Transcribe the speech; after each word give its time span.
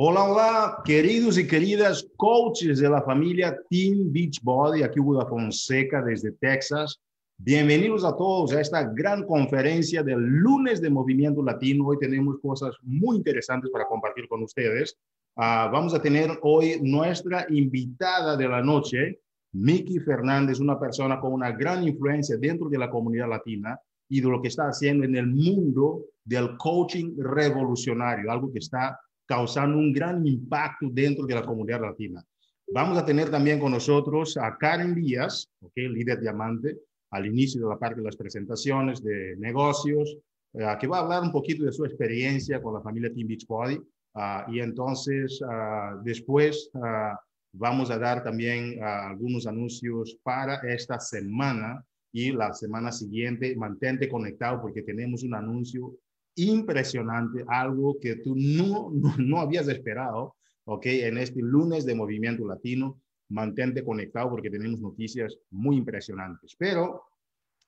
Hola, 0.00 0.22
hola, 0.22 0.78
queridos 0.84 1.38
y 1.38 1.46
queridas 1.48 2.06
coaches 2.16 2.78
de 2.78 2.88
la 2.88 3.02
familia 3.02 3.58
Team 3.68 4.12
Beachbody. 4.12 4.84
Aquí 4.84 5.00
Hugo 5.00 5.26
Fonseca 5.26 6.00
desde 6.02 6.30
Texas. 6.30 7.00
Bienvenidos 7.36 8.04
a 8.04 8.14
todos 8.14 8.52
a 8.52 8.60
esta 8.60 8.84
gran 8.84 9.24
conferencia 9.24 10.04
del 10.04 10.20
lunes 10.20 10.80
de 10.80 10.88
Movimiento 10.88 11.42
Latino. 11.42 11.88
Hoy 11.88 11.98
tenemos 11.98 12.36
cosas 12.40 12.76
muy 12.82 13.16
interesantes 13.16 13.72
para 13.72 13.88
compartir 13.88 14.28
con 14.28 14.40
ustedes. 14.44 14.96
Uh, 15.34 15.66
vamos 15.72 15.92
a 15.94 16.00
tener 16.00 16.30
hoy 16.42 16.78
nuestra 16.80 17.46
invitada 17.50 18.36
de 18.36 18.46
la 18.46 18.62
noche, 18.62 19.18
Miki 19.54 19.98
Fernández, 19.98 20.60
una 20.60 20.78
persona 20.78 21.18
con 21.18 21.32
una 21.32 21.50
gran 21.50 21.82
influencia 21.82 22.36
dentro 22.36 22.68
de 22.68 22.78
la 22.78 22.88
comunidad 22.88 23.28
latina 23.28 23.76
y 24.08 24.20
de 24.20 24.28
lo 24.28 24.40
que 24.40 24.46
está 24.46 24.68
haciendo 24.68 25.04
en 25.04 25.16
el 25.16 25.26
mundo 25.26 26.04
del 26.24 26.56
coaching 26.56 27.16
revolucionario, 27.18 28.30
algo 28.30 28.52
que 28.52 28.60
está 28.60 28.96
causando 29.28 29.76
un 29.76 29.92
gran 29.92 30.26
impacto 30.26 30.88
dentro 30.90 31.26
de 31.26 31.34
la 31.34 31.44
comunidad 31.44 31.82
latina. 31.82 32.24
Vamos 32.72 32.96
a 32.96 33.04
tener 33.04 33.30
también 33.30 33.60
con 33.60 33.72
nosotros 33.72 34.36
a 34.38 34.56
Karen 34.56 34.94
Díaz, 34.94 35.48
okay, 35.60 35.88
líder 35.88 36.18
diamante, 36.20 36.78
al 37.10 37.26
inicio 37.26 37.62
de 37.62 37.68
la 37.68 37.78
parte 37.78 38.00
de 38.00 38.06
las 38.06 38.16
presentaciones 38.16 39.02
de 39.02 39.36
negocios, 39.36 40.16
eh, 40.54 40.76
que 40.80 40.86
va 40.86 40.98
a 40.98 41.00
hablar 41.00 41.22
un 41.22 41.32
poquito 41.32 41.64
de 41.64 41.72
su 41.72 41.84
experiencia 41.84 42.60
con 42.62 42.74
la 42.74 42.80
familia 42.80 43.12
Team 43.12 43.28
Beachbody. 43.28 43.76
Uh, 44.14 44.50
y 44.50 44.60
entonces, 44.60 45.40
uh, 45.42 46.02
después 46.02 46.70
uh, 46.74 47.14
vamos 47.52 47.90
a 47.90 47.98
dar 47.98 48.24
también 48.24 48.82
algunos 48.82 49.46
anuncios 49.46 50.18
para 50.22 50.56
esta 50.66 50.98
semana 50.98 51.84
y 52.12 52.32
la 52.32 52.52
semana 52.54 52.90
siguiente. 52.90 53.54
Mantente 53.56 54.08
conectado 54.08 54.62
porque 54.62 54.82
tenemos 54.82 55.22
un 55.22 55.34
anuncio 55.34 55.94
impresionante, 56.38 57.44
algo 57.48 57.98
que 58.00 58.16
tú 58.16 58.34
no, 58.36 58.90
no, 59.18 59.40
habías 59.40 59.68
esperado, 59.68 60.36
¿ok? 60.64 60.86
En 60.86 61.18
este 61.18 61.40
lunes 61.40 61.84
de 61.84 61.94
Movimiento 61.94 62.46
Latino, 62.46 63.00
mantente 63.30 63.84
conectado 63.84 64.30
porque 64.30 64.50
tenemos 64.50 64.80
noticias 64.80 65.36
muy 65.50 65.76
impresionantes. 65.76 66.54
Pero 66.56 67.02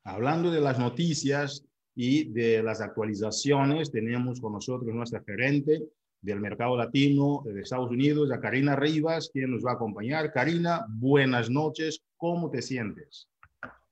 hablando 0.05 0.51
de 0.51 0.61
las 0.61 0.79
noticias 0.79 1.65
y 1.95 2.31
de 2.33 2.63
las 2.63 2.81
actualizaciones, 2.81 3.91
tenemos 3.91 4.41
con 4.41 4.55
nosotros 4.55 4.95
nuestra 4.95 5.23
gerente 5.23 5.83
del 6.23 6.41
mercado 6.41 6.77
latino 6.77 7.43
de 7.45 7.63
Estados 7.63 7.91
Unidos, 7.91 8.31
a 8.31 8.41
Karina 8.41 8.77
Rivas, 8.77 9.31
quien 9.33 9.51
nos 9.51 9.65
va 9.65 9.73
a 9.73 9.75
acompañar. 9.75 10.33
Karina, 10.33 10.87
buenas 10.89 11.51
noches, 11.51 12.03
¿cómo 12.17 12.51
te 12.51 12.63
sientes? 12.63 13.29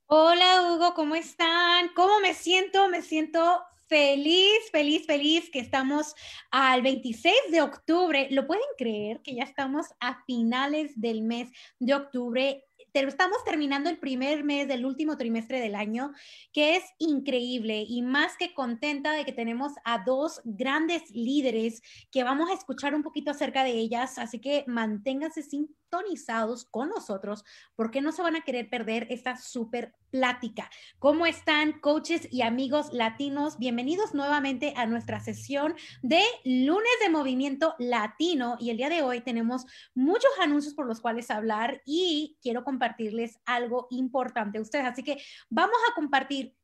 Hola 0.05 0.73
Hugo, 0.73 0.93
¿cómo 0.95 1.15
están? 1.15 1.89
¿Cómo 1.95 2.19
me 2.19 2.33
siento? 2.33 2.89
Me 2.89 3.03
siento 3.03 3.61
feliz, 3.89 4.69
feliz, 4.71 5.05
feliz 5.05 5.49
que 5.49 5.59
estamos 5.59 6.15
al 6.51 6.83
26 6.83 7.33
de 7.51 7.61
octubre. 7.61 8.27
¿Lo 8.29 8.45
pueden 8.45 8.63
creer 8.77 9.21
que 9.21 9.35
ya 9.35 9.43
estamos 9.43 9.87
a 9.99 10.23
finales 10.25 10.93
del 10.95 11.23
mes 11.23 11.49
de 11.79 11.95
octubre? 11.95 12.63
estamos 12.93 13.43
terminando 13.45 13.89
el 13.89 13.97
primer 13.97 14.43
mes 14.43 14.67
del 14.67 14.85
último 14.85 15.15
trimestre 15.15 15.59
del 15.59 15.75
año, 15.75 16.11
que 16.51 16.75
es 16.75 16.83
increíble 16.97 17.85
y 17.87 18.01
más 18.01 18.35
que 18.37 18.53
contenta 18.53 19.13
de 19.13 19.25
que 19.25 19.31
tenemos 19.31 19.73
a 19.85 20.03
dos 20.03 20.41
grandes 20.43 21.09
líderes 21.11 21.81
que 22.11 22.23
vamos 22.23 22.49
a 22.49 22.53
escuchar 22.53 22.95
un 22.95 23.03
poquito 23.03 23.31
acerca 23.31 23.63
de 23.63 23.71
ellas, 23.71 24.17
así 24.17 24.39
que 24.39 24.63
manténganse 24.67 25.43
sin 25.43 25.75
sintonizados 25.89 26.65
con 26.65 26.89
nosotros 26.89 27.43
porque 27.75 28.01
no 28.01 28.11
se 28.11 28.21
van 28.21 28.35
a 28.35 28.41
querer 28.41 28.69
perder 28.69 29.07
esta 29.09 29.35
súper 29.37 29.95
plática. 30.11 30.69
¿Cómo 30.99 31.25
están 31.25 31.79
coaches 31.79 32.27
y 32.31 32.43
amigos 32.43 32.93
latinos? 32.93 33.57
Bienvenidos 33.57 34.13
nuevamente 34.13 34.73
a 34.77 34.85
nuestra 34.85 35.19
sesión 35.19 35.75
de 36.03 36.21
lunes 36.43 36.91
de 37.01 37.09
movimiento 37.09 37.75
latino 37.79 38.57
y 38.59 38.69
el 38.69 38.77
día 38.77 38.89
de 38.89 39.01
hoy 39.01 39.21
tenemos 39.21 39.65
muchos 39.95 40.31
anuncios 40.39 40.75
por 40.75 40.85
los 40.85 41.01
cuales 41.01 41.31
hablar 41.31 41.81
y 41.85 42.37
quiero 42.41 42.63
compartirles 42.63 43.39
algo 43.45 43.87
importante 43.89 44.59
a 44.59 44.61
ustedes. 44.61 44.85
Así 44.85 45.03
que 45.03 45.17
vamos 45.49 45.77
a 45.89 45.95
compartir 45.95 46.55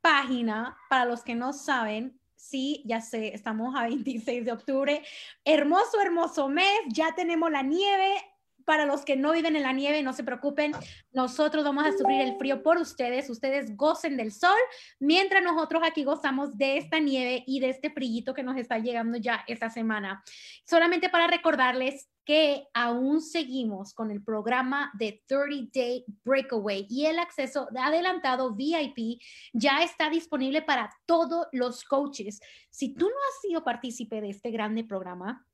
página 0.00 0.76
para 0.90 1.04
los 1.04 1.22
que 1.22 1.36
no 1.36 1.52
saben 1.52 2.18
Sí, 2.42 2.82
ya 2.84 3.00
sé, 3.00 3.32
estamos 3.34 3.72
a 3.76 3.82
26 3.86 4.44
de 4.44 4.50
octubre. 4.50 5.02
Hermoso, 5.44 6.00
hermoso 6.00 6.48
mes. 6.48 6.80
Ya 6.88 7.14
tenemos 7.14 7.52
la 7.52 7.62
nieve 7.62 8.16
para 8.64 8.86
los 8.86 9.04
que 9.04 9.16
no 9.16 9.32
viven 9.32 9.56
en 9.56 9.62
la 9.62 9.72
nieve, 9.72 10.02
no 10.02 10.12
se 10.12 10.24
preocupen, 10.24 10.72
nosotros 11.12 11.64
vamos 11.64 11.86
a 11.86 11.92
sufrir 11.92 12.20
el 12.20 12.36
frío 12.36 12.62
por 12.62 12.78
ustedes, 12.78 13.28
ustedes 13.30 13.76
gocen 13.76 14.16
del 14.16 14.32
sol, 14.32 14.58
mientras 14.98 15.42
nosotros 15.42 15.82
aquí 15.84 16.04
gozamos 16.04 16.56
de 16.56 16.78
esta 16.78 16.98
nieve 16.98 17.44
y 17.46 17.60
de 17.60 17.70
este 17.70 17.90
frillito 17.90 18.34
que 18.34 18.42
nos 18.42 18.56
está 18.56 18.78
llegando 18.78 19.18
ya 19.18 19.44
esta 19.46 19.70
semana. 19.70 20.22
Solamente 20.64 21.08
para 21.08 21.26
recordarles 21.26 22.08
que 22.24 22.68
aún 22.72 23.20
seguimos 23.20 23.94
con 23.94 24.10
el 24.10 24.22
programa 24.22 24.92
de 24.94 25.22
30 25.26 25.72
Day 25.74 26.04
Breakaway 26.24 26.86
y 26.88 27.06
el 27.06 27.18
acceso 27.18 27.68
de 27.70 27.80
adelantado 27.80 28.54
VIP 28.54 29.20
ya 29.52 29.82
está 29.82 30.08
disponible 30.10 30.62
para 30.62 30.90
todos 31.06 31.46
los 31.52 31.84
coaches. 31.84 32.40
Si 32.70 32.94
tú 32.94 33.06
no 33.06 33.16
has 33.16 33.40
sido 33.40 33.64
partícipe 33.64 34.20
de 34.20 34.30
este 34.30 34.50
grande 34.50 34.84
programa, 34.84 35.46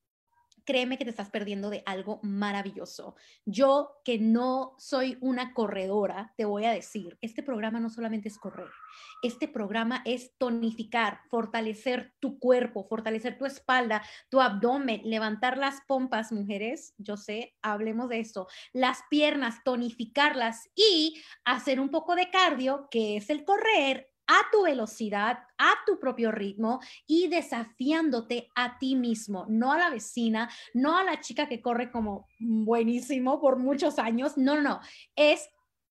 créeme 0.69 0.99
que 0.99 1.05
te 1.05 1.11
estás 1.11 1.31
perdiendo 1.31 1.71
de 1.71 1.83
algo 1.87 2.21
maravilloso. 2.23 3.17
Yo 3.47 4.03
que 4.05 4.19
no 4.19 4.75
soy 4.77 5.17
una 5.23 5.55
corredora, 5.55 6.35
te 6.37 6.45
voy 6.45 6.67
a 6.67 6.73
decir, 6.73 7.17
este 7.23 7.43
programa 7.43 7.81
no 7.81 7.89
solamente 7.89 8.29
es 8.29 8.37
correr, 8.37 8.69
este 9.23 9.49
programa 9.49 10.03
es 10.05 10.37
tonificar, 10.37 11.23
fortalecer 11.31 12.13
tu 12.21 12.39
cuerpo, 12.39 12.85
fortalecer 12.87 13.39
tu 13.39 13.47
espalda, 13.47 14.03
tu 14.29 14.43
abdomen, 14.43 15.01
levantar 15.05 15.57
las 15.57 15.81
pompas, 15.87 16.33
mujeres, 16.33 16.93
yo 16.99 17.17
sé, 17.17 17.57
hablemos 17.63 18.11
de 18.11 18.21
eso, 18.21 18.47
las 18.75 18.99
piernas, 19.09 19.65
tonificarlas 19.65 20.69
y 20.75 21.19
hacer 21.47 21.81
un 21.81 21.89
poco 21.89 22.15
de 22.15 22.29
cardio, 22.29 22.89
que 22.91 23.17
es 23.17 23.31
el 23.31 23.47
correr, 23.47 24.11
a 24.29 24.51
tu 24.53 24.63
velocidad, 24.63 25.39
a 25.57 25.73
tu 25.85 25.99
propio 25.99 26.31
ritmo 26.31 26.81
y 27.07 27.29
desafiándote 27.29 28.51
a 28.55 28.79
ti 28.79 28.95
mismo, 28.95 29.47
no 29.49 29.73
a 29.73 29.79
la 29.79 29.91
vecina, 29.91 30.49
no 30.75 30.97
a 30.97 31.03
la 31.03 31.21
chica 31.21 31.49
que 31.49 31.61
corre 31.61 31.91
como 31.91 32.29
buenísimo 32.39 33.41
por 33.41 33.59
muchos 33.59 33.99
años, 33.99 34.37
no, 34.37 34.55
no, 34.55 34.63
no, 34.63 34.81
es 35.17 35.49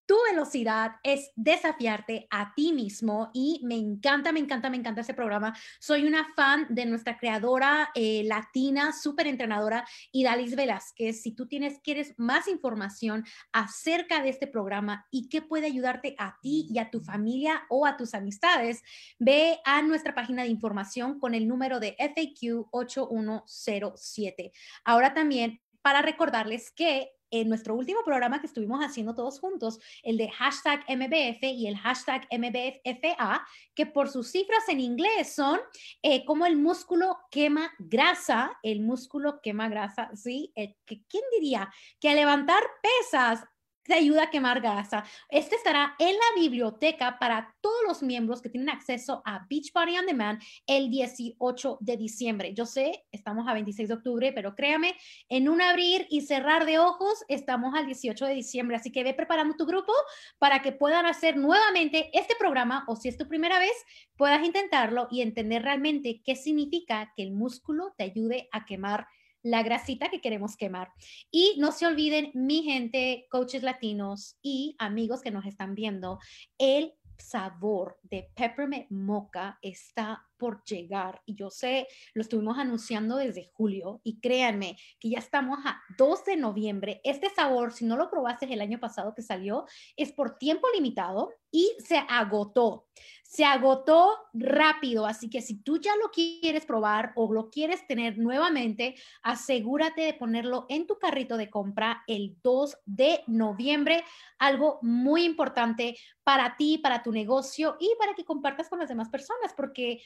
tu 0.07 0.15
velocidad 0.31 0.93
es 1.03 1.31
desafiarte 1.35 2.27
a 2.31 2.53
ti 2.55 2.71
mismo 2.71 3.29
y 3.33 3.59
me 3.63 3.75
encanta, 3.75 4.31
me 4.31 4.39
encanta, 4.39 4.69
me 4.69 4.77
encanta 4.77 5.01
ese 5.01 5.13
programa. 5.13 5.55
Soy 5.79 6.07
una 6.07 6.33
fan 6.33 6.65
de 6.69 6.85
nuestra 6.85 7.17
creadora 7.17 7.89
eh, 7.93 8.23
latina, 8.23 8.93
súper 8.93 9.27
entrenadora, 9.27 9.85
Idalis 10.13 10.55
Velázquez. 10.55 11.21
Si 11.21 11.33
tú 11.33 11.47
tienes, 11.47 11.79
quieres 11.79 12.13
más 12.17 12.47
información 12.47 13.25
acerca 13.51 14.23
de 14.23 14.29
este 14.29 14.47
programa 14.47 15.05
y 15.11 15.27
qué 15.27 15.41
puede 15.41 15.67
ayudarte 15.67 16.15
a 16.17 16.37
ti 16.41 16.67
y 16.71 16.79
a 16.79 16.89
tu 16.89 17.01
familia 17.01 17.63
o 17.69 17.85
a 17.85 17.97
tus 17.97 18.13
amistades, 18.13 18.81
ve 19.19 19.59
a 19.65 19.81
nuestra 19.81 20.15
página 20.15 20.43
de 20.43 20.49
información 20.49 21.19
con 21.19 21.35
el 21.35 21.49
número 21.49 21.81
de 21.81 21.97
FAQ 21.99 22.67
8107. 22.71 24.53
Ahora 24.85 25.13
también 25.13 25.59
para 25.81 26.01
recordarles 26.01 26.71
que 26.71 27.16
en 27.31 27.49
nuestro 27.49 27.75
último 27.75 27.99
programa 28.03 28.39
que 28.39 28.47
estuvimos 28.47 28.83
haciendo 28.83 29.15
todos 29.15 29.39
juntos, 29.39 29.79
el 30.03 30.17
de 30.17 30.29
hashtag 30.29 30.83
MBF 30.87 31.43
y 31.43 31.67
el 31.67 31.77
hashtag 31.77 32.27
MBFA, 32.31 33.45
que 33.75 33.85
por 33.85 34.09
sus 34.09 34.31
cifras 34.31 34.67
en 34.69 34.79
inglés 34.79 35.33
son 35.33 35.59
eh, 36.01 36.25
como 36.25 36.45
el 36.45 36.57
músculo 36.57 37.17
quema 37.31 37.71
grasa, 37.79 38.57
el 38.63 38.81
músculo 38.81 39.41
quema 39.41 39.69
grasa, 39.69 40.09
¿sí? 40.15 40.51
Eh, 40.55 40.75
¿Quién 40.85 41.23
diría 41.33 41.71
que 41.99 42.09
a 42.09 42.15
levantar 42.15 42.63
pesas 42.81 43.43
te 43.87 43.95
ayuda 43.95 44.23
a 44.23 44.29
quemar 44.29 44.61
grasa. 44.61 45.03
Este 45.29 45.55
estará 45.55 45.95
en 45.97 46.13
la 46.13 46.41
biblioteca 46.41 47.17
para 47.19 47.55
todos 47.61 47.77
los 47.87 48.03
miembros 48.03 48.41
que 48.41 48.49
tienen 48.49 48.69
acceso 48.69 49.21
a 49.25 49.45
Beachbody 49.49 49.97
On 49.97 50.05
Demand 50.05 50.41
el 50.67 50.89
18 50.89 51.77
de 51.79 51.97
diciembre. 51.97 52.53
Yo 52.53 52.65
sé, 52.65 53.05
estamos 53.11 53.47
a 53.47 53.53
26 53.53 53.87
de 53.87 53.95
octubre, 53.95 54.31
pero 54.33 54.55
créame, 54.55 54.95
en 55.29 55.49
un 55.49 55.61
abrir 55.61 56.05
y 56.09 56.21
cerrar 56.21 56.65
de 56.65 56.79
ojos 56.79 57.23
estamos 57.29 57.73
al 57.75 57.85
18 57.85 58.25
de 58.25 58.33
diciembre. 58.33 58.75
Así 58.75 58.91
que 58.91 59.03
ve 59.03 59.13
preparando 59.13 59.55
tu 59.55 59.65
grupo 59.65 59.93
para 60.37 60.61
que 60.61 60.73
puedan 60.73 61.05
hacer 61.05 61.37
nuevamente 61.37 62.09
este 62.13 62.35
programa 62.37 62.83
o 62.87 62.95
si 62.95 63.07
es 63.07 63.17
tu 63.17 63.27
primera 63.27 63.57
vez, 63.57 63.73
puedas 64.17 64.45
intentarlo 64.45 65.07
y 65.09 65.21
entender 65.21 65.63
realmente 65.63 66.21
qué 66.23 66.35
significa 66.35 67.13
que 67.15 67.23
el 67.23 67.31
músculo 67.31 67.93
te 67.97 68.03
ayude 68.03 68.49
a 68.51 68.65
quemar 68.65 69.07
la 69.47 69.63
grasita 69.63 70.09
que 70.09 70.21
queremos 70.21 70.57
quemar. 70.57 70.91
Y 71.31 71.55
no 71.57 71.71
se 71.71 71.87
olviden, 71.87 72.31
mi 72.33 72.63
gente, 72.63 73.25
coaches 73.29 73.63
latinos 73.63 74.37
y 74.41 74.75
amigos 74.77 75.21
que 75.21 75.31
nos 75.31 75.45
están 75.45 75.73
viendo, 75.73 76.19
el 76.57 76.93
sabor 77.17 77.97
de 78.03 78.29
peppermint 78.35 78.89
mocha 78.91 79.57
está 79.61 80.23
por 80.37 80.63
llegar 80.65 81.21
y 81.25 81.35
yo 81.35 81.49
sé, 81.49 81.87
lo 82.13 82.21
estuvimos 82.21 82.59
anunciando 82.59 83.15
desde 83.17 83.49
julio 83.53 84.01
y 84.03 84.19
créanme 84.19 84.77
que 84.99 85.09
ya 85.09 85.19
estamos 85.19 85.57
a 85.65 85.81
2 85.97 86.25
de 86.25 86.37
noviembre. 86.37 87.01
Este 87.03 87.29
sabor, 87.29 87.73
si 87.73 87.85
no 87.85 87.97
lo 87.97 88.09
probaste 88.09 88.45
el 88.45 88.61
año 88.61 88.79
pasado 88.79 89.15
que 89.15 89.23
salió, 89.23 89.65
es 89.95 90.11
por 90.11 90.37
tiempo 90.37 90.67
limitado 90.75 91.31
y 91.51 91.75
se 91.79 91.97
agotó. 91.97 92.87
Se 93.23 93.43
agotó 93.43 94.17
rápido, 94.33 95.05
así 95.05 95.29
que 95.29 95.41
si 95.41 95.61
tú 95.61 95.79
ya 95.79 95.95
lo 95.97 96.09
quieres 96.11 96.65
probar 96.65 97.11
o 97.15 97.31
lo 97.31 97.49
quieres 97.49 97.85
tener 97.85 98.17
nuevamente, 98.17 98.95
asegúrate 99.21 100.01
de 100.01 100.13
ponerlo 100.13 100.65
en 100.69 100.87
tu 100.87 100.97
carrito 100.97 101.35
de 101.35 101.49
compra 101.49 102.03
el 102.07 102.37
2 102.41 102.77
de 102.85 103.23
noviembre. 103.27 104.03
Algo 104.39 104.79
muy 104.81 105.25
importante 105.25 105.97
para 106.23 106.55
ti, 106.55 106.77
para 106.77 107.03
tu 107.03 107.11
negocio 107.11 107.75
y 107.79 107.93
para 107.99 108.13
que 108.13 108.23
compartas 108.23 108.69
con 108.69 108.79
las 108.79 108.89
demás 108.89 109.09
personas, 109.09 109.53
porque 109.55 110.01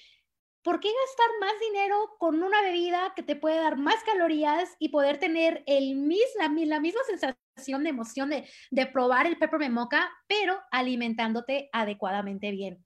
¿por 0.64 0.80
qué 0.80 0.90
gastar 0.90 1.28
más 1.40 1.54
dinero 1.60 2.16
con 2.20 2.42
una 2.42 2.62
bebida 2.62 3.14
que 3.16 3.24
te 3.24 3.36
puede 3.36 3.58
dar 3.58 3.78
más 3.78 4.04
calorías 4.04 4.76
y 4.80 4.90
poder 4.90 5.20
tener 5.20 5.64
el 5.68 6.10
la, 6.38 6.50
la 6.66 6.80
misma 6.80 7.02
sensación 7.06 7.38
de 7.66 7.90
emoción 7.90 8.30
de, 8.30 8.48
de 8.72 8.86
probar 8.86 9.28
el 9.28 9.38
peppermint 9.38 9.74
mocha, 9.74 10.10
pero 10.28 10.60
alimentándote 10.72 11.70
adecuadamente 11.72 12.52
bien? 12.52 12.84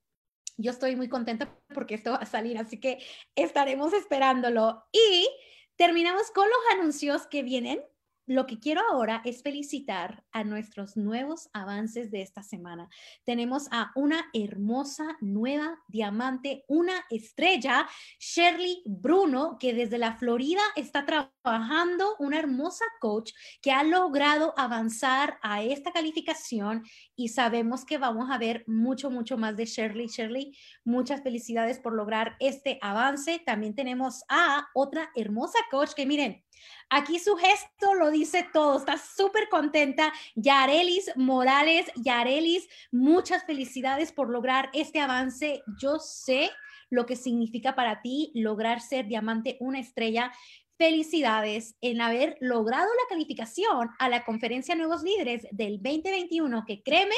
Yo 0.58 0.70
estoy 0.70 0.96
muy 0.96 1.08
contenta 1.08 1.54
porque 1.74 1.94
esto 1.94 2.12
va 2.12 2.16
a 2.18 2.26
salir, 2.26 2.58
así 2.58 2.80
que 2.80 2.98
estaremos 3.34 3.92
esperándolo. 3.92 4.84
Y 4.92 5.28
terminamos 5.76 6.30
con 6.30 6.48
los 6.48 6.78
anuncios 6.78 7.26
que 7.26 7.42
vienen 7.42 7.82
lo 8.26 8.46
que 8.46 8.58
quiero 8.58 8.82
ahora 8.90 9.22
es 9.24 9.42
felicitar 9.42 10.24
a 10.32 10.44
nuestros 10.44 10.96
nuevos 10.96 11.48
avances 11.52 12.10
de 12.10 12.22
esta 12.22 12.42
semana. 12.42 12.88
Tenemos 13.24 13.68
a 13.70 13.92
una 13.94 14.26
hermosa 14.32 15.16
nueva 15.20 15.78
diamante, 15.88 16.64
una 16.66 17.04
estrella, 17.10 17.88
Shirley 18.18 18.82
Bruno, 18.84 19.56
que 19.60 19.74
desde 19.74 19.98
la 19.98 20.16
Florida 20.16 20.62
está 20.74 21.06
trabajando, 21.06 22.16
una 22.18 22.38
hermosa 22.38 22.84
coach 23.00 23.32
que 23.62 23.70
ha 23.70 23.84
logrado 23.84 24.54
avanzar 24.56 25.38
a 25.42 25.62
esta 25.62 25.92
calificación 25.92 26.82
y 27.14 27.28
sabemos 27.28 27.84
que 27.84 27.98
vamos 27.98 28.30
a 28.30 28.38
ver 28.38 28.64
mucho, 28.66 29.10
mucho 29.10 29.38
más 29.38 29.56
de 29.56 29.66
Shirley. 29.66 30.08
Shirley, 30.08 30.56
muchas 30.84 31.22
felicidades 31.22 31.78
por 31.78 31.94
lograr 31.94 32.36
este 32.40 32.78
avance. 32.82 33.40
También 33.46 33.74
tenemos 33.74 34.24
a 34.28 34.66
otra 34.74 35.10
hermosa 35.14 35.58
coach 35.70 35.92
que 35.94 36.06
miren, 36.06 36.42
Aquí 36.88 37.18
su 37.18 37.34
gesto 37.34 37.94
lo 37.94 38.12
dice 38.12 38.46
todo, 38.52 38.78
está 38.78 38.96
súper 38.96 39.48
contenta. 39.48 40.12
Yarelis 40.36 41.10
Morales, 41.16 41.90
Yarelis, 41.96 42.68
muchas 42.92 43.44
felicidades 43.44 44.12
por 44.12 44.30
lograr 44.30 44.70
este 44.72 45.00
avance. 45.00 45.62
Yo 45.80 45.98
sé 45.98 46.50
lo 46.88 47.04
que 47.04 47.16
significa 47.16 47.74
para 47.74 48.02
ti 48.02 48.30
lograr 48.34 48.80
ser 48.80 49.08
diamante 49.08 49.56
una 49.58 49.80
estrella. 49.80 50.32
Felicidades 50.78 51.74
en 51.80 52.00
haber 52.00 52.36
logrado 52.40 52.86
la 52.86 53.08
calificación 53.08 53.90
a 53.98 54.08
la 54.08 54.24
conferencia 54.24 54.76
Nuevos 54.76 55.02
Líderes 55.02 55.46
del 55.50 55.82
2021, 55.82 56.64
que 56.66 56.82
créeme, 56.82 57.16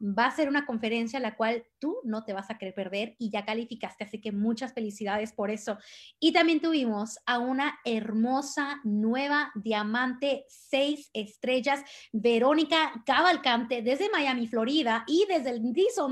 va 0.00 0.26
a 0.26 0.30
ser 0.30 0.48
una 0.48 0.64
conferencia 0.66 1.20
la 1.20 1.36
cual 1.36 1.64
tú 1.78 1.98
no 2.04 2.24
te 2.24 2.32
vas 2.32 2.50
a 2.50 2.56
querer 2.56 2.74
perder 2.74 3.16
y 3.18 3.30
ya 3.30 3.44
calificaste, 3.44 4.04
así 4.04 4.20
que 4.20 4.32
muchas 4.32 4.72
felicidades 4.72 5.32
por 5.32 5.50
eso. 5.50 5.78
Y 6.18 6.32
también 6.32 6.60
tuvimos 6.60 7.18
a 7.26 7.38
una 7.38 7.78
hermosa 7.84 8.80
nueva 8.84 9.52
diamante 9.54 10.44
seis 10.48 11.10
estrellas, 11.12 11.82
Verónica 12.12 13.02
Cavalcante 13.04 13.82
desde 13.82 14.10
Miami, 14.10 14.46
Florida 14.46 15.04
y 15.06 15.26
desde 15.28 15.50
el 15.50 15.72
Diesel 15.72 16.06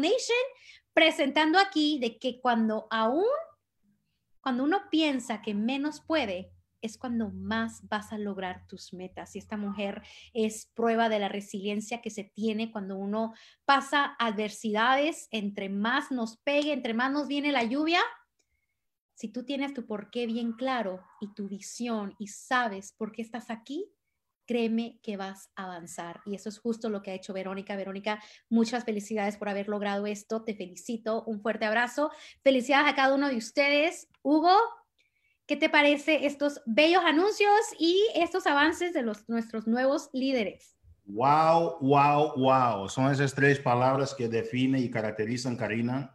presentando 0.92 1.58
aquí 1.58 1.98
de 2.00 2.18
que 2.18 2.40
cuando 2.40 2.88
aún, 2.90 3.24
cuando 4.40 4.64
uno 4.64 4.82
piensa 4.90 5.40
que 5.40 5.54
menos 5.54 6.00
puede, 6.00 6.52
es 6.80 6.98
cuando 6.98 7.30
más 7.30 7.86
vas 7.88 8.12
a 8.12 8.18
lograr 8.18 8.66
tus 8.66 8.92
metas. 8.92 9.34
Y 9.34 9.38
esta 9.38 9.56
mujer 9.56 10.02
es 10.32 10.66
prueba 10.74 11.08
de 11.08 11.18
la 11.18 11.28
resiliencia 11.28 12.00
que 12.00 12.10
se 12.10 12.24
tiene 12.24 12.70
cuando 12.70 12.96
uno 12.96 13.34
pasa 13.64 14.16
adversidades, 14.18 15.28
entre 15.30 15.68
más 15.68 16.10
nos 16.10 16.36
pegue, 16.38 16.72
entre 16.72 16.94
más 16.94 17.12
nos 17.12 17.28
viene 17.28 17.52
la 17.52 17.64
lluvia. 17.64 18.00
Si 19.14 19.28
tú 19.28 19.44
tienes 19.44 19.74
tu 19.74 19.86
porqué 19.86 20.26
bien 20.26 20.52
claro 20.52 21.02
y 21.20 21.34
tu 21.34 21.48
visión 21.48 22.14
y 22.18 22.28
sabes 22.28 22.92
por 22.92 23.12
qué 23.12 23.22
estás 23.22 23.50
aquí, 23.50 23.92
créeme 24.48 24.98
que 25.02 25.18
vas 25.18 25.50
a 25.56 25.64
avanzar. 25.64 26.22
Y 26.24 26.34
eso 26.34 26.48
es 26.48 26.58
justo 26.58 26.88
lo 26.88 27.02
que 27.02 27.10
ha 27.10 27.14
hecho 27.14 27.34
Verónica. 27.34 27.76
Verónica, 27.76 28.22
muchas 28.48 28.84
felicidades 28.84 29.36
por 29.36 29.48
haber 29.50 29.68
logrado 29.68 30.06
esto. 30.06 30.42
Te 30.42 30.54
felicito. 30.54 31.22
Un 31.24 31.42
fuerte 31.42 31.66
abrazo. 31.66 32.10
Felicidades 32.42 32.90
a 32.90 32.94
cada 32.94 33.14
uno 33.14 33.28
de 33.28 33.36
ustedes. 33.36 34.08
Hugo, 34.22 34.56
¿Qué 35.48 35.56
te 35.56 35.70
parece 35.70 36.26
estos 36.26 36.60
bellos 36.66 37.02
anuncios 37.06 37.50
y 37.78 38.06
estos 38.14 38.46
avances 38.46 38.92
de 38.92 39.00
los, 39.00 39.26
nuestros 39.30 39.66
nuevos 39.66 40.10
líderes? 40.12 40.76
Wow, 41.06 41.78
wow, 41.80 42.34
wow. 42.36 42.86
Son 42.90 43.10
esas 43.10 43.32
tres 43.32 43.58
palabras 43.58 44.14
que 44.14 44.28
definen 44.28 44.84
y 44.84 44.90
caracterizan, 44.90 45.56
Karina, 45.56 46.14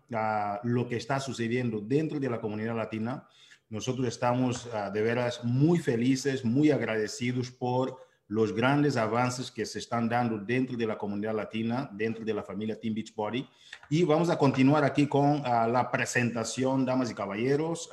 lo 0.62 0.88
que 0.88 0.98
está 0.98 1.20
sucediendo 1.20 1.82
dentro 1.82 2.20
de 2.20 2.30
la 2.30 2.40
comunidad 2.40 2.76
latina. 2.76 3.28
Nosotros 3.70 4.08
estamos 4.08 4.68
uh, 4.68 4.94
de 4.94 5.02
veras 5.02 5.44
muy 5.44 5.80
felices, 5.80 6.46
muy 6.46 6.70
agradecidos 6.70 7.50
por 7.50 7.98
los 8.28 8.54
grandes 8.54 8.98
avances 8.98 9.50
que 9.50 9.66
se 9.66 9.80
están 9.80 10.08
dando 10.08 10.38
dentro 10.38 10.78
de 10.78 10.86
la 10.86 10.96
comunidad 10.96 11.34
latina, 11.34 11.90
dentro 11.92 12.24
de 12.24 12.36
la 12.36 12.44
familia 12.44 12.80
Team 12.80 12.94
Beachbody. 12.94 13.50
Y 13.90 14.04
vamos 14.04 14.30
a 14.30 14.38
continuar 14.38 14.84
aquí 14.84 15.08
con 15.08 15.40
uh, 15.40 15.68
la 15.72 15.90
presentación, 15.92 16.86
damas 16.86 17.10
y 17.10 17.16
caballeros. 17.16 17.90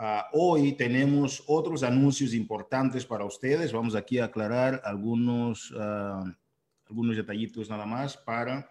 Uh, 0.00 0.22
hoy 0.32 0.72
tenemos 0.72 1.44
otros 1.46 1.82
anuncios 1.82 2.32
importantes 2.32 3.04
para 3.04 3.26
ustedes. 3.26 3.70
Vamos 3.70 3.94
aquí 3.94 4.18
a 4.18 4.24
aclarar 4.24 4.80
algunos, 4.82 5.70
uh, 5.72 6.24
algunos 6.88 7.18
detallitos 7.18 7.68
nada 7.68 7.84
más 7.84 8.16
para 8.16 8.66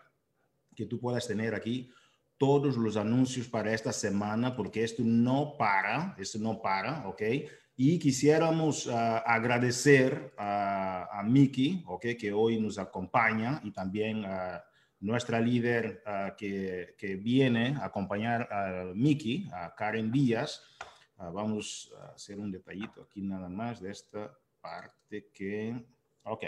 que 0.75 0.87
tú 0.87 0.99
puedas 0.99 1.27
tener 1.27 1.53
aquí 1.53 1.91
todos 2.39 2.77
los 2.77 2.97
anuncios 2.97 3.47
para 3.47 3.71
esta 3.71 3.93
semana, 3.93 4.55
porque 4.55 4.83
esto 4.83 5.03
no 5.05 5.55
para, 5.55 6.15
esto 6.17 6.39
no 6.39 6.63
para, 6.63 7.07
¿ok? 7.07 7.21
Y 7.77 7.99
quisiéramos 7.99 8.87
uh, 8.87 8.91
agradecer 9.23 10.33
a, 10.35 11.19
a 11.19 11.21
Miki, 11.21 11.83
¿ok? 11.85 12.07
Que 12.19 12.33
hoy 12.33 12.59
nos 12.59 12.79
acompaña 12.79 13.61
y 13.63 13.69
también 13.69 14.25
a 14.25 14.63
nuestra 14.99 15.39
líder 15.39 16.01
que, 16.35 16.95
que, 16.97 17.15
viene 17.17 17.77
a 17.79 17.85
acompañar 17.85 18.51
a 18.51 18.91
Miki, 18.95 19.47
a 19.53 19.75
Karen 19.75 20.11
Díaz. 20.11 20.63
Ah, 21.21 21.31
vamos 21.31 21.91
a 21.99 22.13
hacer 22.13 22.39
un 22.39 22.49
detallito 22.49 23.01
aquí 23.01 23.21
nada 23.21 23.49
más 23.49 23.81
de 23.81 23.91
esta 23.91 24.33
parte 24.61 25.27
que... 25.33 25.75
Ok. 26.23 26.45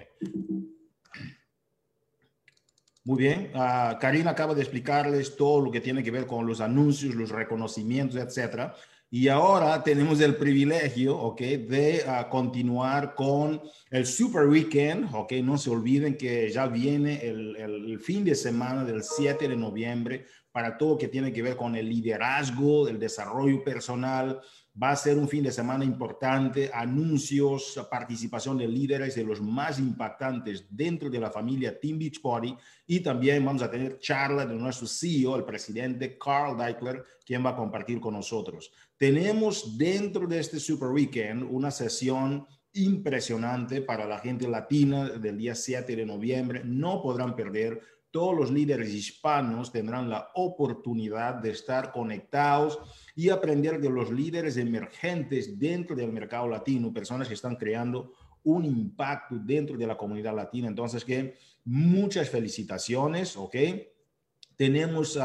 Muy 3.03 3.17
bien. 3.17 3.51
Uh, 3.53 3.99
Karina 3.99 4.31
acaba 4.31 4.53
de 4.53 4.61
explicarles 4.61 5.35
todo 5.35 5.59
lo 5.59 5.71
que 5.71 5.81
tiene 5.81 6.01
que 6.01 6.11
ver 6.11 6.25
con 6.25 6.47
los 6.47 6.61
anuncios, 6.61 7.15
los 7.15 7.31
reconocimientos, 7.31 8.15
etcétera. 8.15 8.73
Y 9.09 9.27
ahora 9.27 9.83
tenemos 9.83 10.21
el 10.21 10.37
privilegio, 10.37 11.17
¿ok? 11.17 11.41
De 11.41 12.05
uh, 12.07 12.29
continuar 12.29 13.13
con 13.13 13.61
el 13.89 14.05
Super 14.05 14.47
Weekend, 14.47 15.13
¿ok? 15.13 15.33
No 15.43 15.57
se 15.57 15.69
olviden 15.69 16.15
que 16.15 16.49
ya 16.49 16.67
viene 16.67 17.19
el, 17.27 17.57
el, 17.57 17.99
fin 17.99 18.23
de 18.23 18.35
semana 18.35 18.85
del 18.85 19.03
7 19.03 19.49
de 19.49 19.57
noviembre 19.57 20.27
para 20.49 20.77
todo 20.77 20.91
lo 20.91 20.97
que 20.97 21.09
tiene 21.09 21.33
que 21.33 21.41
ver 21.41 21.57
con 21.57 21.75
el 21.75 21.89
liderazgo, 21.89 22.87
el 22.87 22.99
desarrollo 22.99 23.63
personal, 23.63 24.39
Va 24.73 24.91
a 24.91 24.95
ser 24.95 25.17
un 25.17 25.27
fin 25.27 25.43
de 25.43 25.51
semana 25.51 25.83
importante, 25.83 26.71
anuncios, 26.73 27.77
participación 27.89 28.57
de 28.57 28.69
líderes 28.69 29.15
de 29.15 29.25
los 29.25 29.41
más 29.41 29.79
impactantes 29.79 30.65
dentro 30.69 31.09
de 31.09 31.19
la 31.19 31.29
familia 31.29 31.77
Team 31.77 31.99
Beachbody 31.99 32.55
y 32.87 33.01
también 33.01 33.43
vamos 33.43 33.61
a 33.63 33.69
tener 33.69 33.99
charla 33.99 34.45
de 34.45 34.55
nuestro 34.55 34.87
CEO, 34.87 35.35
el 35.35 35.43
presidente 35.43 36.17
Carl 36.17 36.57
Deichler, 36.57 37.03
quien 37.25 37.45
va 37.45 37.49
a 37.49 37.55
compartir 37.55 37.99
con 37.99 38.13
nosotros. 38.13 38.71
Tenemos 38.95 39.77
dentro 39.77 40.25
de 40.25 40.39
este 40.39 40.57
Super 40.57 40.89
Weekend 40.89 41.43
una 41.43 41.69
sesión 41.69 42.47
impresionante 42.73 43.81
para 43.81 44.05
la 44.05 44.19
gente 44.19 44.47
latina 44.47 45.09
del 45.09 45.37
día 45.37 45.55
7 45.55 45.95
de 45.95 46.05
noviembre. 46.05 46.61
No 46.63 47.01
podrán 47.01 47.35
perder. 47.35 47.81
Todos 48.11 48.37
los 48.37 48.51
líderes 48.51 48.93
hispanos 48.93 49.71
tendrán 49.71 50.09
la 50.09 50.29
oportunidad 50.35 51.35
de 51.35 51.51
estar 51.51 51.91
conectados 51.91 52.77
y 53.15 53.29
aprender 53.29 53.79
de 53.79 53.89
los 53.89 54.11
líderes 54.11 54.57
emergentes 54.57 55.57
dentro 55.57 55.95
del 55.95 56.11
mercado 56.11 56.47
latino, 56.47 56.93
personas 56.93 57.27
que 57.29 57.35
están 57.35 57.55
creando 57.55 58.13
un 58.43 58.65
impacto 58.65 59.35
dentro 59.39 59.77
de 59.77 59.87
la 59.87 59.97
comunidad 59.97 60.35
latina. 60.35 60.67
Entonces, 60.67 61.05
que 61.05 61.35
muchas 61.65 62.29
felicitaciones, 62.29 63.37
¿ok? 63.37 63.55
Tenemos 64.57 65.17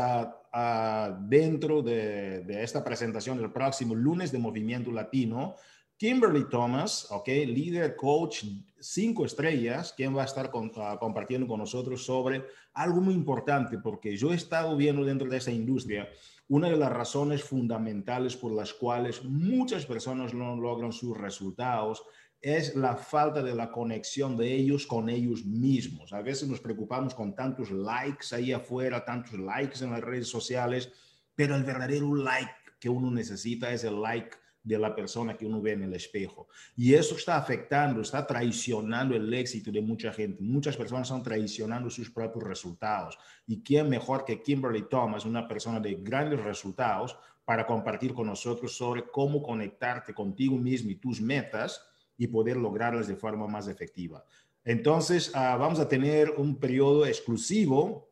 dentro 1.28 1.82
de, 1.82 2.44
de, 2.44 2.62
esta 2.62 2.84
presentación 2.84 3.40
el 3.40 3.52
próximo 3.52 3.94
lunes 3.94 4.32
de 4.32 4.38
Movimiento 4.38 4.92
Latino, 4.92 5.54
Kimberly 5.96 6.48
Thomas, 6.48 7.08
¿ok? 7.10 7.28
Líder, 7.28 7.96
coach, 7.96 8.44
cinco 8.92 9.24
estrellas, 9.24 9.92
quien 9.96 10.16
va 10.16 10.22
a 10.22 10.26
estar 10.26 10.50
compartiendo 10.50 11.46
con 11.46 11.60
nosotros 11.60 12.04
sobre 12.04 12.44
algo 12.72 13.00
muy 13.00 13.14
importante, 13.14 13.78
porque 13.78 14.16
yo 14.16 14.32
he 14.32 14.36
estado 14.36 14.76
viendo 14.76 15.04
dentro 15.04 15.28
de 15.28 15.36
esa 15.38 15.50
industria 15.50 16.08
una 16.48 16.70
de 16.70 16.76
las 16.76 16.92
razones 16.92 17.42
fundamentales 17.42 18.36
por 18.36 18.52
las 18.52 18.72
cuales 18.72 19.24
muchas 19.24 19.84
personas 19.84 20.32
no 20.32 20.56
logran 20.56 20.92
sus 20.92 21.16
resultados 21.16 22.04
es 22.40 22.76
la 22.76 22.94
falta 22.94 23.42
de 23.42 23.54
la 23.54 23.72
conexión 23.72 24.36
de 24.36 24.54
ellos 24.54 24.86
con 24.86 25.08
ellos 25.08 25.44
mismos. 25.44 26.12
A 26.12 26.22
veces 26.22 26.48
nos 26.48 26.60
preocupamos 26.60 27.14
con 27.14 27.34
tantos 27.34 27.72
likes 27.72 28.26
ahí 28.32 28.52
afuera, 28.52 29.04
tantos 29.04 29.38
likes 29.40 29.82
en 29.82 29.90
las 29.90 30.00
redes 30.00 30.28
sociales, 30.28 30.92
pero 31.34 31.56
el 31.56 31.64
verdadero 31.64 32.14
like 32.14 32.52
que 32.78 32.88
uno 32.88 33.10
necesita 33.10 33.72
es 33.72 33.82
el 33.82 34.00
like 34.00 34.36
de 34.66 34.78
la 34.78 34.94
persona 34.94 35.36
que 35.36 35.46
uno 35.46 35.62
ve 35.62 35.72
en 35.72 35.84
el 35.84 35.94
espejo. 35.94 36.48
Y 36.76 36.94
eso 36.94 37.14
está 37.14 37.36
afectando, 37.36 38.00
está 38.00 38.26
traicionando 38.26 39.14
el 39.14 39.32
éxito 39.32 39.70
de 39.70 39.80
mucha 39.80 40.12
gente. 40.12 40.42
Muchas 40.42 40.76
personas 40.76 41.08
están 41.08 41.22
traicionando 41.22 41.88
sus 41.88 42.10
propios 42.10 42.44
resultados. 42.44 43.16
¿Y 43.46 43.62
quién 43.62 43.88
mejor 43.88 44.24
que 44.24 44.42
Kimberly 44.42 44.88
Thomas, 44.90 45.24
una 45.24 45.46
persona 45.46 45.78
de 45.78 45.94
grandes 45.94 46.42
resultados, 46.42 47.16
para 47.44 47.64
compartir 47.64 48.12
con 48.12 48.26
nosotros 48.26 48.76
sobre 48.76 49.04
cómo 49.04 49.40
conectarte 49.40 50.12
contigo 50.12 50.56
mismo 50.56 50.90
y 50.90 50.96
tus 50.96 51.20
metas 51.20 51.80
y 52.18 52.26
poder 52.26 52.56
lograrlas 52.56 53.06
de 53.06 53.14
forma 53.14 53.46
más 53.46 53.68
efectiva? 53.68 54.24
Entonces, 54.64 55.28
uh, 55.28 55.56
vamos 55.56 55.78
a 55.78 55.88
tener 55.88 56.30
un 56.38 56.56
periodo 56.56 57.06
exclusivo 57.06 58.08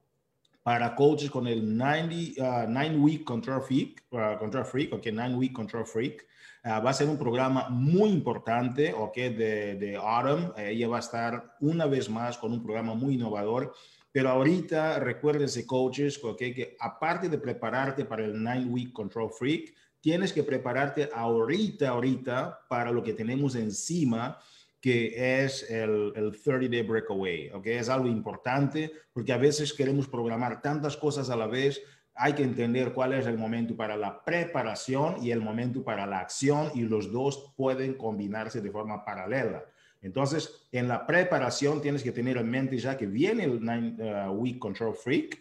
para 0.63 0.95
coaches 0.95 1.31
con 1.31 1.49
el 1.49 1.77
90, 1.77 2.65
uh, 2.65 2.67
9 2.69 2.97
Week 2.99 3.25
Control 3.25 3.61
Freak, 3.61 4.05
uh, 4.11 4.39
Control 4.39 4.65
Freak, 4.65 4.93
ok, 4.93 5.07
9 5.13 5.35
Week 5.35 5.53
Control 5.53 5.85
Freak. 5.85 6.25
Ah, 6.67 6.81
va 6.81 6.91
a 6.91 6.95
ser 6.95 7.11
un 7.11 7.19
programa 7.19 7.69
muy 7.69 8.09
importante, 8.09 8.95
¿ok? 8.95 9.15
De, 9.15 10.01
Autumn. 10.03 10.55
Eh, 10.57 10.71
ella 10.71 10.89
va 10.89 10.97
a 10.97 11.01
estar 11.01 11.57
una 11.61 11.85
vez 11.85 12.09
más 12.09 12.39
con 12.39 12.53
un 12.53 12.63
programa 12.63 12.95
muy 12.95 13.17
innovador. 13.17 13.75
Pero 14.11 14.31
ahorita, 14.31 14.99
recuérdense, 14.99 15.67
coaches, 15.67 16.19
¿ok? 16.25 16.39
Que 16.39 16.75
aparte 16.81 17.29
de 17.29 17.37
prepararte 17.37 18.07
para 18.07 18.25
el 18.25 18.43
Nine 18.43 18.65
Week 18.65 18.93
Control 18.95 19.31
Freak, 19.31 19.75
tienes 20.01 20.33
que 20.33 20.43
prepararte 20.43 21.11
ahorita, 21.13 21.91
ahorita, 21.91 22.61
para 22.67 22.91
lo 22.91 23.03
que 23.03 23.13
tenemos 23.13 23.57
encima, 23.57 24.39
que 24.81 25.45
es 25.45 25.71
el, 25.71 26.15
el 26.17 26.33
30 26.43 26.69
Day 26.71 26.83
Breakaway, 26.83 27.51
¿ok? 27.51 27.67
Es 27.67 27.91
algo 27.91 28.09
importante 28.09 28.91
porque 29.13 29.35
a 29.35 29.39
veces 29.39 29.75
queremos 29.75 30.09
programar 30.09 30.63
tantas 30.63 30.97
cosas 30.97 31.29
a 31.29 31.37
la 31.37 31.47
vez 31.47 31.83
hay 32.15 32.33
que 32.35 32.43
entender 32.43 32.93
cuál 32.93 33.13
es 33.13 33.27
el 33.27 33.37
momento 33.37 33.77
para 33.77 33.97
la 33.97 34.23
preparación 34.25 35.17
y 35.23 35.31
el 35.31 35.41
momento 35.41 35.83
para 35.83 36.07
la 36.07 36.21
acción 36.21 36.71
y 36.75 36.83
los 36.83 37.11
dos 37.11 37.53
pueden 37.57 37.95
combinarse 37.95 38.61
de 38.61 38.71
forma 38.71 39.05
paralela. 39.05 39.65
Entonces, 40.01 40.67
en 40.71 40.87
la 40.87 41.07
preparación 41.07 41.81
tienes 41.81 42.03
que 42.03 42.13
tener 42.13 42.37
en 42.37 42.51
mente 42.51 42.79
ya 42.79 42.97
que 42.97 43.07
viene 43.07 43.45
el 43.45 43.61
Nine 43.61 44.29
uh, 44.29 44.31
Week 44.33 44.59
Control 44.59 44.95
Freak, 44.95 45.41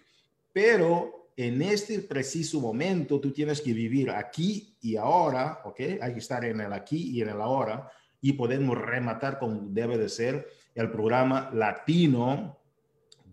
pero 0.52 1.30
en 1.36 1.62
este 1.62 2.00
preciso 2.00 2.60
momento 2.62 3.20
tú 3.20 3.32
tienes 3.32 3.62
que 3.62 3.74
vivir 3.74 4.10
aquí 4.10 4.76
y 4.82 4.96
ahora, 4.96 5.60
¿ok? 5.66 5.80
Hay 6.02 6.14
que 6.14 6.20
estar 6.20 6.46
en 6.46 6.62
el 6.62 6.74
aquí 6.74 7.12
y 7.12 7.22
en 7.22 7.30
el 7.30 7.42
ahora 7.42 7.92
y 8.22 8.34
podemos 8.34 8.78
rematar 8.78 9.38
como 9.38 9.68
debe 9.70 9.98
de 9.98 10.10
ser 10.10 10.48
el 10.76 10.90
programa 10.90 11.52
latino 11.54 12.58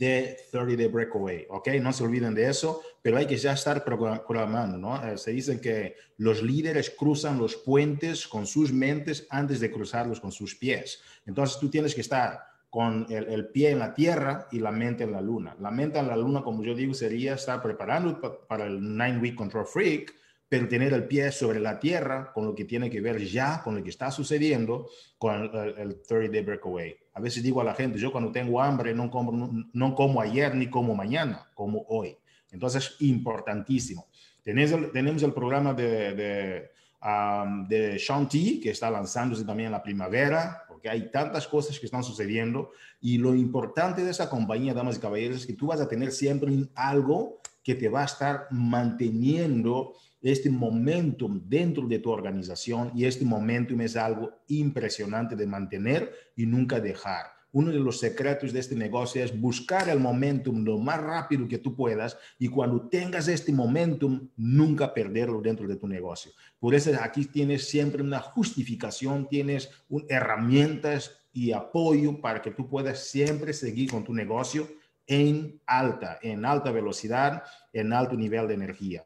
de 0.00 0.34
30 0.50 0.76
Day 0.76 0.86
Breakaway, 0.86 1.46
¿ok? 1.50 1.68
No 1.82 1.92
se 1.92 2.04
olviden 2.04 2.34
de 2.34 2.48
eso, 2.48 2.80
pero 3.02 3.18
hay 3.18 3.26
que 3.26 3.36
ya 3.36 3.52
estar 3.52 3.84
programando, 3.84 4.78
¿no? 4.78 5.06
Eh, 5.06 5.18
se 5.18 5.30
dicen 5.30 5.60
que 5.60 5.94
los 6.16 6.42
líderes 6.42 6.88
cruzan 6.88 7.36
los 7.36 7.54
puentes 7.56 8.26
con 8.26 8.46
sus 8.46 8.72
mentes 8.72 9.26
antes 9.28 9.60
de 9.60 9.70
cruzarlos 9.70 10.18
con 10.18 10.32
sus 10.32 10.54
pies. 10.54 11.02
Entonces 11.26 11.58
tú 11.60 11.68
tienes 11.68 11.94
que 11.94 12.00
estar 12.00 12.40
con 12.70 13.06
el, 13.10 13.26
el, 13.28 13.48
pie 13.48 13.72
en 13.72 13.78
la 13.78 13.92
tierra 13.92 14.48
y 14.50 14.58
la 14.58 14.72
mente 14.72 15.04
en 15.04 15.12
la 15.12 15.20
luna. 15.20 15.54
La 15.60 15.70
mente 15.70 15.98
en 15.98 16.08
la 16.08 16.16
luna, 16.16 16.40
como 16.40 16.62
yo 16.62 16.74
digo, 16.74 16.94
sería 16.94 17.34
estar 17.34 17.60
preparando 17.60 18.46
para 18.48 18.64
el 18.64 18.80
Nine 18.80 19.18
Week 19.18 19.34
Control 19.34 19.66
Freak, 19.66 20.14
pero 20.48 20.66
tener 20.66 20.94
el 20.94 21.04
pie 21.04 21.30
sobre 21.30 21.60
la 21.60 21.78
tierra 21.78 22.32
con 22.32 22.46
lo 22.46 22.54
que 22.54 22.64
tiene 22.64 22.88
que 22.88 23.02
ver 23.02 23.18
ya 23.22 23.62
con 23.62 23.76
lo 23.76 23.82
que 23.82 23.90
está 23.90 24.10
sucediendo 24.10 24.88
con 25.18 25.42
el, 25.54 25.74
el 25.76 26.00
30 26.00 26.32
Day 26.32 26.42
Breakaway. 26.42 26.96
A 27.20 27.22
veces 27.22 27.42
digo 27.42 27.60
a 27.60 27.64
la 27.64 27.74
gente, 27.74 27.98
yo 27.98 28.10
cuando 28.10 28.32
tengo 28.32 28.62
hambre 28.62 28.94
no 28.94 29.10
como, 29.10 29.30
no, 29.30 29.68
no 29.74 29.94
como 29.94 30.22
ayer 30.22 30.54
ni 30.54 30.70
como 30.70 30.94
mañana, 30.94 31.50
como 31.54 31.84
hoy. 31.88 32.16
Entonces, 32.50 32.96
importantísimo. 33.00 34.06
Tenemos 34.42 34.72
el, 34.72 34.90
tenemos 34.90 35.22
el 35.22 35.34
programa 35.34 35.74
de, 35.74 36.14
de, 36.14 36.70
um, 37.02 37.68
de 37.68 37.98
Shanti, 37.98 38.58
que 38.58 38.70
está 38.70 38.90
lanzándose 38.90 39.44
también 39.44 39.66
en 39.66 39.72
la 39.72 39.82
primavera, 39.82 40.64
porque 40.66 40.88
hay 40.88 41.10
tantas 41.10 41.46
cosas 41.46 41.78
que 41.78 41.84
están 41.84 42.02
sucediendo. 42.02 42.70
Y 43.02 43.18
lo 43.18 43.34
importante 43.34 44.02
de 44.02 44.12
esa 44.12 44.30
compañía, 44.30 44.72
damas 44.72 44.96
y 44.96 45.00
caballeros, 45.00 45.40
es 45.40 45.46
que 45.46 45.52
tú 45.52 45.66
vas 45.66 45.80
a 45.82 45.88
tener 45.88 46.12
siempre 46.12 46.50
algo 46.74 47.42
que 47.62 47.74
te 47.74 47.90
va 47.90 48.00
a 48.00 48.06
estar 48.06 48.46
manteniendo 48.50 49.92
este 50.22 50.50
momentum 50.50 51.40
dentro 51.46 51.86
de 51.86 51.98
tu 51.98 52.10
organización 52.10 52.92
y 52.94 53.04
este 53.04 53.24
momentum 53.24 53.80
es 53.80 53.96
algo 53.96 54.30
impresionante 54.48 55.36
de 55.36 55.46
mantener 55.46 56.12
y 56.36 56.46
nunca 56.46 56.80
dejar. 56.80 57.26
Uno 57.52 57.72
de 57.72 57.80
los 57.80 57.98
secretos 57.98 58.52
de 58.52 58.60
este 58.60 58.76
negocio 58.76 59.24
es 59.24 59.38
buscar 59.38 59.88
el 59.88 59.98
momentum 59.98 60.62
lo 60.62 60.78
más 60.78 61.00
rápido 61.00 61.48
que 61.48 61.58
tú 61.58 61.74
puedas 61.74 62.16
y 62.38 62.46
cuando 62.46 62.88
tengas 62.88 63.26
este 63.26 63.52
momentum, 63.52 64.28
nunca 64.36 64.94
perderlo 64.94 65.40
dentro 65.40 65.66
de 65.66 65.74
tu 65.74 65.88
negocio. 65.88 66.30
Por 66.60 66.76
eso 66.76 66.92
aquí 67.00 67.24
tienes 67.24 67.68
siempre 67.68 68.02
una 68.02 68.20
justificación, 68.20 69.28
tienes 69.28 69.68
un, 69.88 70.04
herramientas 70.08 71.18
y 71.32 71.50
apoyo 71.50 72.20
para 72.20 72.40
que 72.40 72.52
tú 72.52 72.68
puedas 72.68 73.08
siempre 73.08 73.52
seguir 73.52 73.90
con 73.90 74.04
tu 74.04 74.14
negocio 74.14 74.68
en 75.08 75.60
alta, 75.66 76.20
en 76.22 76.44
alta 76.44 76.70
velocidad, 76.70 77.42
en 77.72 77.92
alto 77.92 78.14
nivel 78.14 78.46
de 78.46 78.54
energía. 78.54 79.02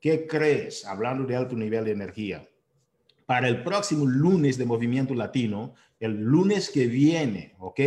¿Qué 0.00 0.28
crees, 0.28 0.84
hablando 0.84 1.24
de 1.24 1.34
alto 1.34 1.56
nivel 1.56 1.84
de 1.84 1.90
energía? 1.90 2.48
Para 3.26 3.48
el 3.48 3.64
próximo 3.64 4.06
lunes 4.06 4.56
de 4.56 4.64
Movimiento 4.64 5.12
Latino, 5.12 5.74
el 5.98 6.20
lunes 6.20 6.70
que 6.70 6.86
viene, 6.86 7.54
¿ok? 7.58 7.80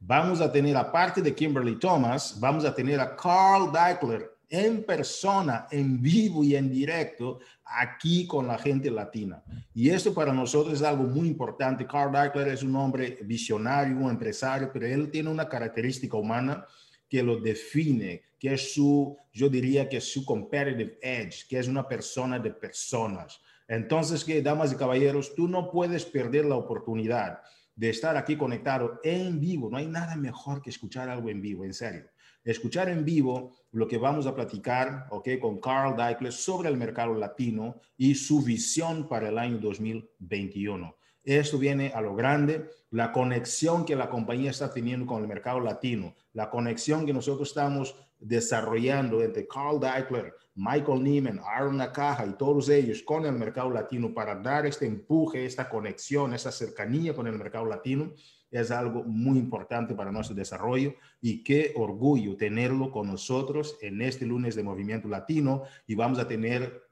Vamos 0.00 0.40
a 0.40 0.50
tener, 0.50 0.76
aparte 0.76 1.22
de 1.22 1.32
Kimberly 1.32 1.78
Thomas, 1.78 2.38
vamos 2.40 2.64
a 2.64 2.74
tener 2.74 2.98
a 2.98 3.14
Carl 3.14 3.70
Deichler 3.72 4.32
en 4.48 4.84
persona, 4.84 5.66
en 5.70 6.02
vivo 6.02 6.42
y 6.42 6.56
en 6.56 6.70
directo, 6.70 7.38
aquí 7.64 8.26
con 8.26 8.48
la 8.48 8.58
gente 8.58 8.90
latina. 8.90 9.42
Y 9.72 9.90
esto 9.90 10.12
para 10.12 10.32
nosotros 10.32 10.74
es 10.74 10.82
algo 10.82 11.04
muy 11.04 11.28
importante. 11.28 11.86
Carl 11.86 12.12
Deichler 12.12 12.48
es 12.48 12.64
un 12.64 12.74
hombre 12.74 13.18
visionario, 13.22 13.96
un 13.96 14.10
empresario, 14.10 14.70
pero 14.72 14.86
él 14.86 15.08
tiene 15.10 15.30
una 15.30 15.48
característica 15.48 16.16
humana 16.16 16.66
que 17.14 17.22
lo 17.22 17.36
define, 17.36 18.22
que 18.40 18.54
es 18.54 18.74
su, 18.74 19.16
yo 19.32 19.48
diría 19.48 19.88
que 19.88 19.98
es 19.98 20.12
su 20.12 20.24
competitive 20.24 20.98
edge, 21.00 21.46
que 21.48 21.60
es 21.60 21.68
una 21.68 21.86
persona 21.86 22.40
de 22.40 22.50
personas. 22.50 23.40
Entonces, 23.68 24.24
que 24.24 24.42
damas 24.42 24.72
y 24.72 24.76
caballeros, 24.76 25.32
tú 25.32 25.46
no 25.46 25.70
puedes 25.70 26.04
perder 26.04 26.44
la 26.44 26.56
oportunidad 26.56 27.38
de 27.76 27.90
estar 27.90 28.16
aquí 28.16 28.36
conectado 28.36 28.98
en 29.04 29.38
vivo. 29.38 29.70
No 29.70 29.76
hay 29.76 29.86
nada 29.86 30.16
mejor 30.16 30.60
que 30.60 30.70
escuchar 30.70 31.08
algo 31.08 31.30
en 31.30 31.40
vivo, 31.40 31.64
en 31.64 31.72
serio. 31.72 32.10
Escuchar 32.42 32.88
en 32.88 33.04
vivo 33.04 33.54
lo 33.70 33.86
que 33.86 33.96
vamos 33.96 34.26
a 34.26 34.34
platicar, 34.34 35.06
¿ok? 35.10 35.38
Con 35.40 35.60
Carl 35.60 35.96
Deichler 35.96 36.32
sobre 36.32 36.68
el 36.68 36.76
mercado 36.76 37.14
latino 37.14 37.80
y 37.96 38.16
su 38.16 38.42
visión 38.42 39.08
para 39.08 39.28
el 39.28 39.38
año 39.38 39.58
2021. 39.58 40.96
Esto 41.24 41.58
viene 41.58 41.92
a 41.94 42.00
lo 42.00 42.14
grande, 42.14 42.70
la 42.90 43.10
conexión 43.10 43.84
que 43.84 43.96
la 43.96 44.10
compañía 44.10 44.50
está 44.50 44.72
teniendo 44.72 45.06
con 45.06 45.22
el 45.22 45.28
mercado 45.28 45.58
latino, 45.58 46.14
la 46.32 46.50
conexión 46.50 47.06
que 47.06 47.12
nosotros 47.12 47.48
estamos 47.48 47.96
desarrollando 48.20 49.22
entre 49.22 49.46
Carl 49.48 49.80
Deichler, 49.80 50.34
Michael 50.54 51.02
Neiman, 51.02 51.40
Aaron 51.44 51.78
Nakaja 51.78 52.26
y 52.26 52.34
todos 52.34 52.68
ellos 52.68 53.02
con 53.02 53.26
el 53.26 53.32
mercado 53.32 53.70
latino 53.70 54.14
para 54.14 54.36
dar 54.36 54.66
este 54.66 54.86
empuje, 54.86 55.44
esta 55.44 55.68
conexión, 55.68 56.32
esa 56.32 56.52
cercanía 56.52 57.14
con 57.14 57.26
el 57.26 57.36
mercado 57.36 57.64
latino, 57.66 58.12
es 58.50 58.70
algo 58.70 59.02
muy 59.02 59.38
importante 59.38 59.94
para 59.94 60.12
nuestro 60.12 60.36
desarrollo. 60.36 60.94
Y 61.20 61.42
qué 61.42 61.72
orgullo 61.74 62.36
tenerlo 62.36 62.92
con 62.92 63.08
nosotros 63.08 63.76
en 63.80 64.00
este 64.00 64.26
lunes 64.26 64.54
de 64.54 64.62
Movimiento 64.62 65.08
Latino. 65.08 65.64
Y 65.88 65.96
vamos 65.96 66.20
a 66.20 66.28
tener 66.28 66.84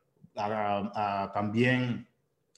también 1.33 2.09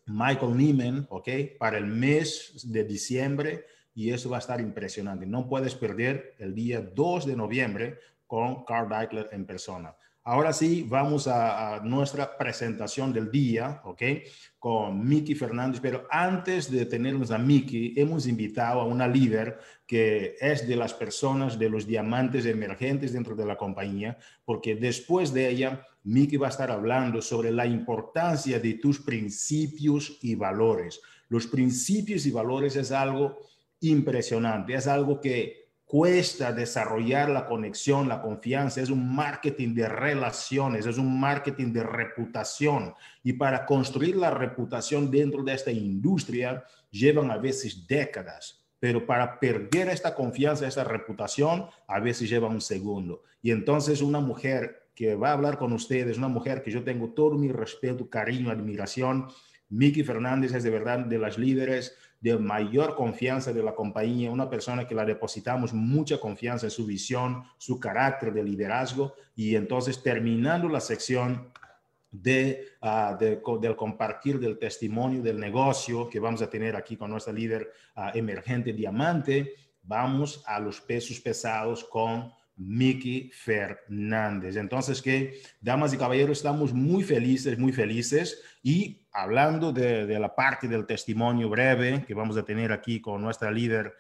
Michael 0.07 0.57
Neiman, 0.57 1.07
¿ok? 1.11 1.29
Para 1.59 1.79
el 1.79 1.87
mes 1.87 2.61
de 2.65 2.85
diciembre 2.85 3.65
y 3.95 4.11
eso 4.11 4.31
va 4.31 4.37
a 4.37 4.41
estar 4.41 4.61
impresionante. 4.61 5.27
No 5.27 5.49
puedes 5.49 5.75
perder 5.75 6.35
el 6.39 6.55
día 6.55 6.81
2 6.81 7.27
de 7.27 7.37
noviembre 7.37 7.99
con 8.27 8.65
Carl 8.65 8.89
Deichler 8.89 9.29
en 9.33 9.47
persona. 9.47 9.95
Ahora 10.27 10.55
sí, 10.55 10.87
vamos 10.89 11.29
a, 11.29 11.75
a, 11.75 11.81
nuestra 11.81 12.39
presentación 12.39 13.13
del 13.13 13.31
día, 13.31 13.83
¿ok? 13.85 14.03
Con 14.59 15.07
Miki 15.07 15.35
Fernández, 15.35 15.81
pero 15.83 16.07
antes 16.11 16.71
de 16.71 16.87
tenernos 16.87 17.31
a 17.31 17.37
Miki, 17.37 17.93
hemos 17.95 18.27
invitado 18.27 18.81
a 18.81 18.87
una 18.87 19.07
líder 19.07 19.59
que 19.87 20.35
es 20.41 20.67
de 20.67 20.77
las 20.77 20.95
personas, 20.95 21.59
de 21.59 21.69
los 21.69 21.87
diamantes 21.87 22.47
emergentes 22.47 23.13
dentro 23.13 23.37
de 23.37 23.45
la 23.45 23.59
compañía, 23.59 24.17
porque 24.47 24.75
después 24.75 25.35
de 25.35 25.51
ella, 25.51 25.87
Miki 26.05 26.37
va 26.37 26.49
a 26.49 26.51
estar 26.51 26.71
hablando 26.71 27.23
sobre 27.23 27.51
la 27.51 27.67
importancia 27.67 28.61
de 28.61 28.75
tus 28.75 29.01
principios 29.01 30.19
y 30.23 30.35
valores. 30.35 31.01
Los 31.29 31.47
principios 31.47 32.27
y 32.27 32.31
valores 32.31 32.77
es 32.77 32.93
algo 32.93 33.39
impresionante, 33.81 34.75
es 34.75 34.87
algo 34.87 35.21
que 35.21 35.65
cuesta 35.85 36.53
desarrollar 36.53 37.31
la 37.31 37.47
conexión, 37.47 38.09
la 38.09 38.21
confianza, 38.21 38.81
es 38.81 38.91
un 38.91 39.15
marketing 39.15 39.75
de 39.75 39.89
relaciones, 39.89 40.87
es 40.87 40.99
un 40.99 41.21
marketing 41.21 41.73
de 41.73 41.83
reputación. 41.83 42.95
Y 43.23 43.35
para 43.35 43.65
construir 43.65 44.17
la 44.17 44.31
reputación 44.31 45.11
dentro 45.11 45.43
de 45.43 45.55
esta 45.55 45.71
industria 45.71 46.65
llevan 46.91 47.31
a 47.31 47.39
veces 47.39 47.87
décadas, 47.87 48.65
pero 48.81 49.07
para 49.07 49.39
perder 49.39 49.89
esta 49.89 50.15
confianza, 50.15 50.67
esta 50.67 50.85
reputación, 50.85 51.67
a 51.87 52.01
veces 52.01 52.29
lleva 52.29 52.49
un 52.49 52.61
segundo. 52.61 53.23
Y 53.41 53.51
entonces 53.51 54.03
una 54.03 54.21
mujer 54.21 54.84
que 54.95 55.15
va 55.15 55.31
a 55.31 55.33
hablar 55.33 55.59
con 55.59 55.73
ustedes, 55.73 56.19
una 56.19 56.29
mujer 56.29 56.63
que 56.63 56.71
yo 56.71 56.85
tengo 56.85 57.11
todo 57.11 57.37
mi 57.37 57.51
respeto, 57.51 58.09
cariño, 58.09 58.51
admiración, 58.51 59.29
Miki 59.69 60.05
Fernández 60.05 60.55
es 60.55 60.63
de 60.63 60.71
verdad 60.71 61.01
de 61.01 61.19
las 61.19 61.39
líderes 61.39 61.97
de 62.21 62.39
mayor 62.39 62.95
confianza 62.95 63.53
de 63.53 63.63
la 63.63 63.75
compañía, 63.75 64.31
una 64.31 64.49
persona 64.49 64.87
que 64.87 64.95
la 64.95 65.05
depositamos 65.05 65.75
mucha 65.75 66.19
confianza 66.19 66.67
en 66.67 66.71
su 66.71 66.87
visión, 66.87 67.45
su 67.59 67.79
carácter 67.79 68.33
de 68.33 68.43
liderazgo. 68.43 69.15
Y 69.37 69.57
entonces 69.57 70.03
terminando 70.03 70.69
la 70.69 70.81
sección 70.81 71.51
de, 72.11 72.69
de, 73.19 73.43
del 73.61 73.77
compartir 73.77 74.39
del 74.39 74.59
testimonio 74.59 75.21
del 75.21 75.39
negocio 75.39 76.09
que 76.09 76.21
vamos 76.21 76.41
a 76.41 76.49
tener 76.49 76.77
aquí 76.77 76.97
con 76.97 77.11
nuestra 77.11 77.33
líder 77.33 77.71
uh, 77.97 78.17
emergente 78.17 78.73
Diamante, 78.73 79.53
vamos 79.83 80.43
a 80.47 80.61
los 80.61 80.81
pesos 80.81 81.21
pesados 81.21 81.85
con 81.85 82.33
Miki 82.57 83.31
Fernández. 83.33 84.57
Entonces, 84.57 85.03
que, 85.03 85.41
damas 85.61 85.93
y 85.93 85.99
caballeros, 85.99 86.39
estamos 86.39 86.73
muy 86.73 87.03
felices, 87.03 87.59
muy 87.59 87.73
felices. 87.73 88.43
Y 88.63 89.07
hablando 89.13 89.73
de, 89.73 90.07
la 90.19 90.35
parte 90.35 90.69
del 90.69 90.87
testimonio 90.87 91.49
breve 91.49 92.05
que 92.07 92.15
vamos 92.15 92.37
a 92.37 92.45
tener 92.45 92.73
aquí 92.73 93.01
con 93.01 93.23
nuestra 93.23 93.51
líder 93.51 93.95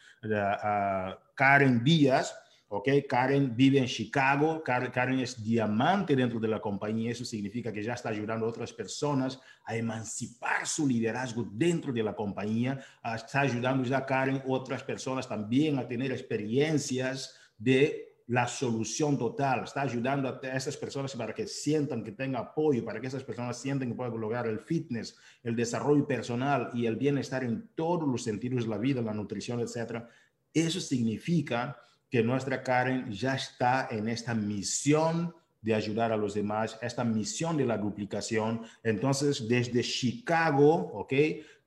Karen 1.34 1.82
Díaz, 1.82 2.36
¿ok? 2.68 2.88
Karen 3.08 3.54
vive 3.54 3.78
en 3.78 3.86
Chicago, 3.86 4.62
Karen, 4.64 5.20
es 5.20 5.42
diamante 5.42 6.16
dentro 6.16 6.40
de 6.40 6.48
la 6.48 6.60
compañía, 6.60 7.12
eso 7.12 7.24
significa 7.24 7.72
que 7.72 7.82
ya 7.82 7.94
está 7.94 8.08
ayudando 8.08 8.46
a 8.46 8.48
otras 8.48 8.72
personas 8.72 9.40
a 9.64 9.76
emancipar 9.76 10.66
su 10.66 10.86
liderazgo 10.86 11.48
dentro 11.52 11.92
de 11.92 12.02
la 12.02 12.14
compañía, 12.14 12.84
está 13.14 13.42
ayudando 13.42 13.84
ya 13.84 14.04
Karen 14.06 14.42
otras 14.46 14.82
personas 14.82 15.28
también 15.28 15.78
a 15.78 15.86
tener 15.86 16.10
experiencias 16.10 17.38
de 17.58 18.13
la 18.26 18.46
solución 18.46 19.18
total, 19.18 19.64
está 19.64 19.82
ayudando 19.82 20.28
a 20.28 20.56
esas 20.56 20.76
personas 20.76 21.14
para 21.14 21.34
que 21.34 21.46
sientan 21.46 22.02
que 22.02 22.12
tengan 22.12 22.42
apoyo, 22.42 22.84
para 22.84 23.00
que 23.00 23.06
esas 23.06 23.22
personas 23.22 23.60
sientan 23.60 23.88
que 23.88 23.94
pueden 23.94 24.18
lograr 24.18 24.46
el 24.46 24.60
fitness, 24.60 25.16
el 25.42 25.54
desarrollo 25.54 26.06
personal 26.06 26.70
y 26.72 26.86
el 26.86 26.96
bienestar 26.96 27.44
en 27.44 27.68
todos 27.74 28.08
los 28.08 28.22
sentidos 28.22 28.64
de 28.64 28.70
la 28.70 28.78
vida, 28.78 29.02
la 29.02 29.12
nutrición, 29.12 29.60
etcétera. 29.60 30.08
Eso 30.54 30.80
significa 30.80 31.76
que 32.08 32.22
nuestra 32.22 32.62
Karen 32.62 33.10
ya 33.10 33.34
está 33.34 33.88
en 33.90 34.08
esta 34.08 34.34
misión 34.34 35.34
de 35.60 35.74
ayudar 35.74 36.12
a 36.12 36.16
los 36.16 36.34
demás, 36.34 36.78
esta 36.80 37.04
misión 37.04 37.56
de 37.56 37.66
la 37.66 37.76
duplicación. 37.76 38.62
Entonces, 38.82 39.48
desde 39.48 39.82
Chicago, 39.82 40.74
¿ok? 40.92 41.12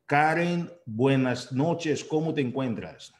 Karen, 0.05 0.71
buenas 0.85 1.51
noches, 1.51 2.03
¿cómo 2.03 2.33
te 2.33 2.41
encuentras? 2.41 3.13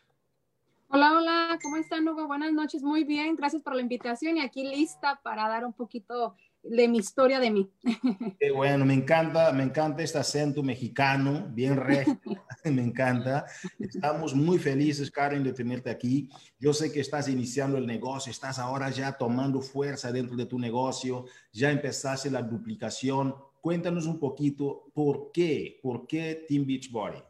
Hola, 0.90 1.18
hola, 1.18 1.60
¿cómo 1.62 1.76
están, 1.76 2.08
Hugo? 2.08 2.28
Buenas 2.28 2.54
noches, 2.54 2.82
muy 2.82 3.04
bien, 3.04 3.36
gracias 3.36 3.62
por 3.62 3.76
la 3.76 3.82
invitación 3.82 4.38
y 4.38 4.40
aquí 4.40 4.64
lista 4.64 5.20
para 5.22 5.50
dar 5.50 5.66
un 5.66 5.74
poquito 5.74 6.38
de 6.64 6.88
mi 6.88 7.00
historia 7.00 7.42
de 7.42 7.52
mí. 7.52 7.70
Qué 8.40 8.52
bueno, 8.52 8.86
me 8.86 8.94
encanta, 8.94 9.52
me 9.52 9.64
encanta 9.64 10.02
este 10.02 10.18
acento 10.18 10.64
mexicano, 10.64 11.46
bien 11.50 11.76
recto, 11.76 12.32
me 12.64 12.82
encanta. 12.82 13.46
Estamos 13.78 14.34
muy 14.34 14.60
felices, 14.60 15.12
Karen, 15.12 15.44
de 15.44 15.52
tenerte 15.52 15.90
aquí. 15.90 16.30
Yo 16.58 16.72
sé 16.72 16.90
que 16.90 17.02
estás 17.02 17.28
iniciando 17.28 17.78
el 17.78 17.86
negocio, 17.86 18.32
estás 18.32 18.58
ahora 18.58 18.90
ya 18.90 19.12
tomando 19.12 19.60
fuerza 19.60 20.14
dentro 20.14 20.38
de 20.38 20.46
tu 20.46 20.58
negocio, 20.58 21.26
ya 21.52 21.70
empezaste 21.70 22.32
la 22.32 22.42
duplicación. 22.42 23.36
Cuéntanos 23.60 24.06
un 24.06 24.20
poquito 24.20 24.86
por 24.94 25.34
qué, 25.34 25.82
por 25.84 26.08
qué 26.08 26.46
Team 26.48 26.66
Beachbody. 26.66 27.22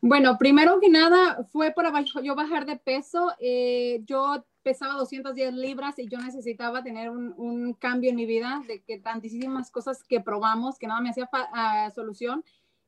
Bueno, 0.00 0.38
primero 0.38 0.78
que 0.80 0.88
nada 0.88 1.44
fue 1.50 1.72
para 1.72 1.92
yo 2.22 2.34
bajar 2.34 2.66
de 2.66 2.76
peso. 2.76 3.32
Eh, 3.40 4.00
yo 4.04 4.44
pesaba 4.62 4.94
210 4.94 5.54
libras 5.54 5.98
y 5.98 6.08
yo 6.08 6.18
necesitaba 6.18 6.82
tener 6.82 7.10
un, 7.10 7.34
un, 7.36 7.72
cambio 7.74 8.10
en 8.10 8.16
mi 8.16 8.26
vida 8.26 8.62
de 8.68 8.82
que 8.82 8.98
tantísimas 8.98 9.70
cosas 9.70 10.04
que 10.04 10.20
probamos 10.20 10.78
que 10.78 10.86
nada 10.86 11.00
me 11.00 11.10
hacía 11.10 11.28
uh, 11.32 11.90
solución. 11.90 12.44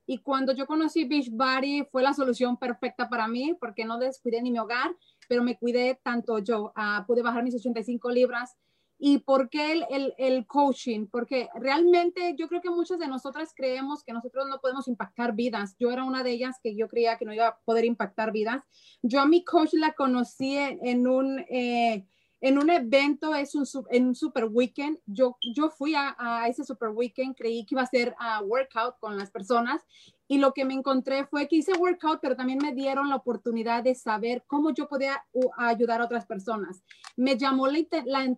Y 0.07 0.19
cuando 0.19 0.52
yo 0.52 0.67
conocí 0.67 1.05
Beachbody 1.05 1.85
fue 1.90 2.02
la 2.02 2.14
solución 2.14 2.57
perfecta 2.57 3.09
para 3.09 3.29
mí 3.29 3.57
porque 3.59 3.85
no 3.85 3.99
descuidé 3.99 4.43
ni 4.43 4.50
mi 4.50 4.59
hogar, 4.59 4.95
pero 5.29 5.43
me 5.43 5.57
cuidé 5.57 5.99
tanto 6.02 6.38
yo. 6.38 6.73
Uh, 6.77 7.07
pude 7.07 7.23
bajar 7.23 7.42
mis 7.42 7.55
85 7.55 8.11
libras 8.11 8.57
¿Y 9.03 9.21
por 9.21 9.49
qué 9.49 9.73
el, 9.73 9.87
el, 9.89 10.15
el, 10.19 10.47
coaching? 10.47 11.07
Porque 11.07 11.49
realmente 11.55 12.35
yo 12.39 12.49
creo 12.49 12.61
que 12.61 12.69
muchas 12.69 12.99
de 12.99 13.09
nosotras 13.09 13.55
creemos 13.57 14.05
que 14.05 14.13
nosotros 14.13 14.47
no 14.47 14.61
podemos 14.61 14.89
impactar 14.89 15.35
vidas. 15.35 15.75
Yo 15.79 15.91
era 15.91 16.05
una 16.05 16.23
de 16.23 16.33
ellas 16.33 16.59
que 16.63 16.77
yo 16.77 16.87
creía 16.87 17.17
que 17.17 17.25
no 17.25 17.33
iba 17.33 17.49
a 17.49 17.59
poder 17.65 17.87
impactar 17.87 18.31
vidas. 18.31 18.63
Yo 19.01 19.21
a 19.21 19.27
mi 19.27 19.43
coach 19.43 19.73
la 19.73 19.93
conocí 19.93 20.55
en 20.57 21.07
un... 21.07 21.41
Eh, 21.49 22.07
en 22.40 22.59
un 22.59 22.70
evento, 22.70 23.35
es 23.35 23.55
un, 23.55 23.66
en 23.90 24.09
un 24.09 24.14
super 24.14 24.46
weekend, 24.46 24.98
yo, 25.07 25.37
yo 25.55 25.70
fui 25.70 25.94
a, 25.94 26.16
a, 26.18 26.48
ese 26.48 26.64
super 26.64 26.88
weekend, 26.88 27.37
creí 27.37 27.64
que 27.66 27.74
iba 27.74 27.83
a 27.83 27.87
ser 27.87 28.14
a 28.18 28.42
workout 28.42 28.98
con 28.98 29.18
las 29.18 29.31
personas 29.31 29.85
y 30.31 30.38
lo 30.38 30.55
que 30.55 30.64
me 30.64 30.74
encontré 30.74 31.26
fue 31.26 31.48
que 31.48 31.57
hice 31.57 31.72
workout, 31.72 32.20
pero 32.22 32.37
también 32.37 32.61
me 32.62 32.72
dieron 32.72 33.09
la 33.09 33.16
oportunidad 33.16 33.83
de 33.83 33.96
saber 33.96 34.44
cómo 34.46 34.72
yo 34.72 34.88
podía 34.88 35.24
ayudar 35.59 36.00
a 36.00 36.05
otras 36.05 36.24
personas. 36.24 36.85
Me 37.16 37.37
llamó 37.37 37.66
la, 37.66 37.81
la 38.07 38.37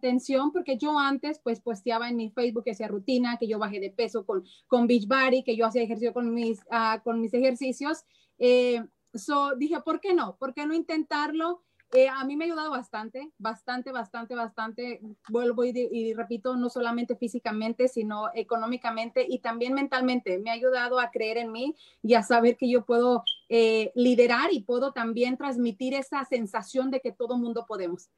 porque 0.54 0.78
yo 0.78 0.98
antes 0.98 1.38
pues 1.44 1.60
posteaba 1.60 2.08
en 2.08 2.16
mi 2.16 2.30
Facebook 2.30 2.64
que 2.64 2.70
hacía 2.70 2.88
rutina, 2.88 3.36
que 3.36 3.46
yo 3.46 3.58
bajé 3.58 3.78
de 3.78 3.90
peso 3.90 4.24
con, 4.24 4.42
con 4.68 4.86
Beachbody, 4.86 5.42
que 5.42 5.54
yo 5.54 5.66
hacía 5.66 5.82
ejercicio 5.82 6.14
con 6.14 6.32
mis, 6.32 6.60
uh, 6.70 7.02
con 7.04 7.20
mis 7.20 7.34
ejercicios. 7.34 8.04
Eh, 8.38 8.82
so 9.12 9.54
dije, 9.56 9.78
¿por 9.82 10.00
qué 10.00 10.14
no? 10.14 10.36
¿Por 10.36 10.54
qué 10.54 10.66
no 10.66 10.72
intentarlo? 10.72 11.62
Eh, 11.94 12.09
a 12.09 12.24
mí 12.24 12.37
me 12.37 12.44
ha 12.44 12.46
ayudado 12.46 12.70
bastante, 12.70 13.31
bastante, 13.37 13.92
bastante, 13.92 14.35
bastante. 14.35 15.00
Vuelvo 15.28 15.62
y, 15.62 16.14
repito, 16.14 16.57
no 16.57 16.70
solamente 16.70 17.16
físicamente, 17.16 17.87
sino 17.87 18.31
económicamente 18.35 19.26
y 19.28 19.40
también 19.40 19.74
mentalmente. 19.74 20.38
Me 20.38 20.48
ha 20.48 20.55
ayudado 20.55 20.98
a 20.98 21.11
creer 21.11 21.37
en 21.37 21.52
mí 21.52 21.76
y 22.02 22.14
a 22.14 22.22
saber 22.22 22.57
que 22.57 22.70
yo 22.70 22.87
puedo 22.87 23.24
eh, 23.50 23.92
liderar 23.94 24.55
y 24.55 24.61
puedo 24.61 24.92
también 24.92 25.37
transmitir 25.37 25.92
esa 25.92 26.24
sensación 26.24 26.90
de 26.90 27.00
que 27.00 27.12
todo 27.12 27.37
mundo 27.37 27.66
podemos. 27.68 28.09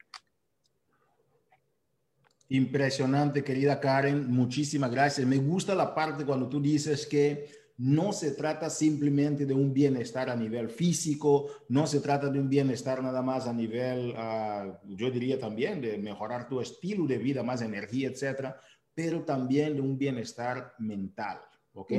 Impresionante, 2.47 3.43
querida 3.43 3.81
Karen. 3.81 4.31
Muchísimas 4.31 4.89
gracias. 4.89 5.27
Me 5.27 5.37
gusta 5.37 5.75
la 5.75 5.93
parte 5.93 6.23
cuando 6.23 6.47
tú 6.47 6.61
dices 6.61 7.05
que 7.05 7.64
no 7.77 8.13
se 8.13 8.31
trata 8.31 8.69
simplemente 8.69 9.45
de 9.45 9.53
un 9.53 9.73
bienestar 9.73 10.29
a 10.29 10.35
nivel 10.35 10.69
físico, 10.69 11.49
no 11.69 11.85
se 11.87 11.99
trata 11.99 12.29
de 12.29 12.39
un 12.39 12.49
bienestar 12.49 13.03
nada 13.03 13.21
más 13.21 13.47
a 13.47 13.53
nivel, 13.53 14.11
uh, 14.11 14.73
yo 14.95 15.11
diría 15.11 15.37
también, 15.39 15.81
de 15.81 15.97
mejorar 15.97 16.47
tu 16.47 16.61
estilo 16.61 17.05
de 17.05 17.17
vida, 17.17 17.43
más 17.43 17.61
energía, 17.61 18.09
etcétera, 18.09 18.59
pero 18.93 19.23
también 19.23 19.75
de 19.75 19.81
un 19.81 19.97
bienestar 19.97 20.73
mental. 20.79 21.39
¿Ok? 21.73 21.91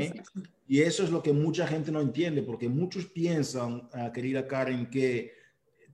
Y 0.66 0.80
eso 0.80 1.04
es 1.04 1.10
lo 1.10 1.22
que 1.22 1.34
mucha 1.34 1.66
gente 1.66 1.92
no 1.92 2.00
entiende, 2.00 2.42
porque 2.42 2.66
muchos 2.66 3.04
piensan, 3.06 3.90
uh, 3.92 4.10
querida 4.12 4.48
Karen, 4.48 4.88
que 4.88 5.32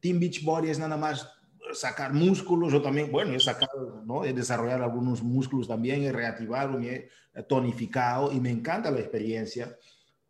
Team 0.01 0.21
Beachbody 0.21 0.71
es 0.71 0.79
nada 0.79 0.97
más 0.97 1.29
sacar 1.75 2.13
músculos, 2.13 2.73
o 2.75 2.83
también, 2.83 3.11
bueno, 3.11 3.35
he 3.35 3.41
sacado, 3.41 4.03
¿no? 4.05 4.25
He 4.25 4.33
desarrollado 4.33 4.85
algunos 4.85 5.23
músculos 5.23 5.69
también, 5.69 6.03
he 6.03 6.13
reactivado, 6.13 6.79
me 6.79 7.09
he 7.35 7.43
tonificado 7.49 8.33
y 8.33 8.41
me 8.41 8.51
encanta 8.51 8.91
la 8.91 9.01
experiencia, 9.01 9.77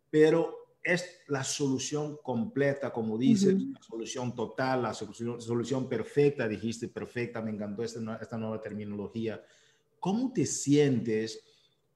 pero 0.09 0.63
es 0.83 1.21
la 1.27 1.43
solución 1.43 2.17
completa, 2.21 2.91
como 2.91 3.17
dices, 3.17 3.53
uh 3.53 3.57
-huh. 3.57 3.73
la 3.73 3.81
solución 3.81 4.35
total, 4.35 4.81
la 4.83 4.93
solución, 4.93 5.41
solución, 5.41 5.87
perfecta, 5.87 6.47
dijiste 6.47 6.89
perfecta, 6.89 7.41
me 7.41 7.51
encantó 7.51 7.83
esta, 7.83 8.17
esta 8.21 8.37
nueva 8.37 8.61
terminología. 8.61 9.41
¿Cómo 9.99 10.33
te 10.33 10.45
sientes? 10.45 11.41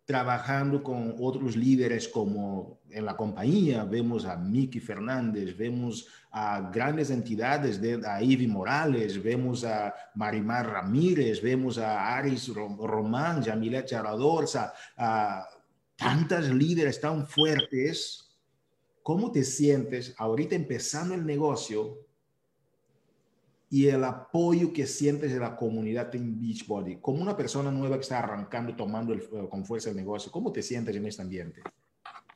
Trabajando 0.08 0.82
con 0.82 1.16
otros 1.20 1.58
líderes 1.58 2.08
como 2.08 2.80
en 2.90 3.04
la 3.04 3.18
compañía, 3.18 3.84
vemos 3.84 4.24
a 4.24 4.38
Miki 4.38 4.80
Fernández, 4.80 5.58
vemos 5.58 6.08
a 6.32 6.72
grandes 6.72 7.10
entidades, 7.10 7.82
de, 7.82 8.02
a 8.08 8.24
Ivy 8.24 8.48
Morales, 8.48 9.22
vemos 9.22 9.66
a 9.66 9.94
Marimar 10.16 10.66
Ramírez, 10.66 11.42
vemos 11.42 11.78
a 11.78 12.16
Aris 12.16 12.48
Román, 12.48 13.44
Yamilet 13.44 13.86
Charador, 13.86 14.46
a, 14.56 14.74
a 14.96 15.46
tantas 15.98 16.48
líderes 16.52 17.02
tan 17.02 17.28
fuertes. 17.28 18.34
¿Cómo 19.04 19.30
te 19.30 19.44
sientes 19.44 20.16
ahorita 20.18 20.56
empezando 20.56 21.16
el 21.16 21.26
negocio 21.26 22.07
y 23.70 23.88
el 23.88 24.04
apoyo 24.04 24.72
que 24.72 24.88
sientes 24.88 25.34
de 25.34 25.40
la 25.40 25.56
comunidad 25.56 26.14
en 26.16 26.40
Beachbody, 26.40 26.98
como 26.98 27.22
una 27.22 27.36
persona 27.36 27.70
nueva 27.70 27.96
que 27.96 28.02
está 28.02 28.20
arrancando, 28.20 28.76
tomando 28.76 29.14
el, 29.14 29.22
eh, 29.22 29.48
con 29.50 29.66
fuerza 29.66 29.90
el 29.90 29.96
negocio, 29.96 30.32
¿cómo 30.32 30.52
te 30.52 30.62
sientes 30.62 30.96
en 30.96 31.06
este 31.06 31.22
ambiente? 31.22 31.62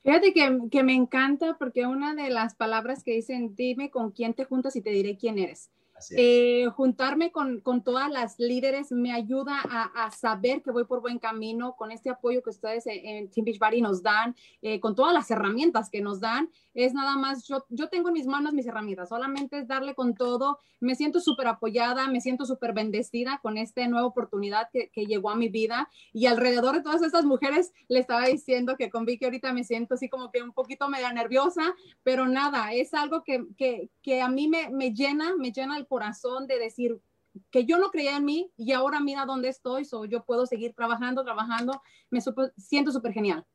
Fíjate 0.03 0.33
que, 0.33 0.59
que, 0.71 0.83
me 0.83 0.93
encanta 0.93 1.55
porque 1.59 1.85
una 1.85 2.15
de 2.15 2.29
las 2.31 2.55
palabras 2.55 3.03
que 3.03 3.13
dicen, 3.13 3.55
dime 3.55 3.91
con 3.91 4.11
quién 4.11 4.33
te 4.33 4.45
juntas 4.45 4.75
y 4.75 4.81
te 4.81 4.89
diré 4.89 5.15
quién 5.15 5.37
eres. 5.37 5.69
Eh, 6.11 6.67
juntarme 6.75 7.31
con, 7.31 7.59
con, 7.61 7.83
todas 7.83 8.09
las 8.09 8.39
líderes 8.39 8.91
me 8.91 9.11
ayuda 9.11 9.59
a, 9.63 10.11
saber 10.11 10.61
que 10.61 10.71
voy 10.71 10.85
por 10.85 11.01
buen 11.01 11.19
camino 11.19 11.75
con 11.75 11.91
este 11.91 12.09
apoyo 12.09 12.41
que 12.41 12.49
ustedes 12.49 12.85
en, 12.87 13.29
Team 13.29 13.45
Beachbody 13.45 13.81
nos 13.81 14.01
dan, 14.01 14.35
eh, 14.61 14.79
con 14.79 14.95
todas 14.95 15.13
las 15.13 15.29
herramientas 15.31 15.89
que 15.89 16.01
nos 16.01 16.19
dan. 16.19 16.49
Es 16.73 16.93
nada 16.93 17.17
más, 17.17 17.45
yo, 17.47 17.65
yo 17.69 17.89
tengo 17.89 18.09
en 18.09 18.13
mis 18.13 18.27
manos 18.27 18.53
mis 18.53 18.65
herramientas, 18.65 19.09
solamente 19.09 19.59
es 19.59 19.67
darle 19.67 19.93
con 19.93 20.15
todo. 20.15 20.59
Me 20.79 20.95
siento 20.95 21.19
súper 21.19 21.47
apoyada, 21.47 22.07
me 22.07 22.21
siento 22.21 22.45
súper 22.45 22.73
bendecida 22.73 23.39
con 23.41 23.57
esta 23.57 23.85
nueva 23.87 24.07
oportunidad 24.07 24.69
que, 24.71 24.89
que, 24.89 25.05
llegó 25.05 25.29
a 25.29 25.35
mi 25.35 25.49
vida. 25.49 25.89
Y 26.13 26.25
alrededor 26.27 26.75
de 26.75 26.81
todas 26.81 27.01
estas 27.01 27.25
mujeres, 27.25 27.73
le 27.87 27.99
estaba 27.99 28.25
diciendo 28.25 28.77
que 28.77 28.89
con 28.89 29.05
Vicky 29.05 29.25
ahorita 29.25 29.53
me 29.53 29.63
siento 29.63 29.95
así 29.95 30.09
como 30.09 30.31
que 30.31 30.41
un 30.41 30.53
poquito 30.53 30.87
media 30.89 31.11
nerviosa, 31.11 31.75
pero 32.03 32.27
nada, 32.27 32.73
es 32.73 32.93
algo 32.93 33.23
que, 33.23 33.45
que, 33.57 33.89
que 34.01 34.21
a 34.21 34.29
mí 34.29 34.47
me, 34.47 34.69
me 34.69 34.93
llena, 34.93 35.35
me 35.35 35.51
llena 35.51 35.77
el 35.77 35.85
corazón 35.91 36.47
de 36.47 36.57
decir 36.57 37.01
que 37.51 37.65
yo 37.65 37.77
no 37.77 37.91
creía 37.91 38.15
en 38.15 38.23
mí 38.23 38.49
y 38.55 38.71
ahora 38.71 39.01
mira 39.01 39.25
dónde 39.25 39.49
estoy, 39.49 39.83
so 39.83 40.05
yo 40.05 40.23
puedo 40.23 40.45
seguir 40.45 40.73
trabajando, 40.73 41.21
trabajando, 41.25 41.81
me 42.09 42.21
siento 42.55 42.93
súper 42.93 43.11
genial. 43.11 43.45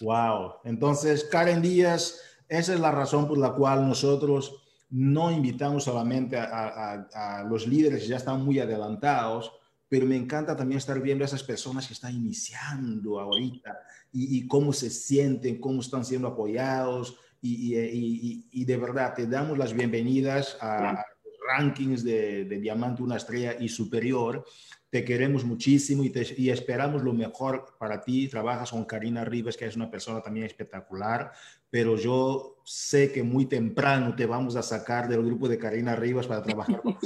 Wow, 0.00 0.54
entonces 0.64 1.24
Karen 1.24 1.62
Díaz, 1.62 2.20
esa 2.48 2.74
es 2.74 2.80
la 2.80 2.90
razón 2.90 3.28
por 3.28 3.38
la 3.38 3.52
cual 3.54 3.86
nosotros 3.86 4.64
no 4.90 5.30
invitamos 5.30 5.84
solamente 5.84 6.36
a, 6.36 7.06
a, 7.12 7.44
los 7.44 7.68
líderes 7.68 8.02
que 8.02 8.08
ya 8.08 8.16
están 8.16 8.44
muy 8.44 8.58
adelantados, 8.58 9.52
pero 9.88 10.06
me 10.06 10.16
encanta 10.16 10.56
también 10.56 10.78
estar 10.78 11.00
viendo 11.00 11.22
a 11.22 11.26
esas 11.26 11.44
personas 11.44 11.86
que 11.86 11.94
están 11.94 12.14
iniciando 12.14 13.20
ahorita 13.20 13.78
y, 14.12 14.38
y 14.38 14.48
cómo 14.48 14.72
se 14.72 14.90
sienten, 14.90 15.60
cómo 15.60 15.80
están 15.80 16.04
siendo 16.04 16.26
apoyados, 16.26 17.16
y, 17.42 17.74
y, 17.74 18.48
y, 18.52 18.64
de 18.66 18.76
verdad 18.76 19.14
te 19.14 19.26
damos 19.26 19.56
las 19.56 19.72
bienvenidas 19.72 20.58
a, 20.60 21.02
rankings 21.50 22.04
de, 22.04 22.44
de, 22.44 22.58
Diamante 22.58 23.02
Una 23.02 23.16
Estrella 23.16 23.56
y 23.58 23.68
Superior. 23.68 24.44
Te 24.88 25.04
queremos 25.04 25.44
muchísimo 25.44 26.02
y, 26.04 26.10
te, 26.10 26.26
y, 26.36 26.50
esperamos 26.50 27.02
lo 27.02 27.12
mejor 27.12 27.76
para 27.78 28.00
ti. 28.00 28.28
Trabajas 28.28 28.70
con 28.70 28.84
Karina 28.84 29.24
Rivas, 29.24 29.56
que 29.56 29.66
es 29.66 29.76
una 29.76 29.90
persona 29.90 30.20
también 30.20 30.46
espectacular, 30.46 31.32
pero 31.70 31.96
yo 31.96 32.56
sé 32.64 33.12
que 33.12 33.22
muy 33.22 33.46
temprano 33.46 34.14
te 34.14 34.26
vamos 34.26 34.56
a 34.56 34.62
sacar 34.62 35.08
del 35.08 35.24
grupo 35.24 35.48
de 35.48 35.58
Karina 35.58 35.94
Rivas 35.94 36.26
para 36.26 36.42
trabajar 36.42 36.80
con 36.82 36.96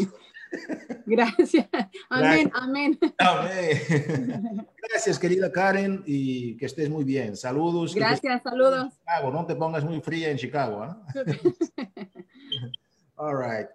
Gracias. 1.07 1.66
Amén, 2.09 2.50
amén. 2.54 2.98
Amén. 3.18 4.66
Gracias, 4.88 5.18
querida 5.18 5.50
Karen, 5.50 6.02
y 6.07 6.57
que 6.57 6.66
estés 6.66 6.88
muy 6.88 7.04
bien. 7.04 7.37
Saludos. 7.37 7.94
Gracias, 7.94 8.42
saludos. 8.42 8.92
Chicago. 8.98 9.30
No 9.33 9.46
te 9.46 9.54
pongas 9.54 9.85
muy 9.85 10.00
fría 10.00 10.30
en 10.30 10.38
Chicago. 10.38 10.85
¿eh? 10.85 11.40
All 13.16 13.37
right. 13.37 13.68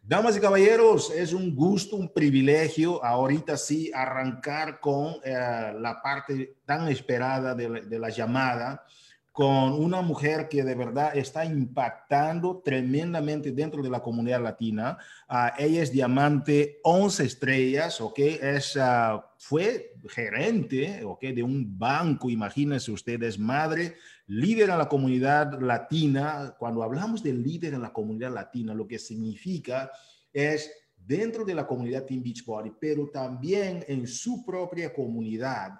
Damas 0.00 0.36
y 0.36 0.40
caballeros, 0.40 1.10
es 1.10 1.32
un 1.32 1.54
gusto, 1.54 1.96
un 1.96 2.12
privilegio 2.12 3.04
ahorita 3.04 3.56
sí 3.56 3.90
arrancar 3.94 4.80
con 4.80 5.16
eh, 5.22 5.72
la 5.78 6.00
parte 6.02 6.56
tan 6.64 6.88
esperada 6.88 7.54
de, 7.54 7.98
la 7.98 8.08
llamada 8.08 8.84
con 9.32 9.72
una 9.72 10.02
mujer 10.02 10.48
que 10.48 10.62
de 10.62 10.74
verdad 10.74 11.16
está 11.16 11.44
impactando 11.44 12.60
tremendamente 12.62 13.52
dentro 13.52 13.82
de 13.82 13.88
la 13.88 14.02
comunidad 14.02 14.42
latina. 14.42 14.98
Uh, 15.28 15.48
ella 15.58 15.82
es 15.82 15.90
diamante 15.90 16.80
11 16.82 17.24
estrellas, 17.24 18.00
¿ok? 18.02 18.18
Es, 18.18 18.76
uh, 18.76 19.22
fue 19.42 19.96
gerente, 20.08 21.02
¿ok? 21.04 21.20
De 21.20 21.42
un 21.42 21.76
banco, 21.76 22.30
imagínense 22.30 22.92
ustedes, 22.92 23.40
madre, 23.40 23.96
líder 24.28 24.70
en 24.70 24.78
la 24.78 24.88
comunidad 24.88 25.60
latina. 25.60 26.54
Cuando 26.56 26.84
hablamos 26.84 27.24
de 27.24 27.32
líder 27.32 27.74
en 27.74 27.82
la 27.82 27.92
comunidad 27.92 28.32
latina, 28.32 28.72
lo 28.72 28.86
que 28.86 29.00
significa 29.00 29.90
es 30.32 30.70
dentro 30.96 31.44
de 31.44 31.56
la 31.56 31.66
comunidad 31.66 32.04
Team 32.04 32.22
Beachbody, 32.22 32.72
pero 32.80 33.08
también 33.08 33.84
en 33.88 34.06
su 34.06 34.44
propia 34.44 34.94
comunidad 34.94 35.72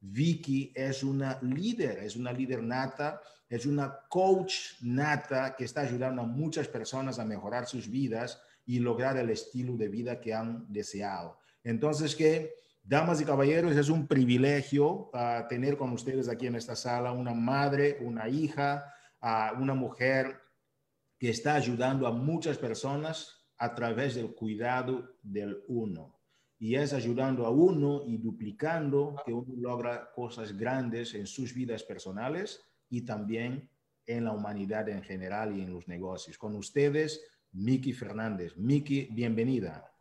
Vicky 0.00 0.72
es 0.74 1.04
una 1.04 1.38
líder, 1.40 1.98
es 2.00 2.16
una 2.16 2.32
líder 2.32 2.64
nata, 2.64 3.20
es 3.48 3.64
una 3.64 3.96
coach 4.08 4.54
nata 4.80 5.54
que 5.54 5.66
está 5.66 5.82
ayudando 5.82 6.22
a 6.22 6.26
muchas 6.26 6.66
personas 6.66 7.20
a 7.20 7.24
mejorar 7.24 7.66
sus 7.66 7.88
vidas 7.88 8.40
y 8.66 8.80
lograr 8.80 9.16
el 9.18 9.30
estilo 9.30 9.76
de 9.76 9.86
vida 9.86 10.20
que 10.20 10.34
han 10.34 10.66
deseado. 10.68 11.38
Entonces, 11.62 12.16
que, 12.16 12.63
damas 12.84 13.20
y 13.20 13.24
caballeros, 13.24 13.76
es 13.76 13.88
un 13.88 14.06
privilegio 14.06 15.10
uh, 15.12 15.48
tener 15.48 15.76
con 15.76 15.90
ustedes 15.92 16.28
aquí 16.28 16.46
en 16.46 16.56
esta 16.56 16.76
sala 16.76 17.12
una 17.12 17.34
madre, 17.34 17.98
una 18.02 18.28
hija, 18.28 18.84
uh, 19.22 19.60
una 19.60 19.74
mujer 19.74 20.38
que 21.18 21.30
está 21.30 21.54
ayudando 21.54 22.06
a 22.06 22.12
muchas 22.12 22.58
personas 22.58 23.46
a 23.56 23.74
través 23.74 24.14
del 24.14 24.34
cuidado 24.34 25.16
del 25.22 25.62
uno 25.68 26.14
y 26.58 26.76
es 26.76 26.92
ayudando 26.92 27.46
a 27.46 27.50
uno 27.50 28.02
y 28.06 28.18
duplicando 28.18 29.16
que 29.24 29.32
uno 29.32 29.54
logra 29.56 30.10
cosas 30.12 30.56
grandes 30.56 31.14
en 31.14 31.26
sus 31.26 31.52
vidas 31.54 31.82
personales 31.82 32.62
y 32.88 33.02
también 33.02 33.68
en 34.06 34.24
la 34.24 34.32
humanidad 34.32 34.88
en 34.88 35.02
general 35.02 35.56
y 35.56 35.62
en 35.62 35.72
los 35.72 35.88
negocios. 35.88 36.38
Con 36.38 36.54
ustedes, 36.56 37.22
Miki 37.52 37.92
Fernández. 37.92 38.56
Miki, 38.56 39.08
bienvenida. 39.10 39.93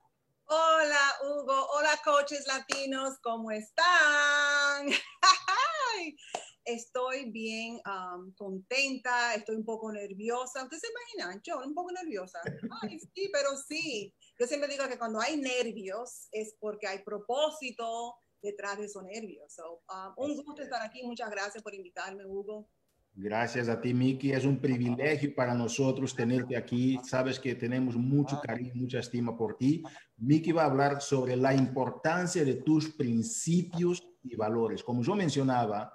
Hola, 0.55 1.01
Hugo. 1.23 1.67
Hola, 1.73 1.99
coaches 2.05 2.45
latinos. 2.45 3.17
¿Cómo 3.23 3.49
están? 3.49 4.85
estoy 6.63 7.31
bien 7.31 7.81
um, 7.87 8.31
contenta, 8.35 9.33
estoy 9.33 9.55
un 9.55 9.65
poco 9.65 9.91
nerviosa. 9.91 10.61
¿Usted 10.61 10.77
se 10.77 10.87
imagina? 10.91 11.41
Yo 11.43 11.57
un 11.57 11.73
poco 11.73 11.91
nerviosa. 11.91 12.39
Ay, 12.83 12.99
sí, 12.99 13.31
pero 13.33 13.57
sí. 13.67 14.13
Yo 14.39 14.45
siempre 14.45 14.69
digo 14.69 14.87
que 14.87 14.99
cuando 14.99 15.19
hay 15.19 15.37
nervios 15.37 16.27
es 16.31 16.55
porque 16.59 16.85
hay 16.85 16.99
propósito 16.99 18.13
detrás 18.39 18.77
de 18.77 18.85
esos 18.85 19.03
nervios. 19.05 19.57
Um, 19.57 20.13
un 20.17 20.43
gusto 20.43 20.61
estar 20.61 20.83
aquí. 20.83 21.01
Muchas 21.01 21.31
gracias 21.31 21.63
por 21.63 21.73
invitarme, 21.73 22.27
Hugo. 22.27 22.69
Gracias 23.15 23.69
a 23.69 23.79
ti, 23.79 23.93
Miki. 23.93 24.31
Es 24.31 24.43
un 24.43 24.59
privilegio 24.59 25.35
para 25.35 25.53
nosotros 25.53 26.15
tenerte 26.15 26.57
aquí. 26.57 26.99
Sabes 27.03 27.39
que 27.39 27.53
tenemos 27.53 27.95
mucho 27.95 28.41
cariño, 28.41 28.71
mucha 28.73 28.99
estima 28.99 29.37
por 29.37 29.55
ti. 29.55 29.83
Miki 30.23 30.53
va 30.53 30.63
a 30.63 30.67
hablar 30.67 31.01
sobre 31.01 31.35
la 31.35 31.53
importancia 31.53 32.45
de 32.45 32.55
tus 32.55 32.89
principios 32.89 34.01
y 34.23 34.35
valores. 34.35 34.81
Como 34.81 35.03
yo 35.03 35.15
mencionaba, 35.15 35.93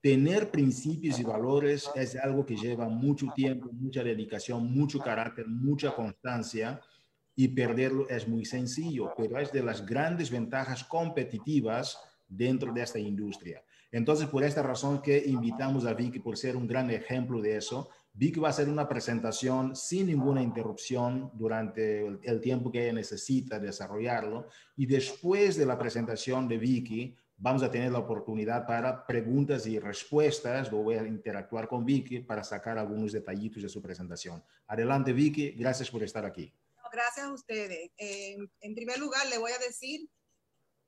tener 0.00 0.50
principios 0.50 1.20
y 1.20 1.22
valores 1.22 1.88
es 1.94 2.16
algo 2.16 2.44
que 2.44 2.56
lleva 2.56 2.88
mucho 2.88 3.28
tiempo, 3.34 3.70
mucha 3.72 4.02
dedicación, 4.02 4.72
mucho 4.72 4.98
carácter, 4.98 5.46
mucha 5.46 5.94
constancia 5.94 6.80
y 7.36 7.48
perderlo 7.48 8.08
es 8.08 8.26
muy 8.26 8.44
sencillo, 8.44 9.12
pero 9.16 9.38
es 9.38 9.52
de 9.52 9.62
las 9.62 9.86
grandes 9.86 10.30
ventajas 10.30 10.82
competitivas 10.82 11.98
dentro 12.26 12.72
de 12.72 12.82
esta 12.82 12.98
industria. 12.98 13.62
Entonces, 13.92 14.26
por 14.26 14.42
esta 14.42 14.62
razón 14.62 15.02
que 15.02 15.22
invitamos 15.24 15.86
a 15.86 15.94
Vicky 15.94 16.18
por 16.18 16.36
ser 16.36 16.56
un 16.56 16.66
gran 16.66 16.90
ejemplo 16.90 17.40
de 17.40 17.56
eso. 17.56 17.90
Vicky 18.14 18.40
va 18.40 18.48
a 18.48 18.50
hacer 18.50 18.68
una 18.68 18.88
presentación 18.88 19.74
sin 19.74 20.06
ninguna 20.06 20.42
interrupción 20.42 21.30
durante 21.34 22.06
el, 22.06 22.40
tiempo 22.40 22.70
que 22.70 22.92
necesita 22.92 23.58
desarrollarlo. 23.58 24.48
Y 24.76 24.86
después 24.86 25.56
de 25.56 25.64
la 25.64 25.78
presentación 25.78 26.46
de 26.46 26.58
Vicky, 26.58 27.16
vamos 27.38 27.62
a 27.62 27.70
tener 27.70 27.90
la 27.90 28.00
oportunidad 28.00 28.66
para 28.66 29.06
preguntas 29.06 29.66
y 29.66 29.78
respuestas. 29.78 30.70
voy 30.70 30.96
a 30.96 31.06
interactuar 31.06 31.66
con 31.66 31.86
Vicky 31.86 32.20
para 32.20 32.44
sacar 32.44 32.76
algunos 32.76 33.12
detallitos 33.12 33.62
de 33.62 33.68
su 33.70 33.80
presentación. 33.80 34.44
Adelante, 34.66 35.12
Vicky. 35.12 35.52
Gracias 35.52 35.90
por 35.90 36.02
estar 36.02 36.26
aquí. 36.26 36.52
Gracias 36.92 37.26
a 37.26 37.32
ustedes. 37.32 37.90
en 37.96 38.74
primer 38.74 38.98
lugar, 38.98 39.26
le 39.28 39.38
voy 39.38 39.52
a 39.52 39.58
decir 39.58 40.06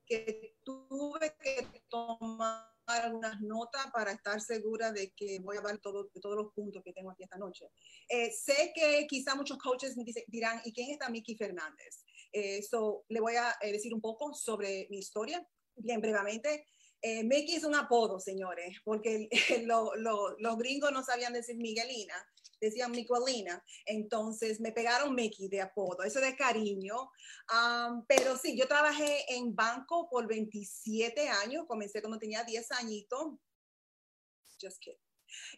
que 0.05 0.55
tuve 0.63 1.33
que 1.41 1.81
tomar 1.89 2.74
algunas 2.87 3.41
notas 3.41 3.87
para 3.91 4.11
estar 4.11 4.39
segura 4.41 4.91
de 4.91 5.11
que 5.15 5.39
voy 5.39 5.55
a 5.55 5.59
hablar 5.59 5.79
todo, 5.79 6.09
de 6.13 6.21
todos 6.21 6.35
los 6.35 6.53
puntos 6.53 6.83
que 6.83 6.93
tengo 6.93 7.11
aquí 7.11 7.23
esta 7.23 7.37
noche. 7.37 7.69
Eh, 8.09 8.31
sé 8.31 8.71
que 8.75 9.05
quizá 9.07 9.35
muchos 9.35 9.57
coaches 9.57 9.95
dirán, 10.27 10.61
¿y 10.65 10.73
quién 10.73 10.91
está 10.91 11.09
Miki 11.09 11.35
Fernández? 11.35 12.03
Eh, 12.31 12.61
le 13.09 13.19
voy 13.21 13.35
a 13.35 13.55
eh, 13.61 13.71
decir 13.71 13.93
un 13.93 14.01
poco 14.01 14.33
sobre 14.33 14.87
mi 14.89 14.99
historia 14.99 15.45
bien 15.75 16.01
brevemente. 16.01 16.65
Eh, 17.01 17.23
Mickey 17.23 17.55
es 17.55 17.63
un 17.63 17.75
apodo, 17.75 18.19
señores, 18.19 18.77
porque 18.83 19.29
los 19.67 20.57
gringos 20.57 20.91
no 20.91 21.03
sabían 21.03 21.33
decir 21.33 21.55
Miguelina, 21.57 22.15
decían 22.59 22.91
Miguelina, 22.91 23.63
entonces 23.85 24.59
me 24.59 24.71
pegaron 24.71 25.15
Mickey 25.15 25.47
de 25.47 25.61
apodo, 25.61 26.03
eso 26.03 26.19
de 26.19 26.35
cariño. 26.35 27.11
pero 28.07 28.37
sí, 28.37 28.57
yo 28.57 28.67
trabajé 28.67 29.33
en 29.33 29.55
banco 29.55 30.09
por 30.09 30.27
27 30.27 31.29
años, 31.29 31.65
comencé 31.67 32.01
cuando 32.01 32.19
tenía 32.19 32.43
10 32.43 32.71
añitos. 32.71 33.35
Just 34.61 34.79
kidding. 34.79 35.05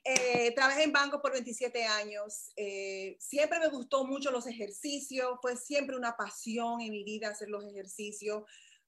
Eh, 0.03 0.53
trabajé 0.55 0.83
en 0.83 0.91
banco 0.91 1.21
por 1.21 1.31
27 1.31 1.85
años. 1.85 2.51
Eh, 2.55 3.17
siempre 3.19 3.59
me 3.59 3.69
gustó 3.69 4.05
mucho 4.05 4.31
los 4.31 4.47
ejercicios. 4.47 5.37
Fue 5.41 5.55
siempre 5.55 5.95
una 5.95 6.15
pasión 6.15 6.81
en 6.81 6.91
mi 6.91 7.03
vida 7.03 7.29
hacer 7.29 7.49
los 7.49 7.63
ejercicios. 7.65 8.43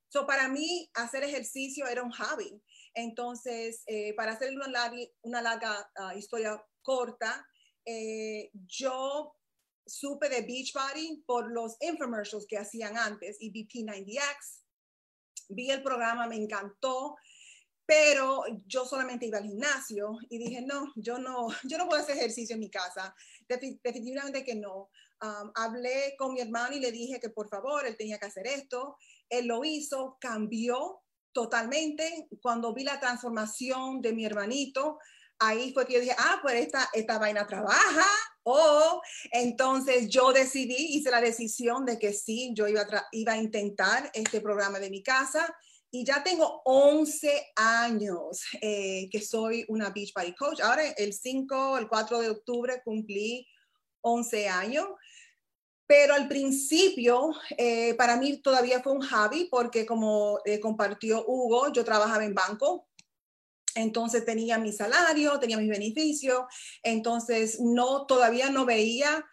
So, 0.07 0.25
para 0.25 0.47
mí, 0.47 0.89
hacer 0.95 1.23
ejercicio 1.23 1.87
era 1.87 2.03
un 2.03 2.11
hobby. 2.11 2.61
Entonces, 2.95 3.83
eh, 3.85 4.13
para 4.15 4.31
hacer 4.31 4.53
una 4.55 4.67
larga, 4.67 4.97
una 5.21 5.41
larga 5.41 5.91
ah, 5.95 6.15
historia 6.15 6.63
corta, 6.81 7.47
eh, 7.85 8.51
yo 8.53 9.35
supe 9.85 10.29
de 10.29 10.41
Beachbody 10.41 11.23
por 11.25 11.51
los 11.51 11.77
infomercials 11.81 12.45
que 12.47 12.57
hacían 12.57 12.97
antes 12.97 13.37
y 13.39 13.51
BP90X. 13.51 14.63
Vi 15.49 15.71
el 15.71 15.81
programa, 15.81 16.27
me 16.27 16.35
encantó, 16.35 17.15
pero 17.85 18.43
yo 18.67 18.85
solamente 18.85 19.25
iba 19.25 19.39
al 19.39 19.45
gimnasio 19.45 20.19
y 20.29 20.37
dije, 20.37 20.61
no, 20.61 20.93
yo 20.95 21.17
no, 21.17 21.47
yo 21.63 21.77
no 21.77 21.87
puedo 21.87 22.01
hacer 22.01 22.17
ejercicio 22.17 22.53
en 22.53 22.59
mi 22.59 22.69
casa. 22.69 23.15
Definitivamente 23.47 24.43
que 24.43 24.55
no. 24.55 24.89
Um, 25.21 25.51
hablé 25.55 26.15
con 26.17 26.33
mi 26.33 26.39
hermano 26.39 26.75
y 26.75 26.79
le 26.79 26.91
dije 26.91 27.19
que 27.19 27.29
por 27.29 27.49
favor, 27.49 27.85
él 27.85 27.97
tenía 27.97 28.19
que 28.19 28.27
hacer 28.27 28.47
esto. 28.47 28.95
Él 29.27 29.47
lo 29.47 29.65
hizo, 29.65 30.17
cambió 30.21 31.01
totalmente. 31.33 32.27
Cuando 32.41 32.73
vi 32.73 32.83
la 32.83 32.99
transformación 32.99 34.01
de 34.01 34.13
mi 34.13 34.25
hermanito, 34.25 34.99
ahí 35.39 35.73
fue 35.73 35.85
que 35.85 35.93
yo 35.93 35.99
dije, 36.01 36.15
ah, 36.17 36.39
pues 36.41 36.55
esta, 36.55 36.89
esta 36.93 37.17
vaina 37.17 37.47
trabaja. 37.47 38.05
Oh, 38.43 39.01
entonces 39.31 40.09
yo 40.09 40.31
decidí, 40.33 40.95
hice 40.95 41.11
la 41.11 41.21
decisión 41.21 41.85
de 41.85 41.99
que 41.99 42.13
sí, 42.13 42.51
yo 42.55 42.67
iba 42.67 42.81
a, 42.81 43.07
iba 43.11 43.33
a 43.33 43.37
intentar 43.37 44.09
este 44.13 44.41
programa 44.41 44.79
de 44.79 44.89
mi 44.89 45.03
casa 45.03 45.55
y 45.91 46.05
ya 46.05 46.23
tengo 46.23 46.61
11 46.65 47.51
años 47.55 48.43
eh, 48.61 49.09
que 49.11 49.21
soy 49.21 49.65
una 49.69 49.89
Beach 49.89 50.13
Body 50.13 50.35
Coach. 50.35 50.59
Ahora 50.61 50.87
el 50.87 51.13
5, 51.13 51.77
el 51.79 51.87
4 51.87 52.19
de 52.19 52.29
octubre 52.29 52.81
cumplí 52.83 53.47
11 54.01 54.49
años. 54.49 54.87
Pero 55.87 56.13
al 56.13 56.27
principio, 56.27 57.31
eh, 57.57 57.95
para 57.95 58.15
mí 58.17 58.37
todavía 58.43 58.83
fue 58.83 58.93
un 58.93 59.01
hobby 59.01 59.47
porque 59.49 59.87
como 59.87 60.39
eh, 60.45 60.59
compartió 60.59 61.25
Hugo, 61.25 61.73
yo 61.73 61.83
trabajaba 61.83 62.23
en 62.23 62.35
banco 62.35 62.88
entonces 63.75 64.25
tenía 64.25 64.57
mi 64.57 64.71
salario, 64.71 65.39
tenía 65.39 65.57
mis 65.57 65.69
beneficios, 65.69 66.41
entonces 66.83 67.59
no, 67.59 68.05
todavía 68.05 68.49
no 68.49 68.65
veía 68.65 69.25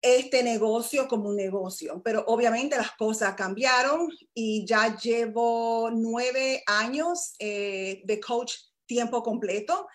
este 0.00 0.42
negocio 0.42 1.08
como 1.08 1.30
un 1.30 1.36
negocio, 1.36 2.00
pero 2.04 2.24
obviamente 2.28 2.76
las 2.76 2.92
cosas 2.92 3.34
cambiaron 3.34 4.08
y 4.32 4.64
ya 4.64 4.96
llevo 4.96 5.90
nueve 5.92 6.62
años 6.66 7.34
eh, 7.38 8.02
de 8.04 8.20
coach 8.20 8.54
tiempo 8.86 9.22
completo. 9.22 9.88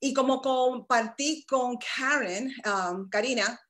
Y 0.00 0.14
como 0.14 0.40
compartí 0.40 1.44
con 1.44 1.76
Karen, 1.76 2.52
um, 2.64 3.08
Karina, 3.10 3.60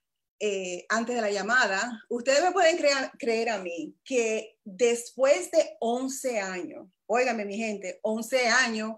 eh, 0.40 0.84
antes 0.88 1.16
de 1.16 1.22
la 1.22 1.30
llamada, 1.30 2.04
ustedes 2.11 2.42
me 2.42 2.52
pueden 2.52 2.76
creer, 2.76 3.11
creer 3.18 3.48
a 3.48 3.58
mí 3.58 3.94
que 4.04 4.56
después 4.62 5.50
de 5.50 5.76
11 5.80 6.38
años, 6.38 6.87
óigame 7.06 7.44
mi 7.44 7.56
gente, 7.56 7.98
11 8.02 8.46
años, 8.46 8.92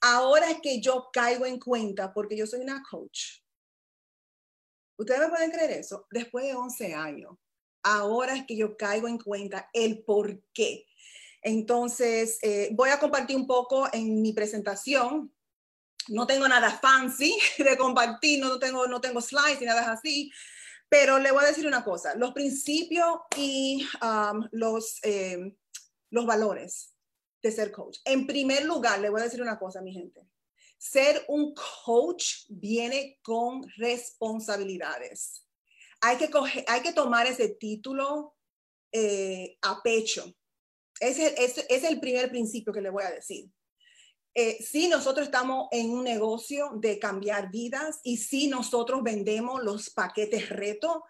Ahora 0.00 0.50
es 0.50 0.60
que 0.60 0.80
yo 0.80 1.08
caigo 1.12 1.46
en 1.46 1.58
cuenta 1.58 2.12
porque 2.12 2.36
yo 2.36 2.46
soy 2.46 2.60
una 2.60 2.82
coach. 2.88 3.40
Ustedes 4.98 5.20
me 5.20 5.28
pueden 5.28 5.50
creer 5.50 5.72
eso. 5.72 6.06
Después 6.10 6.46
de 6.46 6.54
11 6.54 6.94
años, 6.94 7.36
ahora 7.82 8.34
es 8.34 8.46
que 8.46 8.56
yo 8.56 8.76
caigo 8.76 9.08
en 9.08 9.18
cuenta 9.18 9.68
el 9.72 10.02
por 10.04 10.42
qué. 10.52 10.86
Entonces, 11.42 12.38
eh, 12.42 12.70
voy 12.72 12.90
a 12.90 12.98
compartir 12.98 13.36
un 13.36 13.46
poco 13.46 13.88
en 13.92 14.20
mi 14.22 14.32
presentación. 14.32 15.32
No 16.08 16.26
tengo 16.26 16.48
nada 16.48 16.70
fancy 16.70 17.36
de 17.58 17.76
compartir, 17.76 18.40
no 18.40 18.58
tengo, 18.58 18.86
no 18.86 19.00
tengo 19.00 19.20
slides 19.20 19.60
ni 19.60 19.66
nada 19.66 19.92
así, 19.92 20.32
pero 20.88 21.18
le 21.18 21.32
voy 21.32 21.44
a 21.44 21.48
decir 21.48 21.66
una 21.66 21.84
cosa, 21.84 22.14
los 22.14 22.32
principios 22.32 23.18
y 23.36 23.86
um, 24.02 24.48
los, 24.52 24.98
eh, 25.02 25.56
los 26.10 26.26
valores 26.26 26.95
ser 27.50 27.72
coach. 27.72 27.98
En 28.04 28.26
primer 28.26 28.64
lugar, 28.64 29.00
le 29.00 29.10
voy 29.10 29.20
a 29.20 29.24
decir 29.24 29.42
una 29.42 29.58
cosa, 29.58 29.80
mi 29.80 29.92
gente. 29.92 30.22
Ser 30.78 31.24
un 31.28 31.54
coach 31.54 32.44
viene 32.48 33.18
con 33.22 33.62
responsabilidades. 33.76 35.46
Hay 36.00 36.16
que, 36.18 36.28
hay 36.66 36.82
que 36.82 36.92
tomar 36.92 37.26
ese 37.26 37.48
título 37.50 38.34
eh, 38.92 39.56
a 39.62 39.82
pecho. 39.82 40.32
Ese, 41.00 41.34
es 41.38 41.84
el 41.84 42.00
primer 42.00 42.30
principio 42.30 42.72
que 42.72 42.80
le 42.80 42.90
voy 42.90 43.04
a 43.04 43.10
decir. 43.10 43.50
Eh, 44.38 44.62
si 44.62 44.88
nosotros 44.88 45.26
estamos 45.26 45.68
en 45.70 45.90
un 45.90 46.04
negocio 46.04 46.72
de 46.74 46.98
cambiar 46.98 47.50
vidas 47.50 48.00
y 48.02 48.18
si 48.18 48.48
nosotros 48.48 49.02
vendemos 49.02 49.62
los 49.62 49.88
paquetes 49.88 50.50
reto, 50.50 51.04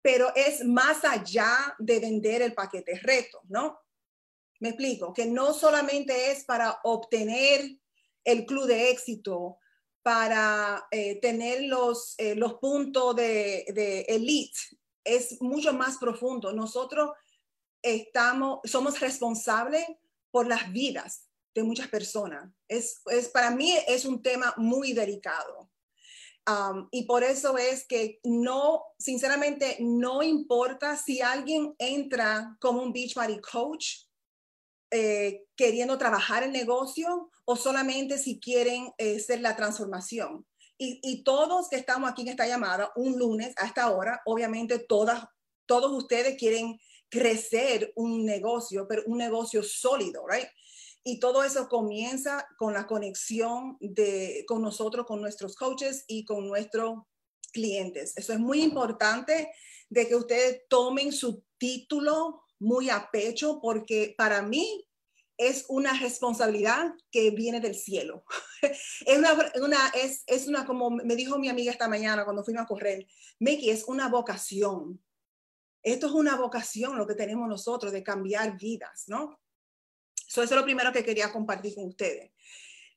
pero 0.00 0.34
es 0.34 0.64
más 0.64 1.04
allá 1.04 1.76
de 1.78 2.00
vender 2.00 2.40
el 2.40 2.54
paquete 2.54 2.98
reto, 3.02 3.42
¿no? 3.48 3.78
Me 4.60 4.70
explico, 4.70 5.12
que 5.12 5.26
no 5.26 5.54
solamente 5.54 6.32
es 6.32 6.44
para 6.44 6.80
obtener 6.82 7.78
el 8.24 8.44
club 8.44 8.66
de 8.66 8.90
éxito, 8.90 9.58
para 10.02 10.86
eh, 10.90 11.20
tener 11.20 11.64
los, 11.64 12.14
eh, 12.18 12.34
los 12.34 12.54
puntos 12.54 13.14
de, 13.14 13.66
de, 13.74 14.00
elite, 14.08 14.58
es 15.04 15.40
mucho 15.40 15.72
más 15.72 15.98
profundo. 15.98 16.52
Nosotros 16.52 17.10
estamos, 17.82 18.60
somos 18.64 19.00
responsables 19.00 19.84
por 20.30 20.46
las 20.46 20.72
vidas 20.72 21.28
de 21.54 21.62
muchas 21.62 21.88
personas. 21.88 22.50
Es, 22.68 23.00
es 23.06 23.28
para 23.28 23.50
mí 23.50 23.74
es 23.86 24.04
un 24.04 24.22
tema 24.22 24.54
muy 24.56 24.92
delicado. 24.92 25.70
Um, 26.48 26.88
y 26.90 27.02
por 27.02 27.24
eso 27.24 27.58
es 27.58 27.86
que 27.86 28.20
no, 28.24 28.82
sinceramente, 28.98 29.76
no 29.80 30.22
importa 30.22 30.96
si 30.96 31.20
alguien 31.20 31.74
entra 31.78 32.56
como 32.60 32.82
un 32.82 32.92
beach 32.92 33.14
body 33.14 33.38
coach 33.40 34.07
eh, 34.90 35.44
queriendo 35.56 35.98
trabajar 35.98 36.42
el 36.42 36.52
negocio 36.52 37.30
o 37.44 37.56
solamente 37.56 38.16
si 38.16 38.40
quieren 38.40 38.90
eh, 38.96 39.18
ser 39.20 39.40
la 39.40 39.56
transformación. 39.56 40.46
Y, 40.80 41.24
todos 41.24 41.68
que 41.68 41.74
estamos 41.74 42.08
aquí 42.08 42.22
en 42.22 42.28
esta 42.28 42.46
llamada, 42.46 42.92
un 42.94 43.18
lunes 43.18 43.52
hasta 43.56 43.82
ahora, 43.82 44.22
obviamente 44.24 44.78
todas, 44.78 45.24
todos 45.66 45.90
ustedes 45.90 46.38
quieren 46.38 46.78
crecer 47.08 47.92
un 47.96 48.24
negocio, 48.24 48.86
pero 48.88 49.02
un 49.06 49.18
negocio 49.18 49.64
sólido, 49.64 50.24
¿right? 50.28 50.46
Y 51.02 51.18
todo 51.18 51.42
eso 51.42 51.68
comienza 51.68 52.46
con 52.56 52.74
la 52.74 52.86
conexión 52.86 53.76
de, 53.80 54.44
con 54.46 54.62
nosotros, 54.62 55.04
con 55.04 55.20
nuestros 55.20 55.56
coaches 55.56 56.04
y 56.06 56.24
con 56.24 56.46
nuestros 56.46 57.00
clientes. 57.52 58.16
Eso 58.16 58.32
es 58.32 58.38
muy 58.38 58.62
importante 58.62 59.50
de 59.88 60.06
que 60.06 60.14
ustedes 60.14 60.62
tomen 60.68 61.12
su 61.12 61.42
título 61.58 62.42
muy 62.58 62.90
a 62.90 63.10
pecho 63.10 63.60
porque 63.60 64.14
para 64.16 64.42
mí 64.42 64.84
es 65.36 65.66
una 65.68 65.92
responsabilidad 65.98 66.92
que 67.12 67.30
viene 67.30 67.60
del 67.60 67.76
cielo. 67.76 68.24
es, 68.62 69.18
una, 69.60 69.88
es, 69.94 70.24
es, 70.26 70.48
una, 70.48 70.66
como 70.66 70.90
me 70.90 71.14
dijo 71.14 71.38
mi 71.38 71.48
amiga 71.48 71.70
esta 71.70 71.88
mañana 71.88 72.24
cuando 72.24 72.44
fuimos 72.44 72.64
a 72.64 72.66
correr, 72.66 73.06
Mickey, 73.38 73.70
es 73.70 73.84
una 73.84 74.08
vocación. 74.08 75.00
Esto 75.82 76.08
es 76.08 76.12
una 76.12 76.36
vocación 76.36 76.98
lo 76.98 77.06
que 77.06 77.14
tenemos 77.14 77.48
nosotros 77.48 77.92
de 77.92 78.02
cambiar 78.02 78.58
vidas, 78.58 79.04
¿no? 79.06 79.40
eso 80.26 80.42
es 80.42 80.50
lo 80.50 80.64
primero 80.64 80.92
que 80.92 81.04
quería 81.04 81.32
compartir 81.32 81.74
con 81.74 81.86
ustedes. 81.86 82.32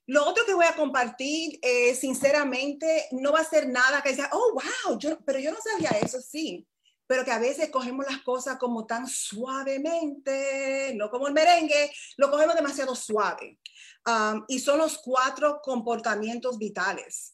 Lo 0.08 0.28
otro 0.28 0.43
que 0.45 0.54
voy 0.54 0.65
a 0.65 0.76
compartir, 0.76 1.60
eh, 1.62 1.95
sinceramente, 1.95 3.08
no 3.12 3.32
va 3.32 3.39
a 3.39 3.50
ser 3.50 3.69
nada 3.69 4.02
que 4.02 4.13
sea, 4.13 4.30
oh, 4.34 4.54
wow, 4.54 5.00
pero 5.24 5.39
yo 5.39 5.52
no 5.52 5.60
sabía 5.62 5.91
eso, 5.91 6.19
sí 6.19 6.67
pero 7.12 7.26
que 7.26 7.32
a 7.32 7.39
veces 7.39 7.69
cogemos 7.69 8.06
las 8.10 8.21
cosas 8.21 8.58
como 8.58 8.86
tan 8.86 9.06
suavemente, 9.06 10.93
no 10.95 11.10
como 11.10 11.28
el 11.28 11.34
merengue, 11.34 11.91
lo 12.15 12.32
cogemos 12.32 12.56
demasiado 12.56 12.95
suave. 12.95 13.60
Um, 14.08 14.45
y 14.47 14.60
son 14.60 14.78
los 14.78 14.97
cuatro 15.00 15.60
comportamientos 15.62 16.58
vitales. 16.58 17.34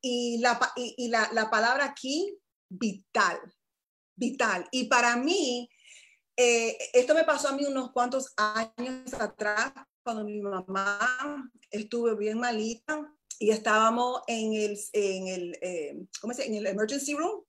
Y 0.00 0.38
la, 0.38 0.56
y, 0.76 1.08
la, 1.08 1.28
la, 1.32 1.50
palabra 1.50 1.84
aquí, 1.84 2.38
vital, 2.68 3.40
vital. 4.14 4.68
Y 4.70 4.84
para 4.84 5.16
mí, 5.16 5.68
eh, 6.36 6.78
esto 6.92 7.12
me 7.12 7.24
pasó 7.24 7.48
a 7.48 7.56
mí 7.56 7.64
unos 7.64 7.90
cuantos 7.90 8.32
años 8.36 9.14
atrás, 9.14 9.72
cuando 10.04 10.22
mi 10.22 10.40
mamá 10.40 11.50
estuvo 11.72 12.16
bien 12.16 12.38
malita 12.38 13.12
y 13.40 13.50
estábamos 13.50 14.22
en 14.28 14.52
el, 14.52 14.78
en 14.92 15.26
el, 15.26 15.58
eh, 15.60 16.06
¿cómo 16.20 16.34
se, 16.34 16.46
en 16.46 16.54
el 16.54 16.68
emergency 16.68 17.16
room 17.16 17.42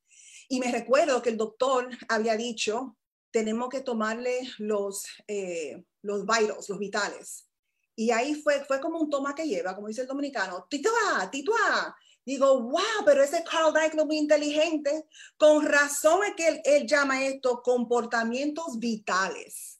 y 0.50 0.60
me 0.60 0.72
recuerdo 0.72 1.22
que 1.22 1.30
el 1.30 1.38
doctor 1.38 1.90
había 2.08 2.36
dicho, 2.36 2.98
tenemos 3.32 3.70
que 3.70 3.82
tomarle 3.82 4.42
los, 4.60 5.06
eh, 5.28 5.84
los 6.04 6.26
vitals, 6.26 6.70
los 6.70 6.80
vitales. 6.80 7.48
Y 7.96 8.12
ahí 8.12 8.36
fue, 8.36 8.64
fue 8.66 8.80
como 8.80 9.00
un 9.00 9.10
toma 9.10 9.36
que 9.36 9.48
lleva, 9.48 9.76
como 9.76 9.88
dice 9.88 10.02
el 10.02 10.08
dominicano, 10.08 10.68
titua, 10.70 11.30
titua. 11.32 11.96
Digo, 12.26 12.62
wow, 12.62 13.04
pero 13.06 13.22
ese 13.22 13.44
Carl 13.44 13.74
Dike 13.74 13.98
es 13.98 14.06
muy 14.06 14.18
inteligente. 14.18 15.06
Con 15.38 15.66
razón 15.66 16.22
es 16.24 16.36
que 16.36 16.62
él, 16.64 16.88
llama 16.88 17.26
esto 17.26 17.62
comportamientos 17.62 18.80
vitales. 18.80 19.80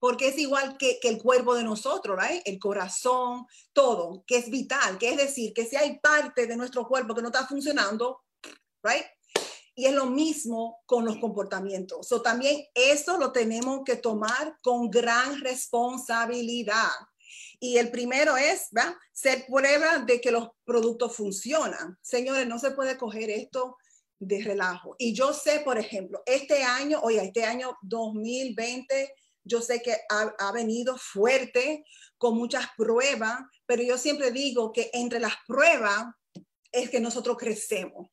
Porque 0.00 0.28
es 0.28 0.38
igual 0.38 0.76
que, 0.78 0.98
que 1.00 1.08
el 1.08 1.18
cuerpo 1.18 1.54
de 1.54 1.64
nosotros, 1.64 2.18
¿right? 2.20 2.42
El 2.44 2.58
corazón, 2.58 3.46
todo, 3.72 4.24
que 4.26 4.38
es 4.38 4.50
vital. 4.50 4.98
Que 4.98 5.10
es 5.10 5.16
decir, 5.16 5.52
que 5.52 5.64
si 5.64 5.76
hay 5.76 5.98
parte 6.00 6.46
de 6.46 6.56
nuestro 6.56 6.86
cuerpo 6.86 7.14
que 7.14 7.22
no 7.22 7.28
está 7.28 7.46
funcionando, 7.46 8.24
¿right? 8.82 9.04
Y 9.78 9.86
es 9.86 9.92
lo 9.92 10.06
mismo 10.06 10.80
con 10.86 11.04
los 11.04 11.18
comportamientos. 11.18 12.08
So, 12.08 12.20
también 12.20 12.64
eso 12.74 13.16
lo 13.16 13.30
tenemos 13.30 13.82
que 13.86 13.94
tomar 13.94 14.58
con 14.60 14.90
gran 14.90 15.38
responsabilidad. 15.38 16.90
Y 17.60 17.76
el 17.76 17.88
primero 17.92 18.36
es 18.36 18.66
¿verdad? 18.72 18.96
ser 19.12 19.46
prueba 19.46 19.98
de 19.98 20.20
que 20.20 20.32
los 20.32 20.48
productos 20.64 21.14
funcionan. 21.14 21.96
Señores, 22.02 22.48
no 22.48 22.58
se 22.58 22.72
puede 22.72 22.98
coger 22.98 23.30
esto 23.30 23.76
de 24.18 24.42
relajo. 24.42 24.96
Y 24.98 25.14
yo 25.14 25.32
sé, 25.32 25.60
por 25.60 25.78
ejemplo, 25.78 26.24
este 26.26 26.64
año, 26.64 26.98
oiga, 27.00 27.22
este 27.22 27.44
año 27.44 27.78
2020, 27.82 29.14
yo 29.44 29.62
sé 29.62 29.80
que 29.80 29.96
ha, 30.10 30.34
ha, 30.40 30.50
venido 30.50 30.98
fuerte, 30.98 31.84
con 32.16 32.36
muchas 32.36 32.66
pruebas, 32.76 33.42
pero 33.64 33.84
yo 33.84 33.96
siempre 33.96 34.32
digo 34.32 34.72
que 34.72 34.90
entre 34.92 35.20
las 35.20 35.34
pruebas 35.46 36.06
es 36.72 36.90
que 36.90 36.98
nosotros 36.98 37.36
crecemos. 37.36 38.08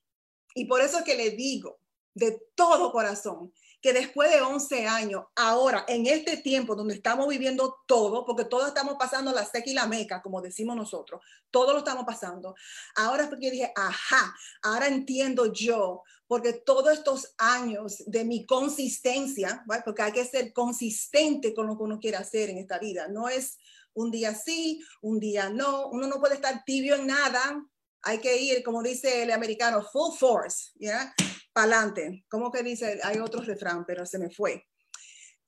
Y 0.55 0.65
por 0.65 0.81
eso 0.81 1.03
que 1.03 1.15
le 1.15 1.31
digo 1.31 1.77
de 2.15 2.41
todo 2.55 2.91
corazón 2.91 3.53
que 3.85 3.93
después 3.93 4.31
de 4.31 4.41
11 4.41 4.87
años, 4.87 5.25
ahora, 5.35 5.85
en 5.87 6.07
este 6.07 6.37
tiempo 6.37 6.75
donde 6.75 6.95
estamos 6.95 7.27
viviendo 7.27 7.83
todo, 7.85 8.25
porque 8.25 8.45
todos 8.45 8.69
estamos 8.69 8.95
pasando 8.97 9.31
la 9.31 9.45
seca 9.45 9.69
y 9.69 9.75
la 9.75 9.85
meca, 9.85 10.23
como 10.23 10.41
decimos 10.41 10.75
nosotros, 10.75 11.21
todo 11.51 11.71
lo 11.71 11.79
estamos 11.79 12.03
pasando. 12.03 12.55
Ahora 12.95 13.29
porque 13.29 13.51
dije, 13.51 13.71
ajá, 13.75 14.35
ahora 14.63 14.87
entiendo 14.87 15.53
yo, 15.53 16.01
porque 16.25 16.53
todos 16.53 16.93
estos 16.93 17.35
años 17.37 18.03
de 18.07 18.25
mi 18.25 18.47
consistencia, 18.47 19.63
porque 19.85 20.01
hay 20.01 20.13
que 20.13 20.25
ser 20.25 20.51
consistente 20.51 21.53
con 21.53 21.67
lo 21.67 21.77
que 21.77 21.83
uno 21.83 21.99
quiere 21.99 22.17
hacer 22.17 22.49
en 22.49 22.57
esta 22.57 22.79
vida, 22.79 23.07
no 23.07 23.29
es 23.29 23.59
un 23.93 24.09
día 24.09 24.33
sí, 24.33 24.83
un 25.01 25.19
día 25.19 25.49
no, 25.49 25.89
uno 25.89 26.07
no 26.07 26.19
puede 26.19 26.33
estar 26.33 26.63
tibio 26.65 26.95
en 26.95 27.05
nada, 27.05 27.63
hay 28.05 28.19
que 28.19 28.37
ir, 28.37 28.63
como 28.63 28.83
dice 28.83 29.23
el 29.23 29.31
americano, 29.31 29.81
full 29.81 30.15
force, 30.15 30.71
¿ya? 30.75 31.13
Para 31.51 31.79
adelante. 31.79 32.23
¿Cómo 32.29 32.51
que 32.51 32.61
dice? 32.61 32.99
Hay 33.03 33.17
otro 33.17 33.41
refrán, 33.41 33.83
pero 33.85 34.05
se 34.05 34.19
me 34.19 34.29
fue. 34.29 34.63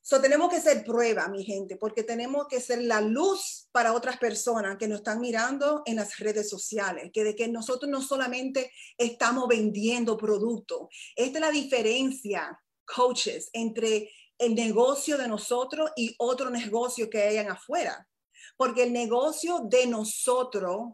So, 0.02 0.20
tenemos 0.20 0.50
que 0.50 0.60
ser 0.60 0.84
prueba, 0.84 1.28
mi 1.28 1.43
gente, 1.43 1.76
porque 1.76 2.02
tenemos 2.02 2.48
que 2.48 2.60
ser 2.60 2.82
la 2.82 3.02
luz 3.02 3.67
para 3.72 3.93
otras 3.93 4.17
personas 4.17 4.78
que 4.78 4.88
nos 4.88 5.00
están 5.00 5.20
mirando 5.20 5.84
en 5.86 5.98
las 5.98 6.17
redes 6.17 6.50
sociales, 6.50 7.12
que 7.13 7.24
de 7.24 7.36
que 7.36 7.48
nosotros 7.48 7.91
no 7.91 8.02
solamente 8.02 8.72
estamos 8.98 9.48
vendiendo 9.48 10.17
productos. 10.17 10.88
Esta 11.15 11.38
es 11.38 11.41
la 11.41 11.52
diferencia, 11.52 12.60
coaches, 12.86 13.50
entre 13.54 14.10
el 14.39 14.56
negocio 14.56 15.17
de 15.17 15.28
nosotros 15.28 15.91
y 15.96 16.15
otro 16.17 16.50
negocio 16.50 17.10
que 17.10 17.22
hayan 17.22 17.52
afuera. 17.52 18.08
Porque 18.56 18.84
el 18.84 18.93
negocio 18.93 19.60
de 19.70 19.86
nosotros 19.88 20.93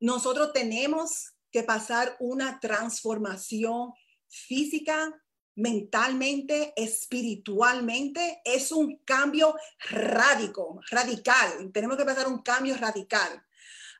nosotros 0.00 0.52
tenemos 0.52 1.32
que 1.52 1.62
pasar 1.62 2.16
una 2.20 2.58
transformación 2.60 3.92
física, 4.28 5.12
mentalmente, 5.56 6.72
espiritualmente. 6.76 8.40
Es 8.44 8.72
un 8.72 8.96
cambio 9.04 9.54
radical, 9.90 10.80
radical. 10.90 11.70
Tenemos 11.72 11.96
que 11.96 12.04
pasar 12.04 12.28
un 12.28 12.42
cambio 12.42 12.76
radical. 12.76 13.44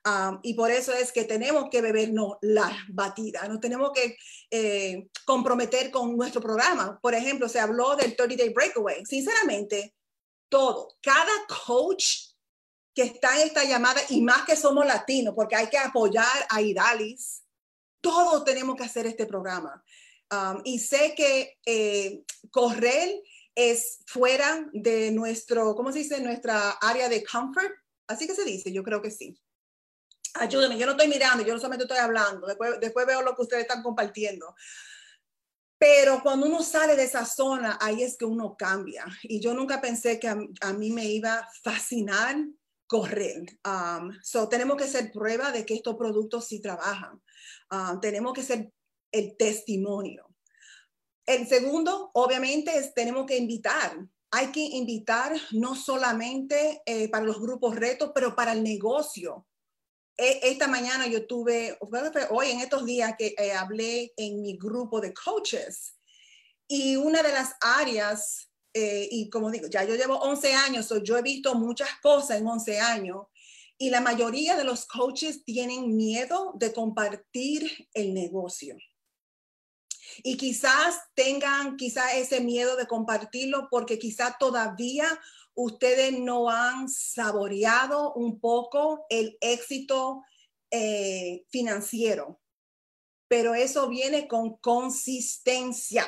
Um, 0.07 0.39
y 0.43 0.55
por 0.55 0.71
eso 0.71 0.95
es 0.95 1.13
que 1.13 1.25
tenemos 1.25 1.69
que 1.71 1.83
bebernos 1.83 2.39
la 2.41 2.75
batida, 2.89 3.47
nos 3.47 3.61
tenemos 3.61 3.91
que 3.93 4.17
eh, 4.51 5.11
comprometer 5.27 5.91
con 5.91 6.17
nuestro 6.17 6.41
programa. 6.41 6.99
Por 7.03 7.15
ejemplo, 7.15 7.51
se 7.51 7.61
habló 7.61 7.97
del 7.97 8.17
30 8.17 8.37
Day 8.37 8.49
Breakaway. 8.49 9.05
Sinceramente, 9.05 9.95
todo, 10.49 10.97
cada 11.03 11.33
coach 11.67 12.30
está 13.03 13.41
en 13.41 13.49
esta 13.49 13.65
llamada 13.65 14.01
y 14.09 14.23
más 14.23 14.45
que 14.45 14.57
somos 14.57 14.87
latinos, 14.87 15.35
porque 15.35 15.57
hay 15.57 15.69
que 15.69 15.79
apoyar 15.79 16.47
a 16.49 16.61
Idalis, 16.61 17.43
todos 18.01 18.45
tenemos 18.45 18.77
que 18.77 18.85
hacer 18.85 19.07
este 19.07 19.27
programa. 19.27 19.83
Um, 20.33 20.61
y 20.65 20.79
sé 20.79 21.15
que 21.17 21.59
eh, 21.67 22.23
correr 22.51 23.21
es 23.55 23.99
fuera 24.07 24.69
de 24.73 25.11
nuestro, 25.11 25.75
¿cómo 25.75 25.93
se 25.93 26.01
dice? 26.01 26.21
Nuestra 26.21 26.71
área 26.81 27.09
de 27.09 27.25
comfort. 27.25 27.73
Así 28.07 28.27
que 28.27 28.35
se 28.35 28.45
dice, 28.45 28.73
yo 28.73 28.83
creo 28.83 29.03
que 29.03 29.11
sí. 29.11 29.39
Ayúdenme, 30.35 30.79
yo 30.79 30.87
no 30.87 30.93
estoy 30.93 31.09
mirando, 31.09 31.45
yo 31.45 31.53
no 31.53 31.59
solamente 31.59 31.85
estoy 31.85 31.99
hablando, 31.99 32.47
después, 32.47 32.79
después 32.81 33.05
veo 33.05 33.23
lo 33.23 33.35
que 33.35 33.43
ustedes 33.43 33.63
están 33.63 33.83
compartiendo. 33.83 34.55
Pero 35.77 36.23
cuando 36.23 36.47
uno 36.47 36.63
sale 36.63 36.95
de 36.95 37.05
esa 37.05 37.25
zona, 37.25 37.79
ahí 37.81 38.03
es 38.03 38.17
que 38.17 38.25
uno 38.25 38.55
cambia. 38.57 39.07
Y 39.23 39.41
yo 39.41 39.55
nunca 39.55 39.81
pensé 39.81 40.21
que 40.21 40.29
a, 40.29 40.39
a 40.61 40.73
mí 40.73 40.91
me 40.91 41.07
iba 41.07 41.39
a 41.39 41.49
fascinar 41.65 42.37
correr. 42.91 43.45
Um, 43.65 44.11
so, 44.21 44.49
tenemos 44.49 44.77
que 44.77 44.89
ser 44.89 45.13
prueba 45.13 45.53
de 45.53 45.65
que 45.65 45.75
estos 45.75 45.95
productos 45.95 46.49
sí 46.49 46.61
trabajan. 46.61 47.23
Um, 47.71 48.01
tenemos 48.01 48.33
que 48.33 48.43
ser 48.43 48.73
el 49.13 49.37
testimonio. 49.37 50.27
El 51.25 51.47
segundo, 51.47 52.11
obviamente, 52.15 52.77
es 52.77 52.93
tenemos 52.93 53.27
que 53.27 53.37
invitar. 53.37 53.97
Hay 54.33 54.49
que 54.49 54.61
invitar 54.61 55.33
no 55.53 55.77
solamente 55.77 56.83
eh, 56.85 57.09
para 57.09 57.25
los 57.25 57.41
grupos 57.41 57.77
retos, 57.77 58.11
pero 58.13 58.35
para 58.35 58.53
el 58.53 58.65
negocio. 58.65 59.47
E, 60.17 60.41
esta 60.43 60.67
mañana 60.67 61.07
yo 61.07 61.29
tuve, 61.29 61.79
hoy 62.31 62.51
en 62.51 62.59
estos 62.59 62.85
días 62.85 63.15
que 63.17 63.37
eh, 63.39 63.53
hablé 63.53 64.13
en 64.17 64.43
mi 64.43 64.59
grupo 64.59 65.01
de 65.01 65.15
coaches 65.15 65.97
y 66.67 66.97
una 66.97 67.23
de 67.23 67.33
las 67.33 67.55
áreas 67.61 68.50
eh, 68.73 69.09
y 69.11 69.29
como 69.31 69.51
digo, 69.51 69.67
ya 69.67 69.85
yo 69.85 69.97
llevo 69.97 70.17
11 70.17 70.55
años, 70.55 70.93
yo 71.03 71.19
he 71.19 71.23
visto 71.23 71.55
muchas 71.55 71.89
cosas 72.03 72.39
en 72.39 72.47
11 72.47 72.81
años 72.81 73.27
y 73.79 73.91
la 73.91 74.01
mayoría 74.01 74.57
de 74.57 74.65
los 74.65 74.87
coaches 74.87 75.45
tienen 75.45 75.97
miedo 75.97 76.53
de 76.57 76.73
compartir 76.73 77.89
el 77.95 78.13
negocio. 78.13 78.77
Y 80.23 80.37
quizás 80.37 81.01
tengan 81.15 81.77
quizás 81.77 82.15
ese 82.15 82.41
miedo 82.41 82.77
de 82.77 82.87
compartirlo 82.87 83.69
porque 83.71 83.99
quizás 83.99 84.37
todavía 84.39 85.07
ustedes 85.55 86.19
no 86.19 86.51
han 86.51 86.89
saboreado 86.89 88.13
un 88.15 88.39
poco 88.39 89.07
el 89.09 89.39
éxito 89.41 90.23
eh, 90.71 91.45
financiero. 91.49 92.41
Pero 93.29 93.55
eso 93.55 93.89
viene 93.89 94.29
con 94.29 94.59
consistencia 94.59 96.05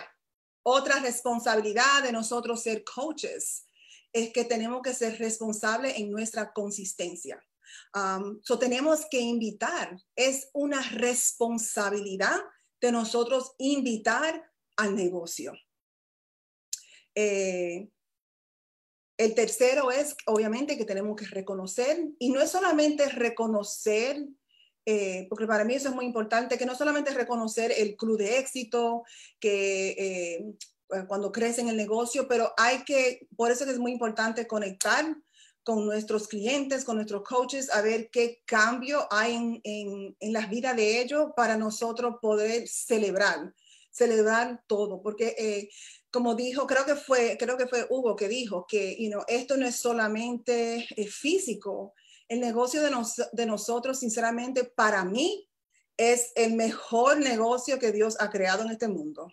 otra 0.62 1.01
responsabilidad 1.01 2.03
de 2.03 2.12
nosotros 2.12 2.62
ser 2.62 2.85
coaches 2.85 3.66
es 4.12 4.33
que 4.33 4.44
tenemos 4.44 4.83
que 4.83 4.94
ser 4.94 5.18
responsables 5.18 5.98
en 5.98 6.11
nuestra 6.11 6.53
consistencia. 6.53 7.42
Um, 7.94 8.40
so 8.42 8.59
tenemos 8.59 9.07
que 9.11 9.20
invitar. 9.20 9.98
Es 10.14 10.51
una 10.53 10.83
responsabilidad 10.83 12.38
de 12.81 12.92
nosotros 12.92 13.53
invitar 13.59 14.51
al 14.77 14.94
negocio. 14.94 15.53
Eh, 17.14 17.88
el 19.16 19.35
tercero 19.35 19.90
es, 19.90 20.16
obviamente, 20.27 20.77
que 20.77 20.85
tenemos 20.85 21.16
que 21.16 21.27
reconocer, 21.27 22.09
y 22.18 22.31
no 22.31 22.40
es 22.40 22.51
solamente 22.51 23.09
reconocer 23.09 24.27
eh, 24.85 25.27
porque 25.29 25.47
para 25.47 25.64
mí 25.64 25.75
eso 25.75 25.88
es 25.88 25.95
muy 25.95 26.05
importante, 26.05 26.59
que 26.59 26.66
no 26.66 26.75
solamente 26.75 27.14
reconocer 27.14 27.73
el 27.77 27.97
club 27.97 28.18
de 28.18 28.38
éxito, 28.38 29.05
que 29.38 29.90
eh, 29.99 30.55
cuando 31.07 31.33
crece 31.33 31.61
en 31.61 31.68
el 31.68 31.77
negocio, 31.77 32.27
pero 32.29 32.53
hay 32.57 32.83
que, 32.85 33.27
por 33.37 33.51
eso 33.51 33.64
es 33.64 33.79
muy 33.79 33.92
importante 33.92 34.47
conectar 34.47 35.16
con 35.62 35.87
nuestros 35.87 36.27
clientes, 36.27 36.85
con 36.85 36.97
nuestros 36.97 37.23
coaches, 37.23 37.71
a 37.71 37.81
ver 37.81 38.11
qué 38.11 38.42
cambio 38.45 39.07
hay 39.11 39.35
en, 39.35 39.61
en, 39.62 40.16
en 40.18 40.33
la 40.33 40.47
vida 40.47 40.75
de 40.75 41.01
ellos 41.01 41.31
para 41.37 41.57
nosotros 41.57 42.16
poder 42.21 42.66
celebrar, 42.66 43.55
celebrar 43.90 44.64
todo, 44.66 45.01
porque 45.01 45.37
eh, 45.38 45.71
como 46.11 46.35
dijo, 46.35 46.66
creo 46.66 46.85
que 46.85 46.97
fue, 46.97 47.37
creo 47.38 47.57
que 47.57 47.68
fue 47.68 47.87
Hugo 47.88 48.16
que 48.16 48.29
dijo 48.29 48.66
que 48.68 48.97
you 49.01 49.11
know, 49.11 49.23
esto 49.29 49.57
no 49.57 49.66
es 49.66 49.77
solamente 49.77 50.87
físico, 51.09 51.95
el 52.28 52.40
negocio 52.40 52.82
de, 52.82 52.90
de 53.32 53.46
nosotros, 53.46 53.98
sinceramente, 53.98 54.64
para 54.64 55.04
mí, 55.04 55.48
es 55.96 56.32
el 56.37 56.54
mejor 56.54 57.18
negocio 57.18 57.78
que 57.78 57.92
Dios 57.92 58.16
ha 58.20 58.30
creado 58.30 58.62
en 58.62 58.70
este 58.70 58.88
mundo. 58.88 59.28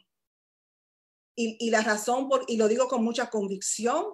Y, 1.36 1.58
y, 1.60 1.70
la 1.70 1.82
razón, 1.82 2.28
por, 2.28 2.44
y 2.48 2.58
lo 2.58 2.68
digo 2.68 2.88
con 2.88 3.04
mucha 3.04 3.30
convicción, 3.30 4.06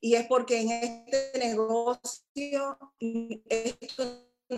y 0.00 0.14
es 0.14 0.26
porque 0.26 0.60
en 0.60 0.70
este 0.70 1.38
negocio, 1.38 2.78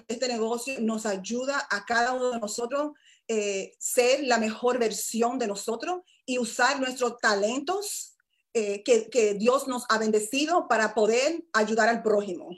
este 0.09 0.29
negocio 0.29 0.81
nos 0.81 1.05
ayuda 1.05 1.67
a 1.69 1.85
cada 1.85 2.13
uno 2.13 2.31
de 2.31 2.39
nosotros 2.39 2.93
eh, 3.29 3.75
ser 3.79 4.25
la 4.25 4.39
mejor 4.39 4.79
versión 4.79 5.39
de 5.39 5.49
nosotros 5.49 6.03
y 6.25 6.39
usar 6.39 6.81
nuestros 6.81 7.19
talentos 7.19 8.17
eh, 8.55 8.83
que, 8.85 9.11
que 9.11 9.35
Dios 9.35 9.67
nos 9.67 9.85
ha 9.89 9.99
bendecido 9.99 10.69
para 10.69 10.95
poder 10.95 11.45
ayudar 11.53 11.89
al 11.89 12.03
prójimo. 12.03 12.51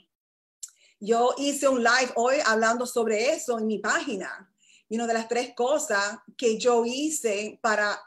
Yo 1.05 1.35
hice 1.37 1.69
un 1.69 1.85
live 1.85 2.13
hoy 2.15 2.37
hablando 2.47 2.87
sobre 2.87 3.31
eso 3.31 3.59
en 3.59 3.67
mi 3.67 3.79
página. 3.79 4.51
Y 4.89 4.97
una 4.97 5.07
de 5.07 5.13
las 5.13 5.29
tres 5.29 5.55
cosas 5.55 6.17
que 6.35 6.59
yo 6.59 6.87
hice 6.87 7.59
para 7.61 8.01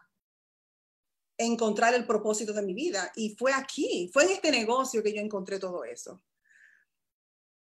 encontrar 1.38 1.94
el 1.94 2.08
propósito 2.08 2.54
de 2.54 2.64
mi 2.64 2.74
vida. 2.74 3.12
Y 3.16 3.36
fue 3.36 3.54
aquí, 3.54 4.10
fue 4.12 4.24
en 4.24 4.32
este 4.32 4.50
negocio 4.50 5.04
que 5.04 5.14
yo 5.14 5.22
encontré 5.22 5.60
todo 5.60 5.84
eso. 5.84 6.24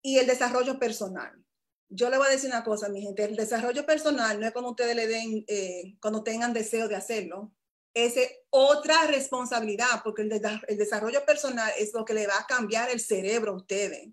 Y 0.00 0.18
el 0.18 0.28
desarrollo 0.28 0.78
personal. 0.78 1.44
Yo 1.88 2.09
le 2.09 2.18
voy 2.18 2.28
a 2.28 2.30
decir 2.30 2.50
una 2.50 2.62
cosa, 2.62 2.88
mi 2.88 3.03
gente, 3.03 3.24
el 3.24 3.34
desarrollo 3.34 3.84
personal 3.84 4.38
no 4.38 4.46
es 4.46 4.53
cuando 4.53 4.70
ustedes 4.70 4.94
le 4.94 5.09
den, 5.09 5.44
eh, 5.48 5.96
cuando 6.00 6.22
tengan 6.22 6.53
deseo 6.53 6.86
de 6.86 6.94
hacerlo. 6.94 7.53
Es 7.94 8.14
otra 8.50 9.09
responsabilidad, 9.09 10.03
porque 10.05 10.22
el, 10.22 10.40
el 10.68 10.78
desarrollo 10.78 11.26
personal 11.26 11.72
es 11.76 11.92
lo 11.94 12.05
que 12.05 12.14
le 12.14 12.28
va 12.28 12.38
a 12.38 12.46
cambiar 12.46 12.90
el 12.90 13.00
cerebro 13.00 13.55
a 13.55 13.57
ustedes 13.57 14.12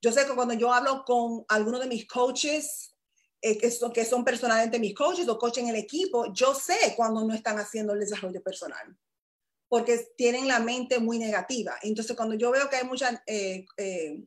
yo 0.00 0.12
sé 0.12 0.26
que 0.26 0.34
cuando 0.34 0.54
yo 0.54 0.72
hablo 0.72 1.04
con 1.04 1.44
algunos 1.48 1.80
de 1.80 1.86
mis 1.86 2.06
coaches 2.06 2.94
eh, 3.40 3.58
que, 3.58 3.70
son, 3.70 3.92
que 3.92 4.04
son 4.04 4.24
personalmente 4.24 4.78
mis 4.78 4.94
coaches 4.94 5.28
o 5.28 5.38
coaches 5.38 5.64
en 5.64 5.70
el 5.70 5.76
equipo, 5.76 6.32
yo 6.32 6.54
sé 6.54 6.94
cuando 6.96 7.24
no 7.24 7.34
están 7.34 7.58
haciendo 7.58 7.92
el 7.92 8.00
desarrollo 8.00 8.42
personal, 8.42 8.96
porque 9.68 10.08
tienen 10.16 10.48
la 10.48 10.60
mente 10.60 10.98
muy 10.98 11.18
negativa. 11.18 11.76
Entonces, 11.82 12.16
cuando 12.16 12.34
yo 12.34 12.50
veo 12.50 12.68
que 12.68 12.76
hay 12.76 12.84
mucha... 12.84 13.22
Eh, 13.26 13.64
eh, 13.76 14.24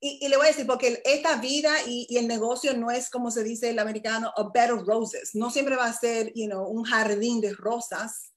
y, 0.00 0.28
le 0.28 0.36
voy 0.36 0.44
a 0.44 0.50
decir, 0.50 0.66
porque 0.66 1.00
esta 1.02 1.36
vida 1.36 1.74
y, 1.86 2.06
y, 2.10 2.18
el 2.18 2.28
negocio 2.28 2.76
no 2.76 2.90
es, 2.90 3.08
como 3.08 3.30
se 3.30 3.42
dice 3.42 3.70
el 3.70 3.78
americano, 3.78 4.30
a 4.36 4.50
bed 4.52 4.74
of 4.74 4.86
roses. 4.86 5.34
No 5.34 5.50
siempre 5.50 5.76
va 5.76 5.86
a 5.86 5.98
ser, 5.98 6.30
you 6.34 6.46
know, 6.46 6.68
un 6.68 6.84
jardín 6.84 7.40
de 7.40 7.54
rosas 7.54 8.33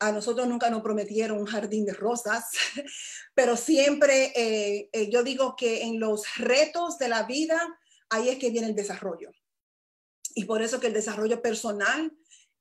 a 0.00 0.12
nosotros 0.12 0.48
nunca 0.48 0.70
nos 0.70 0.82
prometieron 0.82 1.38
un 1.38 1.46
jardín 1.46 1.84
de 1.84 1.92
rosas, 1.92 2.46
pero 3.34 3.56
siempre 3.56 4.32
eh, 4.34 4.88
eh, 4.92 5.10
yo 5.10 5.22
digo 5.22 5.54
que 5.56 5.82
en 5.82 6.00
los 6.00 6.24
retos 6.36 6.98
de 6.98 7.08
la 7.08 7.24
vida, 7.24 7.78
ahí 8.08 8.30
es 8.30 8.38
que 8.38 8.50
viene 8.50 8.68
el 8.68 8.74
desarrollo. 8.74 9.30
Y 10.34 10.46
por 10.46 10.62
eso 10.62 10.80
que 10.80 10.86
el 10.86 10.94
desarrollo 10.94 11.42
personal 11.42 12.12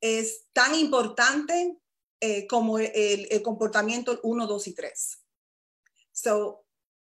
es 0.01 0.47
tan 0.51 0.75
importante 0.75 1.77
eh, 2.19 2.45
como 2.45 2.77
el, 2.77 3.41
comportamiento 3.41 4.19
1, 4.21 4.47
2 4.47 4.67
y 4.67 4.73
3. 4.73 5.19
So, 6.11 6.65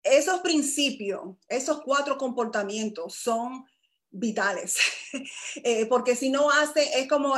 esos 0.04 0.40
principios, 0.40 1.36
esos 1.48 1.82
cuatro 1.82 2.16
comportamientos 2.16 3.14
son 3.14 3.64
vitales, 4.10 4.76
porque 5.88 6.14
si 6.14 6.28
no 6.28 6.50
hace, 6.50 7.00
es 7.00 7.08
como, 7.08 7.34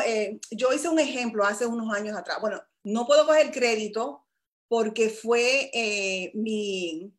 yo 0.50 0.72
hice 0.72 0.88
un 0.88 0.98
ejemplo 0.98 1.44
hace 1.44 1.66
unos 1.66 1.94
años 1.94 2.16
atrás, 2.16 2.38
bueno, 2.40 2.62
no 2.84 3.06
puedo 3.06 3.26
coger 3.26 3.50
crédito 3.50 4.24
porque 4.68 5.10
fue 5.10 5.70
eh, 5.72 6.30
mi 6.34 7.12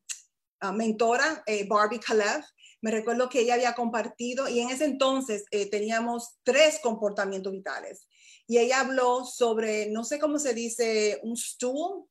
uh, 0.61 0.71
mentora, 0.73 1.43
Barbie 1.67 1.99
Kalev, 1.99 2.43
me 2.81 2.91
recuerdo 2.91 3.29
que 3.29 3.41
ella 3.41 3.55
había 3.55 3.73
compartido 3.73 4.47
y 4.47 4.59
en 4.59 4.69
ese 4.69 4.85
entonces 4.85 5.45
teníamos 5.71 6.35
tres 6.43 6.79
comportamientos 6.83 7.51
vitales. 7.51 8.07
Y 8.47 8.59
ella 8.59 8.81
habló 8.81 9.25
sobre, 9.25 9.89
no 9.89 10.03
sé 10.03 10.19
cómo 10.19 10.37
se 10.37 10.53
dice, 10.53 11.19
un 11.23 11.35
stool 11.35 12.05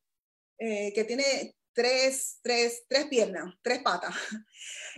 que 0.58 1.04
tiene 1.06 1.54
tres, 1.74 2.38
tres, 2.40 2.84
tres 2.88 3.06
piernas, 3.06 3.54
tres 3.60 3.80
patas. 3.82 4.14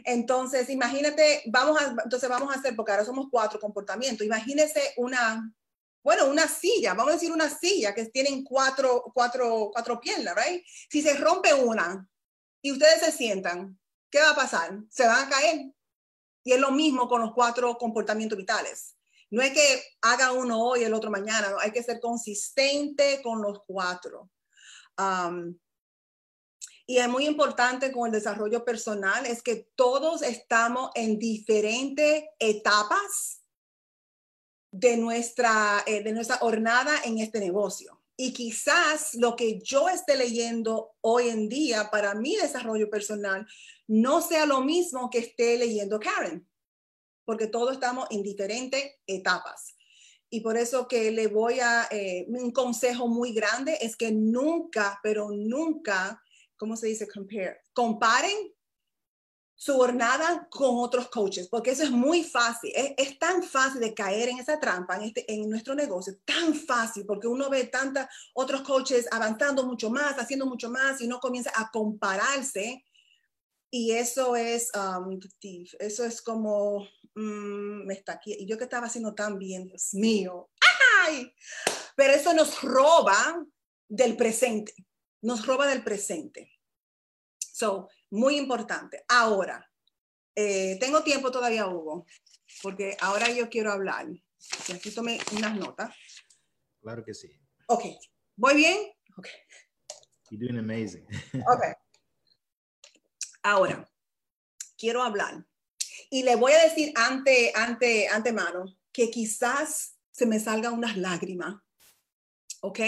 Entonces, 0.05 0.69
imagínate, 0.71 1.43
vamos 1.47 1.81
a, 1.81 1.97
entonces 2.05 2.29
vamos 2.29 2.55
a 2.55 2.59
hacer, 2.59 2.77
porque 2.77 2.93
ahora 2.93 3.05
somos 3.05 3.27
cuatro 3.31 3.59
comportamientos, 3.59 4.27
imagínese 4.27 4.93
una, 4.99 5.53
bueno, 6.07 6.27
una 6.27 6.47
silla, 6.47 6.95
vamos 6.95 7.11
a 7.11 7.15
decir 7.15 7.33
una 7.33 7.51
silla 7.51 7.93
que 7.93 8.05
tienen 8.07 8.45
cuatro, 8.45 9.11
cuatro, 9.13 9.71
cuatro 9.73 9.99
piernas, 9.99 10.37
¿right? 10.37 10.65
Si 10.89 11.03
se 11.03 11.15
rompe 11.15 11.53
una 11.53 12.09
y 12.63 12.71
ustedes 12.71 13.01
se 13.01 13.11
sientan, 13.11 13.77
¿qué 14.09 14.21
va 14.21 14.31
a 14.31 14.37
pasar? 14.37 14.79
Se 14.89 15.05
van 15.05 15.27
a 15.27 15.29
caer. 15.29 15.67
Y 16.45 16.53
es 16.53 16.61
lo 16.61 16.71
mismo 16.71 17.09
con 17.09 17.23
los 17.23 17.33
cuatro 17.35 17.77
comportamientos 17.77 18.39
vitales. 18.39 18.95
No 19.31 19.43
es 19.43 19.51
que 19.51 19.83
haga 20.01 20.31
uno 20.31 20.63
hoy 20.63 20.83
y 20.83 20.85
el 20.85 20.95
otro 20.95 21.11
mañana, 21.11 21.49
hay 21.59 21.73
que 21.73 21.83
ser 21.83 21.99
consistente 21.99 23.21
con 23.21 23.43
los 23.43 23.63
cuatro. 23.67 24.31
Um, 24.97 25.59
y 26.87 26.99
es 26.99 27.09
muy 27.09 27.27
importante 27.27 27.91
con 27.91 28.07
el 28.07 28.13
desarrollo 28.13 28.65
personal, 28.65 29.27
es 29.27 29.43
que 29.43 29.71
todos 29.75 30.23
estamos 30.23 30.93
en 30.95 31.19
diferentes 31.19 32.27
etapas 32.39 33.43
de 34.79 34.97
nuestra, 34.97 35.83
eh, 35.87 36.03
de 36.03 36.13
nuestra 36.13 36.37
jornada 36.37 37.01
en 37.05 37.19
este 37.19 37.41
negocio. 37.41 38.01
Y 38.17 38.33
quizás 38.33 39.15
lo 39.15 39.37
que 39.37 39.61
yo 39.61 39.89
esté 39.89 40.17
leyendo 40.17 40.95
hoy 41.01 41.29
en 41.29 41.49
día 41.49 41.91
para 41.91 42.15
mi 42.15 42.37
desarrollo 42.37 42.89
personal 42.89 43.47
no 43.87 44.23
sea 44.23 44.47
lo 44.47 44.63
mismo 44.63 45.11
que 45.11 45.19
esté 45.19 45.59
leyendo 45.59 46.01
Karen, 46.01 46.47
porque 47.25 47.47
todos 47.47 47.73
estamos 47.73 48.07
en 48.11 48.23
diferentes 48.23 48.85
etapas. 49.07 49.77
Y 50.29 50.41
por 50.41 50.57
eso 50.57 50.89
que 50.89 51.11
le 51.11 51.29
voy 51.29 51.61
a, 51.61 51.87
eh, 51.91 52.27
un 52.29 52.51
consejo 52.51 53.07
muy 53.07 53.33
grande 53.33 53.79
es 53.81 53.97
que 53.97 54.11
nunca, 54.11 54.99
pero 55.03 55.31
nunca 55.31 56.21
¿cómo 56.57 56.77
se 56.77 56.89
dice? 56.89 57.09
Compare. 57.09 57.61
Comparen 57.73 58.53
su 59.57 59.75
jornada 59.75 60.47
con 60.51 60.77
otros 60.77 61.09
coaches, 61.09 61.49
porque 61.49 61.71
eso 61.71 61.83
es 61.83 61.91
muy 61.91 62.23
fácil. 62.23 62.71
Es, 62.75 63.19
tan 63.19 63.43
fácil 63.43 63.81
de 63.81 63.95
caer 63.95 64.29
en 64.29 64.39
esa 64.39 64.61
trampa 64.61 64.97
en, 64.97 65.03
este, 65.05 65.33
en 65.33 65.49
nuestro 65.49 65.75
negocio, 65.75 66.19
tan 66.25 66.55
fácil, 66.55 67.05
porque 67.07 67.27
uno 67.27 67.49
ve 67.49 67.65
tantos 67.65 68.05
otros 68.35 68.63
coaches 68.63 69.09
avanzando 69.11 69.65
mucho 69.65 69.91
más, 69.91 70.17
haciendo 70.19 70.47
mucho 70.47 70.71
más, 70.71 71.01
y 71.01 71.07
uno 71.07 71.19
comienza 71.19 71.51
a 71.55 71.71
compararse. 71.71 72.85
Y 73.71 73.93
eso 73.93 74.37
es, 74.37 74.71
um, 74.75 75.19
eso 75.79 76.05
es 76.05 76.23
como, 76.23 76.87
mm, 77.15 77.87
me 77.87 77.95
está 77.95 78.13
aquí, 78.13 78.37
y 78.39 78.47
yo 78.47 78.57
que 78.57 78.65
estaba 78.65 78.87
haciendo 78.87 79.15
tan 79.15 79.39
bien, 79.39 79.67
Dios 79.67 79.95
mío, 79.95 80.51
¡ay! 81.05 81.33
Pero 81.97 82.13
eso 82.13 82.33
nos 82.35 82.63
roba 82.63 83.45
del 83.89 84.17
presente 84.17 84.75
nos 85.27 85.45
roba 85.45 85.67
del 85.67 85.83
presente. 85.83 86.53
So, 87.39 87.89
muy 88.11 88.37
importante. 88.37 89.05
Ahora, 89.09 89.69
eh, 90.35 90.77
tengo 90.81 91.03
tiempo 91.03 91.31
todavía, 91.31 91.67
Hugo, 91.67 92.07
porque 92.63 92.97
ahora 93.01 93.31
yo 93.31 93.49
quiero 93.49 93.73
hablar. 93.73 94.07
Y 94.69 94.73
aquí 94.73 94.91
tomé 94.91 95.19
unas 95.33 95.57
notas. 95.57 95.95
Claro 96.81 97.05
que 97.05 97.15
sí. 97.15 97.29
Ok. 97.67 97.85
¿Voy 98.37 98.55
bien? 98.55 98.79
Ok. 99.17 99.29
You're 100.31 100.47
doing 100.47 100.59
amazing. 100.59 101.07
ok. 101.47 101.77
Ahora, 103.43 103.89
quiero 104.77 105.03
hablar. 105.03 105.45
Y 106.11 106.23
le 106.23 106.37
voy 106.37 106.53
a 106.53 106.63
decir 106.63 106.93
ante, 106.97 107.53
ante, 107.55 108.09
antemano 108.09 108.77
que 108.93 109.11
quizás 109.11 109.97
se 110.11 110.27
me 110.27 110.39
salgan 110.39 110.75
unas 110.75 110.97
lágrimas. 110.97 111.57
¿Ok? 112.61 112.81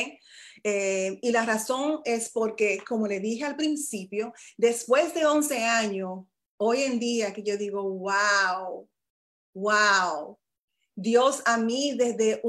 Eh, 0.65 1.19
y 1.23 1.31
la 1.31 1.45
razón 1.45 2.01
es 2.05 2.31
porque, 2.31 2.83
como 2.87 3.07
le 3.07 3.21
dije 3.21 3.45
al 3.45 3.57
principio, 3.57 4.33
después 4.57 5.15
de 5.15 5.27
11 5.27 5.65
años, 5.65 6.25
hoy 6.57 6.83
en 6.83 6.99
día 6.99 7.33
que 7.33 7.43
yo 7.43 7.57
digo, 7.57 7.83
wow, 7.83 8.89
wow, 9.55 10.39
Dios 10.95 11.43
a 11.47 11.57
mí 11.59 11.95
desde 11.97 12.41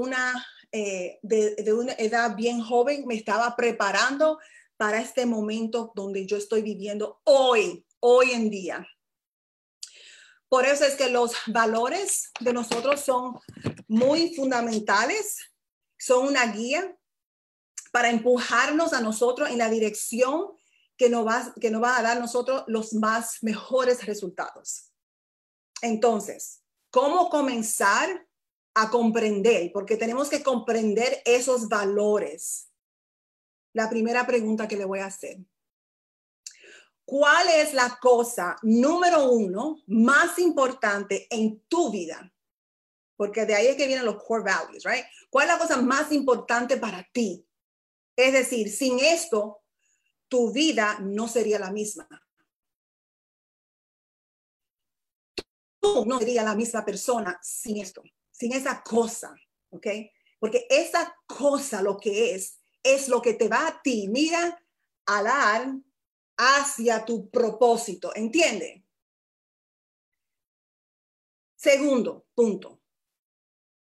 eh, 0.72 1.20
una 1.22 1.94
edad 1.98 2.36
bien 2.36 2.62
joven 2.62 3.06
me 3.06 3.16
estaba 3.16 3.56
preparando 3.56 4.40
para 4.78 5.02
este 5.02 5.26
momento 5.26 5.92
donde 5.94 6.26
yo 6.26 6.38
estoy 6.38 6.62
viviendo 6.62 7.20
hoy, 7.26 7.86
hoy 8.00 8.32
en 8.32 8.50
día. 8.50 8.88
Por 10.48 10.66
eso 10.66 10.84
es 10.84 10.96
que 10.96 11.10
los 11.10 11.34
valores 11.48 12.32
de 12.40 12.54
nosotros 12.54 13.02
son 13.02 13.36
muy 13.88 14.34
fundamentales, 14.34 15.38
son 15.98 16.28
una 16.28 16.48
guía, 16.48 16.96
para 17.92 18.10
empujarnos 18.10 18.94
a 18.94 19.02
nosotros 19.02 19.50
en 19.50 19.58
la 19.58 19.70
dirección 19.70 20.48
que 20.98 21.10
nos 21.10 21.26
va, 21.26 21.54
que 21.60 21.72
nos 21.72 21.82
va 21.82 21.98
a 21.98 22.04
dar 22.04 22.20
nosotros 22.20 22.64
los 22.68 22.94
más 22.94 23.38
mejores 23.42 24.06
resultados. 24.06 24.92
Entonces, 25.82 26.62
¿cómo 26.92 27.30
comenzar 27.30 28.28
a 28.74 28.90
comprender? 28.90 29.72
Porque 29.74 29.98
tenemos 29.98 30.30
que 30.30 30.44
comprender 30.44 31.22
esos 31.26 31.70
valores. 31.70 32.70
La 33.74 33.90
primera 33.90 34.28
pregunta 34.28 34.68
que 34.68 34.76
le 34.76 34.86
voy 34.86 35.00
a 35.00 35.06
hacer. 35.06 35.38
¿Cuál 37.06 37.48
es 37.48 37.74
la 37.74 37.98
cosa 38.00 38.56
número 38.62 39.32
uno 39.32 39.82
más 39.88 40.38
importante 40.38 41.28
en 41.32 41.64
tu 41.68 41.90
vida? 41.90 42.32
Porque 43.16 43.46
de 43.46 43.56
ahí 43.56 43.68
es 43.68 43.76
que 43.76 43.88
vienen 43.88 44.06
los 44.06 44.24
core 44.24 44.44
values, 44.44 44.84
right? 44.84 45.06
¿Cuál 45.30 45.48
es 45.48 45.54
la 45.54 45.60
cosa 45.60 45.82
más 45.82 46.12
importante 46.12 46.78
para 46.78 47.04
ti? 47.12 47.49
Es 48.20 48.34
decir, 48.34 48.70
sin 48.70 49.00
esto, 49.00 49.64
tu 50.28 50.52
vida 50.52 51.00
no 51.00 51.30
sería 51.30 51.58
la 51.58 51.72
misma. 51.72 52.06
Tú 55.80 56.04
no 56.06 56.20
serías 56.20 56.44
la 56.44 56.54
misma 56.54 56.84
persona 56.84 57.40
sin 57.42 57.78
esto, 57.78 58.04
sin 58.30 58.52
esa 58.52 58.84
cosa, 58.84 59.34
¿ok? 59.70 59.88
Porque 60.38 60.68
esa 60.70 61.16
cosa 61.26 61.82
lo 61.82 61.96
que 61.96 62.36
es, 62.36 62.60
es 62.84 63.08
lo 63.08 63.22
que 63.22 63.36
te 63.36 63.48
va 63.48 63.68
a 63.68 63.82
ti, 63.82 64.10
mira, 64.10 64.66
a 65.06 65.24
dar 65.24 65.76
hacia 66.36 67.06
tu 67.06 67.30
propósito, 67.30 68.14
¿entiende? 68.14 68.86
Segundo 71.56 72.28
punto, 72.36 72.82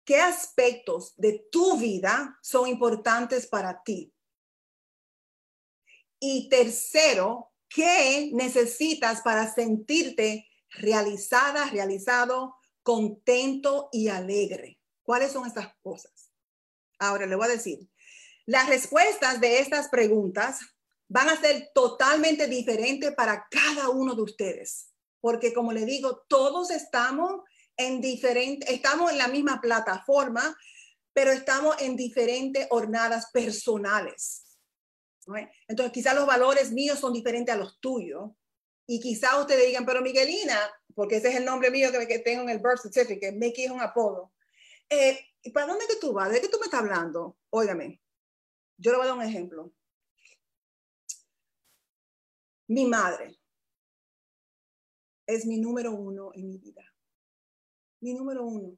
¿qué 0.06 0.20
aspectos 0.20 1.16
de 1.18 1.48
tu 1.52 1.76
vida 1.80 2.38
son 2.44 2.68
importantes 2.68 3.48
para 3.48 3.82
ti? 3.82 4.14
Y 6.20 6.50
tercero, 6.50 7.52
¿qué 7.70 8.32
necesitas 8.34 9.22
para 9.22 9.54
sentirte 9.54 10.48
realizada, 10.70 11.66
realizado, 11.70 12.56
contento 12.84 13.90
y 13.92 14.08
alegre? 14.08 14.80
¿Cuáles 15.04 15.32
son 15.32 15.46
estas 15.46 15.74
cosas? 15.82 16.32
Ahora 17.00 17.26
le 17.26 17.36
voy 17.36 17.46
a 17.46 17.52
decir, 17.52 17.88
las 18.46 18.68
respuestas 18.68 19.40
de 19.40 19.60
estas 19.60 19.90
preguntas 19.90 20.60
van 21.08 21.30
a 21.30 21.40
ser 21.40 21.70
totalmente 21.74 22.48
diferentes 22.48 23.14
para 23.14 23.48
cada 23.50 23.90
uno 23.90 24.16
de 24.16 24.24
ustedes, 24.24 24.90
porque 25.22 25.54
como 25.54 25.72
le 25.72 25.86
digo, 25.86 26.26
todos 26.28 26.72
estamos 26.72 27.42
en 27.78 28.02
diferente, 28.02 28.74
estamos 28.74 29.12
en 29.12 29.20
la 29.20 29.28
misma 29.28 29.62
plataforma, 29.62 30.58
pero 31.14 31.32
estamos 31.32 31.80
en 31.82 31.96
diferentes 31.96 32.68
jornadas 32.70 33.30
personales. 33.32 34.47
Entonces, 35.68 35.92
quizás 35.92 36.16
los 36.16 36.26
valores 36.26 36.72
míos 36.72 37.00
son 37.00 37.14
diferentes 37.14 37.54
a 37.54 37.58
los 37.58 37.80
tuyos. 37.80 38.32
Y 38.86 39.00
quizás 39.00 39.40
ustedes 39.40 39.68
digan, 39.68 39.86
pero 39.86 40.02
Miguelina, 40.02 40.58
porque 40.96 41.18
ese 41.18 41.30
es 41.30 41.36
el 41.36 41.46
nombre 41.46 41.70
mío 41.70 41.90
que, 41.92 42.20
tengo 42.20 42.44
en 42.44 42.50
el 42.50 42.60
birth 42.60 42.82
certificate, 42.82 43.34
Mickey 43.34 43.66
es 43.66 43.72
un 43.72 43.82
apodo. 43.82 44.34
Eh, 44.90 45.20
¿Y 45.44 45.52
para 45.52 45.68
dónde 45.68 45.86
que 45.88 45.98
tú 45.98 46.14
vas? 46.14 46.32
¿De 46.32 46.40
qué 46.40 46.48
tú 46.48 46.58
me 46.58 46.66
estás 46.66 46.80
hablando? 46.80 47.38
Óigame, 47.50 48.02
yo 48.78 48.92
le 48.92 48.98
voy 48.98 49.06
a 49.06 49.10
dar 49.10 49.18
un 49.18 49.24
ejemplo. 49.24 49.74
Mi 52.68 52.86
madre 52.86 53.38
es 55.26 55.46
mi 55.46 55.60
número 55.60 55.92
uno 55.92 56.32
en 56.34 56.48
mi 56.48 56.58
vida. 56.58 56.84
Mi 58.02 58.14
número 58.14 58.46
uno. 58.46 58.78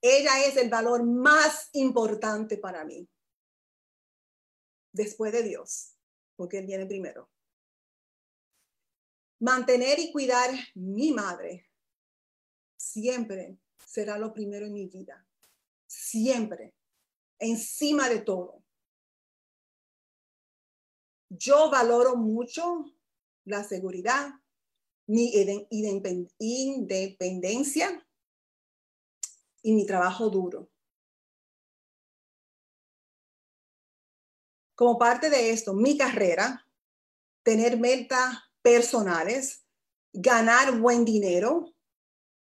Ella 0.00 0.44
es 0.44 0.56
el 0.56 0.68
valor 0.68 1.04
más 1.04 1.70
importante 1.72 2.58
para 2.58 2.84
mí. 2.84 3.08
Después 4.96 5.30
de 5.30 5.42
Dios, 5.42 5.94
porque 6.36 6.56
Él 6.58 6.66
viene 6.66 6.86
primero. 6.86 7.28
Mantener 9.38 9.98
y 9.98 10.10
cuidar 10.10 10.50
mi 10.74 11.12
madre 11.12 11.68
siempre 12.78 13.58
será 13.84 14.16
lo 14.16 14.32
primero 14.32 14.64
en 14.64 14.72
mi 14.72 14.86
vida. 14.86 15.28
Siempre. 15.86 16.74
Encima 17.38 18.08
de 18.08 18.20
todo. 18.20 18.64
Yo 21.28 21.68
valoro 21.70 22.16
mucho 22.16 22.86
la 23.44 23.64
seguridad, 23.64 24.30
mi 25.06 25.30
independencia 26.38 28.08
y 29.60 29.74
mi 29.74 29.84
trabajo 29.84 30.30
duro. 30.30 30.70
Como 34.76 34.98
parte 34.98 35.30
de 35.30 35.50
esto, 35.50 35.72
mi 35.72 35.96
carrera, 35.96 36.64
tener 37.42 37.78
metas 37.78 38.36
personales, 38.60 39.64
ganar 40.12 40.78
buen 40.78 41.04
dinero. 41.04 41.72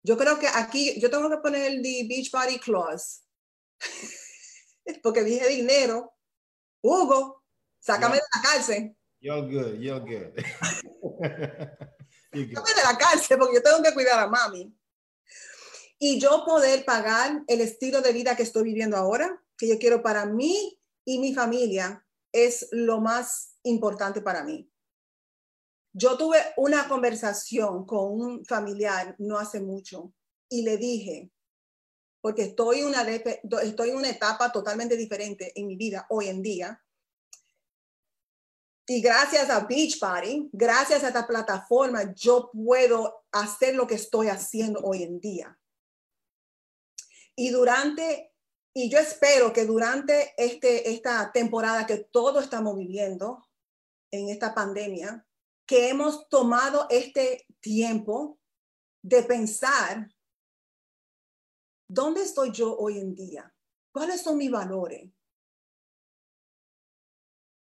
Yo 0.02 0.16
creo 0.16 0.38
que 0.38 0.46
aquí, 0.46 0.98
yo 1.00 1.10
tengo 1.10 1.28
que 1.28 1.38
poner 1.38 1.72
el 1.72 1.82
Beach 1.82 2.30
Body 2.30 2.60
Clause, 2.60 3.22
porque 5.02 5.24
dije 5.24 5.48
dinero. 5.48 6.14
Hugo, 6.82 7.44
sácame 7.80 8.14
de 8.14 8.22
la 8.34 8.42
cárcel. 8.42 8.96
You're 9.20 9.42
good, 9.42 9.74
you're 9.80 10.00
good. 10.00 10.32
Sácame 12.32 12.74
de 12.74 12.82
la 12.84 12.96
cárcel 12.96 13.38
porque 13.38 13.56
yo 13.56 13.62
tengo 13.62 13.82
que 13.82 13.92
cuidar 13.92 14.20
a 14.20 14.28
mami. 14.28 14.72
Y 15.98 16.20
yo 16.20 16.44
poder 16.46 16.84
pagar 16.84 17.42
el 17.48 17.60
estilo 17.60 18.00
de 18.00 18.12
vida 18.12 18.36
que 18.36 18.44
estoy 18.44 18.62
viviendo 18.62 18.96
ahora, 18.96 19.42
que 19.58 19.68
yo 19.68 19.78
quiero 19.78 20.00
para 20.00 20.24
mí 20.26 20.80
y 21.04 21.18
mi 21.18 21.34
familia, 21.34 22.06
es 22.32 22.68
lo 22.70 23.00
más 23.00 23.56
importante 23.62 24.20
para 24.20 24.44
mí. 24.44 24.70
Yo 25.92 26.16
tuve 26.16 26.38
una 26.56 26.88
conversación 26.88 27.84
con 27.84 28.12
un 28.12 28.44
familiar 28.44 29.16
no 29.18 29.38
hace 29.38 29.60
mucho 29.60 30.12
y 30.48 30.62
le 30.62 30.76
dije, 30.76 31.30
porque 32.20 32.42
estoy, 32.42 32.82
una, 32.82 33.02
estoy 33.02 33.90
en 33.90 33.96
una 33.96 34.10
etapa 34.10 34.52
totalmente 34.52 34.96
diferente 34.96 35.52
en 35.54 35.66
mi 35.66 35.76
vida 35.76 36.06
hoy 36.10 36.28
en 36.28 36.42
día, 36.42 36.80
y 38.90 39.00
gracias 39.00 39.48
a 39.50 39.60
Beachbody, 39.60 40.50
gracias 40.52 41.04
a 41.04 41.08
esta 41.08 41.24
plataforma, 41.24 42.12
yo 42.12 42.50
puedo 42.52 43.24
hacer 43.30 43.76
lo 43.76 43.86
que 43.86 43.94
estoy 43.94 44.26
haciendo 44.26 44.80
hoy 44.80 45.04
en 45.04 45.20
día. 45.20 45.56
Y 47.36 47.50
durante, 47.50 48.32
y 48.74 48.90
yo 48.90 48.98
espero 48.98 49.52
que 49.52 49.64
durante 49.64 50.34
este, 50.36 50.90
esta 50.90 51.32
temporada 51.32 51.86
que 51.86 51.98
todos 51.98 52.44
estamos 52.44 52.76
viviendo 52.76 53.46
en 54.10 54.28
esta 54.28 54.54
pandemia, 54.54 55.26
que 55.66 55.88
hemos 55.88 56.28
tomado 56.28 56.86
este 56.90 57.46
tiempo 57.60 58.38
de 59.02 59.22
pensar, 59.22 60.12
¿dónde 61.88 62.22
estoy 62.22 62.50
yo 62.52 62.76
hoy 62.76 62.98
en 62.98 63.14
día? 63.14 63.54
¿Cuáles 63.92 64.22
son 64.22 64.38
mis 64.38 64.50
valores? 64.50 65.10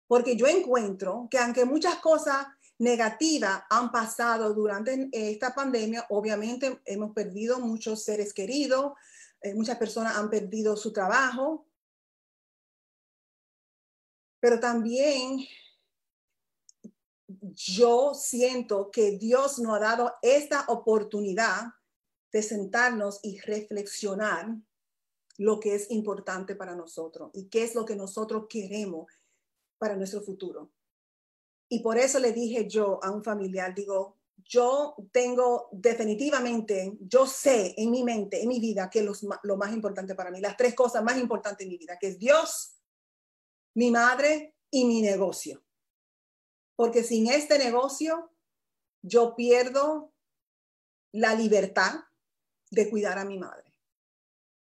porque 0.07 0.35
yo 0.35 0.47
encuentro 0.47 1.27
que 1.29 1.37
aunque 1.37 1.65
muchas 1.65 1.97
cosas 1.97 2.47
negativas 2.79 3.63
han 3.69 3.91
pasado 3.91 4.53
durante 4.53 5.09
esta 5.11 5.53
pandemia, 5.53 6.05
obviamente 6.09 6.79
hemos 6.85 7.13
perdido 7.13 7.59
muchos 7.59 8.03
seres 8.03 8.33
queridos, 8.33 8.93
eh, 9.47 9.55
muchas 9.55 9.77
personas 9.77 10.15
han 10.17 10.29
perdido 10.29 10.75
su 10.75 10.91
trabajo, 10.91 11.67
pero 14.39 14.59
también 14.59 15.45
yo 17.27 18.13
siento 18.13 18.91
que 18.91 19.17
Dios 19.17 19.59
nos 19.59 19.75
ha 19.75 19.79
dado 19.79 20.13
esta 20.21 20.65
oportunidad 20.67 21.73
de 22.31 22.41
sentarnos 22.41 23.19
y 23.23 23.39
reflexionar 23.39 24.55
lo 25.37 25.59
que 25.59 25.75
es 25.75 25.91
importante 25.91 26.55
para 26.55 26.75
nosotros 26.75 27.31
y 27.33 27.47
qué 27.47 27.63
es 27.63 27.75
lo 27.75 27.85
que 27.85 27.95
nosotros 27.95 28.45
queremos 28.49 29.11
para 29.77 29.95
nuestro 29.95 30.21
futuro. 30.21 30.71
Y 31.69 31.79
por 31.79 31.97
eso 31.97 32.19
le 32.19 32.31
dije 32.31 32.67
yo 32.67 33.03
a 33.03 33.11
un 33.11 33.23
familiar, 33.23 33.73
digo, 33.75 34.16
yo 34.49 34.95
tengo 35.11 35.69
definitivamente, 35.71 36.97
yo 37.01 37.27
sé 37.27 37.73
en 37.77 37.91
mi 37.91 38.03
mente, 38.03 38.41
en 38.41 38.47
mi 38.47 38.59
vida, 38.59 38.89
que 38.89 38.99
es 38.99 39.23
lo 39.43 39.57
más 39.57 39.73
importante 39.73 40.15
para 40.15 40.31
mí, 40.31 40.39
las 40.39 40.57
tres 40.57 40.73
cosas 40.73 41.03
más 41.03 41.17
importantes 41.17 41.65
en 41.65 41.69
mi 41.69 41.77
vida, 41.77 41.97
que 41.99 42.07
es 42.07 42.19
Dios, 42.19 42.77
mi 43.75 43.91
madre 43.91 44.55
y 44.71 44.85
mi 44.85 45.01
negocio. 45.01 45.63
Porque 46.75 47.03
sin 47.03 47.27
este 47.27 47.57
negocio, 47.59 48.31
yo 49.01 49.35
pierdo 49.35 50.13
la 51.11 51.33
libertad 51.33 51.95
de 52.69 52.89
cuidar 52.89 53.17
a 53.17 53.25
mi 53.25 53.39
madre. 53.39 53.73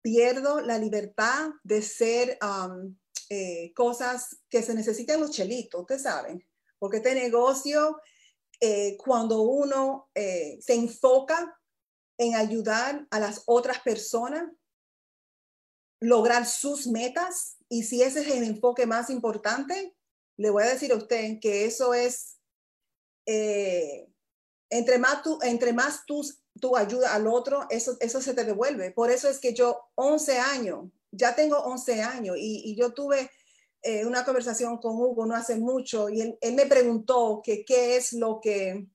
Pierdo 0.02 0.62
la 0.62 0.78
libertad 0.78 1.52
de 1.64 1.82
ser 1.82 2.38
um, 2.42 2.98
eh, 3.30 3.72
cosas 3.76 4.42
que 4.50 4.64
se 4.64 4.74
necesitan 4.74 5.20
los 5.20 5.32
chelitos, 5.32 5.82
ustedes 5.82 6.04
saben, 6.04 6.46
porque 6.80 6.98
este 6.98 7.14
negocio, 7.14 8.02
eh, 8.62 8.96
cuando 8.98 9.42
uno 9.42 10.10
eh, 10.16 10.58
se 10.62 10.76
enfoca 10.76 11.60
en 12.18 12.36
ayudar 12.36 13.08
a 13.10 13.20
las 13.20 13.44
otras 13.48 13.80
personas, 13.80 14.50
lograr 16.00 16.46
sus 16.46 16.88
metas, 16.88 17.58
y 17.68 17.84
si 17.84 18.02
ese 18.02 18.22
es 18.22 18.28
el 18.28 18.44
enfoque 18.44 18.86
más 18.86 19.10
importante, 19.10 19.96
le 20.38 20.50
voy 20.50 20.64
a 20.64 20.70
decir 20.70 20.92
a 20.92 20.96
usted 20.96 21.40
que 21.42 21.66
eso 21.66 21.94
es, 21.94 22.38
entre 23.26 24.98
más 24.98 25.22
tú, 25.24 25.40
entre 25.42 25.74
más 25.74 26.06
tú, 26.06 26.22
tú 26.60 26.78
ayudas 26.78 27.12
al 27.12 27.28
otro, 27.28 27.68
eso, 27.70 27.98
eso 28.00 28.22
se 28.22 28.34
te 28.34 28.46
devuelve. 28.46 28.92
Por 28.92 29.12
eso 29.12 29.30
es 29.30 29.40
que 29.40 29.54
yo 29.54 29.92
11 29.96 30.40
años 30.40 30.90
ya 31.12 31.36
tengo 31.36 31.58
11 31.58 32.02
años 32.02 32.36
y, 32.40 32.76
yo 32.76 32.94
tuve 32.94 33.30
eh, 33.82 34.06
una 34.06 34.24
conversación 34.24 34.78
con 34.78 34.96
Hugo 34.96 35.26
no 35.26 35.36
hace 35.36 35.58
mucho 35.58 36.10
y 36.10 36.22
él, 36.22 36.54
me 36.54 36.66
preguntó 36.66 37.42
que 37.44 37.66
qué 37.66 37.96
es 37.96 38.14
lo 38.14 38.40
que 38.42 38.88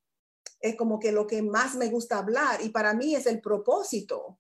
es 0.61 0.77
como 0.77 0.99
que 0.99 1.13
lo 1.13 1.27
que 1.27 1.43
más 1.43 1.75
me 1.75 1.89
gusta 1.89 2.19
hablar 2.19 2.61
y 2.63 2.71
para 2.71 2.95
mí 2.95 3.15
es 3.15 3.27
el 3.27 3.41
propósito, 3.41 4.39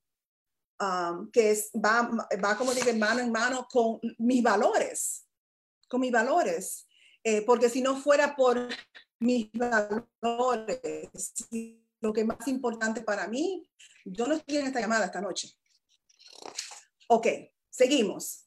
um, 0.80 1.30
que 1.30 1.51
es, 1.51 1.70
va, 1.74 2.11
va, 2.42 2.57
como 2.57 2.72
dije, 2.72 2.94
mano 2.94 3.20
en 3.20 3.30
mano 3.30 3.66
con 3.70 4.01
mis 4.18 4.42
valores, 4.42 5.26
con 5.88 6.01
mis 6.01 6.12
valores, 6.12 6.86
eh, 7.22 7.42
porque 7.42 7.68
si 7.68 7.82
no 7.82 7.97
fuera 7.97 8.34
por 8.34 8.68
mis 9.20 9.51
valores, 9.53 11.32
lo 12.01 12.12
que 12.12 12.24
más 12.24 12.49
importante 12.49 13.03
para 13.03 13.28
mí, 13.28 13.68
yo 14.05 14.26
no 14.26 14.34
estoy 14.34 14.59
en 14.59 14.66
esta 14.66 14.80
llamada 14.80 15.07
esta 15.07 15.20
noche. 15.20 15.51
Ok, 17.09 17.26
Seguimos. 17.76 18.45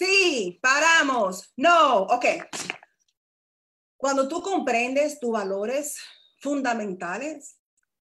Sí, 0.00 0.58
paramos. 0.62 1.52
No, 1.58 2.04
ok. 2.04 2.24
Cuando 3.98 4.26
tú 4.28 4.40
comprendes 4.40 5.20
tus 5.20 5.30
valores 5.30 5.98
fundamentales, 6.40 7.58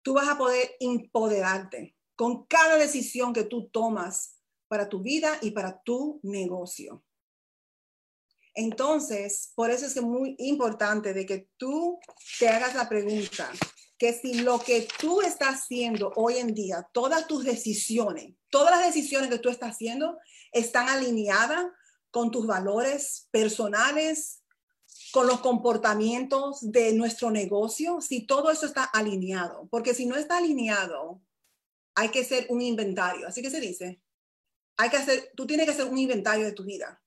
tú 0.01 0.15
vas 0.15 0.27
a 0.27 0.35
poder 0.35 0.67
empoderarte 0.79 1.95
con 2.15 2.47
cada 2.47 2.77
decisión 2.77 3.33
que 3.33 3.43
tú 3.43 3.69
tomas 3.69 4.39
para 4.67 4.89
tu 4.89 5.03
vida 5.03 5.37
y 5.43 5.51
para 5.51 5.79
tu 5.83 6.19
negocio. 6.23 7.05
Entonces, 8.55 9.51
por 9.53 9.69
eso 9.69 9.85
es 9.85 10.01
muy 10.01 10.35
importante 10.39 11.13
de 11.13 11.23
que 11.27 11.49
tú 11.55 11.99
te 12.39 12.49
hagas 12.49 12.73
la 12.73 12.89
pregunta, 12.89 13.51
que 13.99 14.11
si 14.11 14.41
lo 14.41 14.57
que 14.57 14.87
tú 14.99 15.21
estás 15.21 15.61
haciendo 15.61 16.11
hoy 16.15 16.37
en 16.37 16.55
día, 16.55 16.89
todas 16.93 17.27
tus 17.27 17.43
decisiones, 17.43 18.33
todas 18.49 18.71
las 18.71 18.87
decisiones 18.87 19.29
que 19.29 19.37
tú 19.37 19.49
estás 19.49 19.73
haciendo 19.73 20.17
están 20.55 20.87
alineadas 20.87 21.65
con 22.09 22.31
tus 22.31 22.47
valores 22.47 23.27
personales, 23.29 24.41
con 25.11 25.27
los 25.27 25.41
comportamientos 25.41 26.59
de 26.61 26.93
nuestro 26.93 27.29
negocio, 27.29 27.99
si 27.99 28.25
todo 28.25 28.49
eso 28.49 28.65
está 28.65 28.85
alineado, 28.85 29.67
porque 29.69 29.93
si 29.93 30.05
no 30.05 30.15
está 30.15 30.37
alineado, 30.37 31.21
hay 31.93 32.09
que 32.09 32.21
hacer 32.21 32.47
un 32.49 32.61
inventario, 32.61 33.27
así 33.27 33.41
que 33.41 33.49
se 33.49 33.59
dice, 33.59 34.01
hay 34.77 34.89
que 34.89 34.97
hacer, 34.97 35.31
tú 35.35 35.45
tienes 35.45 35.65
que 35.65 35.73
hacer 35.73 35.85
un 35.85 35.97
inventario 35.97 36.45
de 36.45 36.53
tu 36.53 36.63
vida. 36.63 37.01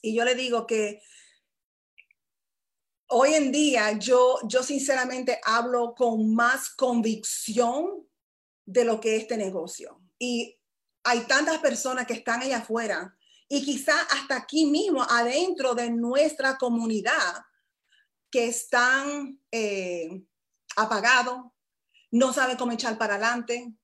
Y 0.00 0.14
yo 0.14 0.24
le 0.24 0.36
digo 0.36 0.66
que 0.66 1.02
hoy 3.08 3.34
en 3.34 3.50
día 3.50 3.92
yo, 3.98 4.38
yo 4.44 4.62
sinceramente 4.62 5.40
hablo 5.44 5.94
con 5.96 6.34
más 6.34 6.70
convicción 6.70 8.08
de 8.64 8.84
lo 8.84 9.00
que 9.00 9.16
es 9.16 9.22
este 9.22 9.36
negocio. 9.36 10.00
Y 10.18 10.61
hay 11.04 11.20
tantas 11.20 11.58
personas 11.58 12.06
que 12.06 12.14
están 12.14 12.42
allá 12.42 12.58
afuera 12.58 13.16
y 13.48 13.64
quizá 13.64 14.00
hasta 14.10 14.36
aquí 14.36 14.66
mismo, 14.66 15.02
adentro 15.02 15.74
de 15.74 15.90
nuestra 15.90 16.56
comunidad, 16.56 17.44
que 18.30 18.46
están 18.46 19.38
eh, 19.50 20.22
apagados, 20.76 21.52
no 22.10 22.32
saben 22.32 22.56
cómo 22.56 22.72
echar 22.72 22.96
para 22.96 23.14
adelante 23.14 23.74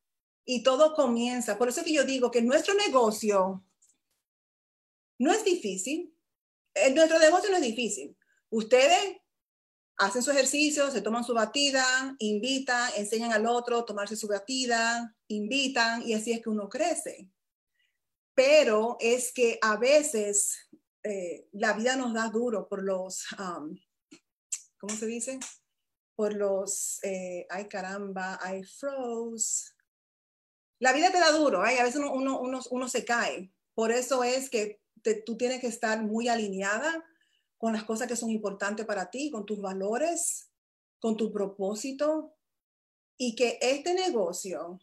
y 0.44 0.62
todo 0.62 0.94
comienza. 0.94 1.58
Por 1.58 1.68
eso 1.68 1.84
que 1.84 1.92
yo 1.92 2.04
digo 2.04 2.30
que 2.30 2.40
nuestro 2.40 2.72
negocio 2.74 3.62
no 5.18 5.32
es 5.32 5.44
difícil. 5.44 6.14
Nuestro 6.94 7.18
negocio 7.18 7.50
no 7.50 7.56
es 7.56 7.62
difícil. 7.62 8.16
Ustedes 8.48 9.18
hacen 9.98 10.22
su 10.22 10.30
ejercicio, 10.30 10.90
se 10.90 11.02
toman 11.02 11.24
su 11.24 11.34
batida, 11.34 12.14
invitan, 12.20 12.90
enseñan 12.96 13.32
al 13.32 13.46
otro 13.46 13.78
a 13.78 13.84
tomarse 13.84 14.16
su 14.16 14.28
batida, 14.28 15.14
invitan 15.26 16.02
y 16.06 16.14
así 16.14 16.32
es 16.32 16.40
que 16.40 16.48
uno 16.48 16.68
crece. 16.68 17.30
Pero 18.34 18.96
es 19.00 19.32
que 19.32 19.58
a 19.60 19.76
veces 19.76 20.68
eh, 21.02 21.48
la 21.52 21.72
vida 21.72 21.96
nos 21.96 22.14
da 22.14 22.28
duro 22.28 22.68
por 22.68 22.84
los, 22.84 23.24
um, 23.32 23.76
¿cómo 24.78 24.94
se 24.94 25.06
dice? 25.06 25.40
Por 26.14 26.34
los, 26.34 27.02
eh, 27.02 27.46
ay 27.50 27.66
caramba, 27.66 28.38
ay 28.40 28.62
froze. 28.62 29.72
La 30.78 30.92
vida 30.92 31.10
te 31.10 31.18
da 31.18 31.32
duro, 31.32 31.66
¿eh? 31.66 31.80
a 31.80 31.82
veces 31.82 32.00
uno, 32.00 32.12
uno, 32.40 32.60
uno, 32.70 32.88
se 32.88 33.04
cae. 33.04 33.52
Por 33.74 33.90
eso 33.90 34.22
es 34.22 34.48
que 34.48 34.80
tú 35.26 35.36
tienes 35.36 35.60
que 35.60 35.66
estar 35.66 36.00
muy 36.04 36.28
alineada 36.28 37.04
con 37.58 37.72
las 37.72 37.84
cosas 37.84 38.06
que 38.08 38.16
son 38.16 38.30
importantes 38.30 38.86
para 38.86 39.10
ti, 39.10 39.30
con 39.30 39.44
tus 39.44 39.60
valores, 39.60 40.50
con 41.00 41.16
tu 41.16 41.30
propósito. 41.30 42.34
Y 43.18 43.34
que 43.34 43.58
este 43.60 43.94
negocio, 43.94 44.80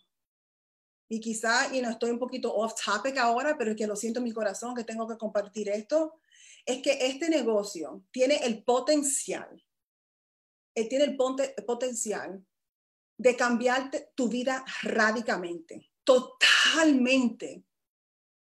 y 1.09 1.21
quizá, 1.21 1.73
y 1.73 1.81
no 1.81 1.89
estoy 1.89 2.11
un 2.11 2.19
poquito 2.19 2.53
off 2.53 2.73
topic 2.75 3.17
ahora, 3.17 3.57
pero 3.57 3.71
es 3.71 3.77
que 3.77 3.87
lo 3.87 3.95
siento 3.95 4.19
en 4.19 4.25
mi 4.25 4.33
corazón 4.33 4.75
que 4.75 4.83
tengo 4.83 5.07
que 5.07 5.17
compartir 5.17 5.69
esto, 5.69 6.19
es 6.65 6.81
que 6.81 7.07
este 7.07 7.29
negocio 7.29 8.03
tiene 8.11 8.37
el 8.37 8.63
potencial, 8.63 9.63
eh, 10.75 10.89
tiene 10.89 11.05
el 11.05 11.15
potencial 11.15 12.45
de 13.17 13.35
cambiar 13.37 13.89
tu 14.15 14.27
vida 14.27 14.65
radicalmente, 14.81 15.91
totalmente 16.03 17.63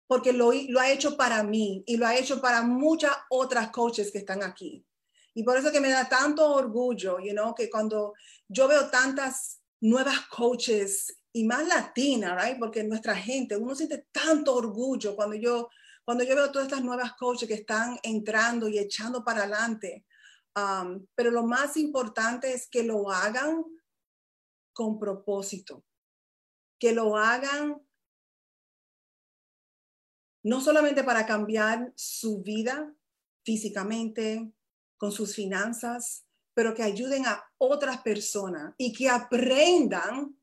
porque 0.06 0.32
lo, 0.32 0.52
lo, 0.68 0.80
ha 0.80 0.90
hecho 0.90 1.16
para 1.16 1.42
mí 1.42 1.82
y 1.86 1.96
lo 1.96 2.06
ha 2.06 2.16
hecho 2.16 2.40
para 2.40 2.62
muchas 2.62 3.12
otras 3.30 3.70
coaches 3.70 4.12
que 4.12 4.18
están 4.18 4.42
aquí. 4.42 4.84
Y 5.34 5.42
por 5.42 5.56
eso 5.56 5.72
que 5.72 5.80
me 5.80 5.90
da 5.90 6.08
tanto 6.08 6.54
orgullo, 6.54 7.18
you 7.18 7.32
know, 7.32 7.54
que 7.54 7.68
cuando 7.68 8.14
yo 8.48 8.68
veo 8.68 8.88
tantas 8.88 9.60
nuevas 9.80 10.26
coaches 10.28 11.18
y 11.32 11.44
más 11.44 11.66
latinas, 11.66 12.40
right? 12.40 12.58
Porque 12.58 12.84
nuestra 12.84 13.16
gente, 13.16 13.56
uno 13.56 13.74
siente 13.74 14.06
tanto 14.12 14.54
orgullo 14.54 15.16
cuando 15.16 15.34
yo, 15.34 15.68
cuando 16.04 16.22
yo 16.22 16.36
veo 16.36 16.52
todas 16.52 16.68
estas 16.68 16.84
nuevas 16.84 17.14
coaches 17.14 17.48
que 17.48 17.54
están 17.54 17.98
entrando 18.02 18.68
y 18.68 18.78
echando 18.78 19.24
para 19.24 19.40
adelante. 19.40 20.06
Um, 20.56 21.04
pero 21.16 21.32
lo 21.32 21.42
más 21.42 21.76
importante 21.76 22.52
es 22.52 22.68
que 22.68 22.84
lo 22.84 23.10
hagan 23.10 23.64
con 24.72 25.00
propósito, 25.00 25.84
que 26.78 26.92
lo 26.92 27.16
hagan 27.16 27.80
no 30.44 30.60
solamente 30.60 31.02
para 31.02 31.26
cambiar 31.26 31.92
su 31.96 32.42
vida 32.42 32.94
físicamente, 33.44 34.52
con 34.96 35.10
sus 35.10 35.34
finanzas, 35.34 36.24
pero 36.54 36.74
que 36.74 36.82
ayuden 36.82 37.26
a 37.26 37.42
otras 37.58 38.00
personas 38.02 38.74
y 38.78 38.92
que 38.92 39.08
aprendan 39.08 40.36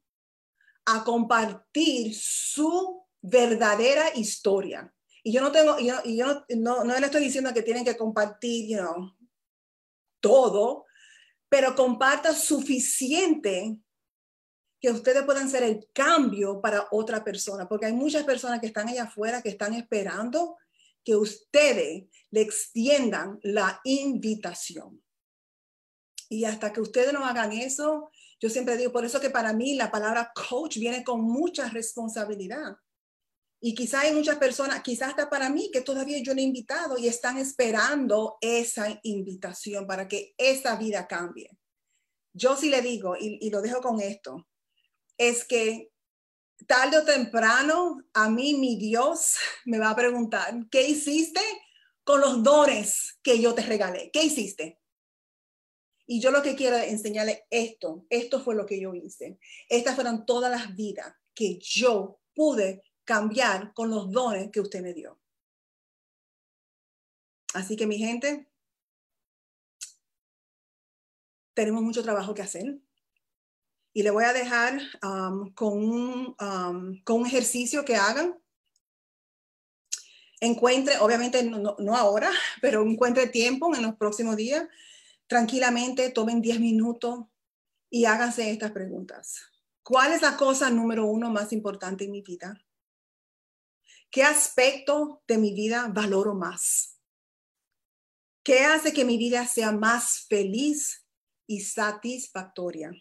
a 0.86 1.04
compartir 1.04 2.14
su 2.14 3.06
verdadera 3.22 4.14
historia. 4.16 4.94
Y 5.24 5.32
yo 5.32 5.42
no 5.42 5.52
tengo, 5.52 5.78
y 5.80 6.18
yo, 6.18 6.46
no, 6.58 6.84
no, 6.84 7.00
le 7.00 7.06
estoy 7.06 7.24
diciendo 7.24 7.54
que 7.54 7.62
tienen 7.62 7.86
que 7.86 7.96
compartir, 7.96 8.68
you 8.70 8.78
know, 8.78 9.16
todo, 10.20 10.86
pero 11.48 11.76
comparta 11.76 12.34
suficiente 12.34 13.78
que 14.82 14.90
ustedes 14.90 15.24
puedan 15.24 15.48
ser 15.48 15.62
el 15.62 15.88
cambio 15.94 16.60
para 16.60 16.88
otra 16.90 17.24
persona, 17.24 17.70
porque 17.70 17.86
hay 17.86 17.94
muchas 17.94 18.24
personas 18.24 18.60
que 18.60 18.66
están 18.66 18.90
allá 18.90 19.04
afuera 19.04 19.42
que 19.42 19.50
están 19.50 19.76
esperando 19.76 20.58
que 21.04 21.16
ustedes 21.16 22.06
le 22.32 22.42
extiendan 22.42 23.40
la 23.44 23.80
invitación. 23.84 25.04
Y 26.30 26.46
hasta 26.46 26.74
que 26.74 26.82
ustedes 26.82 27.14
no 27.14 27.26
hagan 27.26 27.52
eso, 27.52 28.10
yo 28.40 28.50
siempre 28.50 28.76
digo, 28.76 28.92
por 28.92 29.06
eso 29.06 29.20
que 29.20 29.30
para 29.30 29.54
mí 29.54 29.76
la 29.76 29.92
palabra 29.92 30.32
coach 30.34 30.78
viene 30.78 31.04
con 31.04 31.22
mucha 31.22 31.70
responsabilidad. 31.70 32.76
Y 33.60 33.76
quizá 33.76 34.02
hay 34.02 34.14
muchas 34.14 34.38
personas, 34.38 34.82
quizás 34.82 35.10
hasta 35.10 35.30
para 35.30 35.50
mí, 35.52 35.70
que 35.72 35.82
todavía 35.82 36.18
yo 36.24 36.34
no 36.34 36.40
he 36.40 36.46
invitado 36.46 36.98
y 36.98 37.08
están 37.08 37.38
esperando 37.38 38.38
esa 38.42 39.00
invitación 39.04 39.86
para 39.86 40.08
que 40.08 40.34
esa 40.38 40.76
vida 40.76 41.06
cambie. 41.06 41.52
Yo 42.34 42.56
sí 42.56 42.70
le 42.70 42.82
digo, 42.82 43.16
y, 43.20 43.38
y 43.42 43.52
lo 43.52 43.62
dejo 43.62 43.82
con 43.82 44.00
esto, 44.00 44.48
es 45.18 45.46
que 45.46 45.92
tarde 46.68 46.98
o 46.98 47.06
temprano 47.06 48.02
a 48.14 48.30
mí 48.30 48.56
mi 48.56 48.78
Dios 48.78 49.36
me 49.66 49.80
va 49.80 49.92
a 49.92 49.96
preguntar, 49.96 50.54
¿qué 50.70 50.88
hiciste 50.88 51.42
con 52.04 52.22
los 52.22 52.44
dones 52.44 53.20
que 53.24 53.40
yo 53.40 53.54
te 53.54 53.62
regalé? 53.62 54.10
¿Qué 54.12 54.24
hiciste? 54.24 54.80
Y 56.08 56.20
yo 56.20 56.32
lo 56.32 56.42
que 56.42 56.56
quiero 56.56 56.78
enseñarle 56.78 57.46
esto, 57.50 58.06
esto 58.10 58.44
fue 58.44 58.56
lo 58.56 58.66
que 58.66 58.82
yo 58.82 58.94
hice. 58.94 59.40
Estas 59.70 59.96
fueron 59.96 60.26
todas 60.26 60.52
las 60.52 60.76
vidas 60.76 61.14
que 61.34 61.58
yo 61.60 62.20
pude 62.36 62.84
cambiar 63.06 63.74
con 63.74 63.90
los 63.90 64.12
dones 64.12 64.52
que 64.52 64.60
usted 64.60 64.82
me 64.82 64.94
dio. 64.94 65.22
Así 67.54 67.76
que 67.76 67.88
mi 67.88 67.98
gente, 67.98 68.50
tenemos 71.54 71.82
mucho 71.82 72.04
trabajo 72.04 72.34
que 72.34 72.42
hacer. 72.42 72.80
Y 73.94 74.04
le 74.04 74.12
voy 74.12 74.24
a 74.24 74.34
dejar 74.34 74.80
um, 75.04 75.54
con, 75.54 75.74
un, 75.74 76.36
um, 76.40 77.04
con 77.04 77.22
un 77.22 77.28
ejercicio 77.28 77.84
que 77.84 77.96
hagan. 77.96 78.40
Encuentre, 80.40 80.98
obviamente 81.00 81.44
no, 81.44 81.76
no, 81.78 81.96
ahora, 81.96 82.32
pero 82.62 82.82
encuentre 82.84 83.28
tiempo 83.28 83.76
en 83.76 83.84
los 83.84 83.96
próximos 83.96 84.38
días. 84.38 84.64
Tranquilamente, 85.28 86.10
tomen 86.10 86.42
10 86.42 86.60
minutos 86.60 87.26
y 87.90 88.06
háganse 88.06 88.50
estas 88.50 88.72
preguntas. 88.72 89.42
¿Cuál 89.84 90.14
es 90.14 90.22
la 90.22 90.38
cosa 90.38 90.70
número 90.70 91.06
uno 91.06 91.30
más 91.30 91.52
importante 91.52 92.06
en 92.06 92.12
mi 92.12 92.22
vida? 92.22 92.64
¿Qué 94.10 94.24
aspecto 94.24 95.24
de 95.28 95.38
mi 95.38 95.54
vida 95.54 95.88
valoro 95.88 96.34
más? 96.34 97.00
¿Qué 98.44 98.60
hace 98.66 98.92
que 98.92 99.06
mi 99.06 99.18
vida 99.18 99.46
sea 99.48 99.72
más 99.72 100.26
feliz 100.28 101.06
y 101.48 101.62
satisfactoria? 101.62 102.92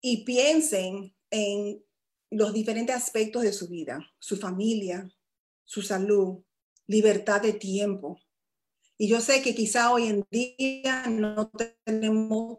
Y 0.00 0.24
piensen 0.24 1.14
en 1.30 1.84
los 2.30 2.52
diferentes 2.52 2.94
aspectos 2.94 3.42
de 3.42 3.52
su 3.52 3.68
vida, 3.68 4.00
su 4.18 4.36
familia, 4.36 5.10
su 5.64 5.82
salud, 5.82 6.42
libertad 6.86 7.40
de 7.40 7.52
tiempo. 7.52 8.20
Y 8.96 9.08
yo 9.08 9.20
sé 9.20 9.42
que 9.42 9.54
quizá 9.54 9.92
hoy 9.92 10.06
en 10.06 10.26
día 10.30 11.06
no 11.08 11.50
tenemos 11.84 12.58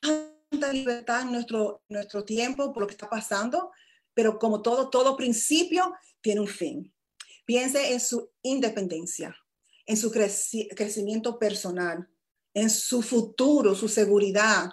tanta 0.00 0.72
libertad 0.72 1.22
en 1.22 1.32
nuestro, 1.32 1.82
nuestro 1.88 2.24
tiempo 2.24 2.72
por 2.72 2.82
lo 2.82 2.86
que 2.86 2.94
está 2.94 3.08
pasando, 3.08 3.70
pero 4.14 4.38
como 4.38 4.62
todo, 4.62 4.90
todo 4.90 5.16
principio 5.16 5.92
tiene 6.20 6.40
un 6.40 6.48
fin. 6.48 6.94
Piense 7.44 7.92
en 7.92 8.00
su 8.00 8.30
independencia, 8.42 9.36
en 9.86 9.96
su 9.96 10.10
crecimiento 10.10 11.38
personal, 11.38 12.08
en 12.54 12.70
su 12.70 13.02
futuro, 13.02 13.74
su 13.74 13.88
seguridad, 13.88 14.70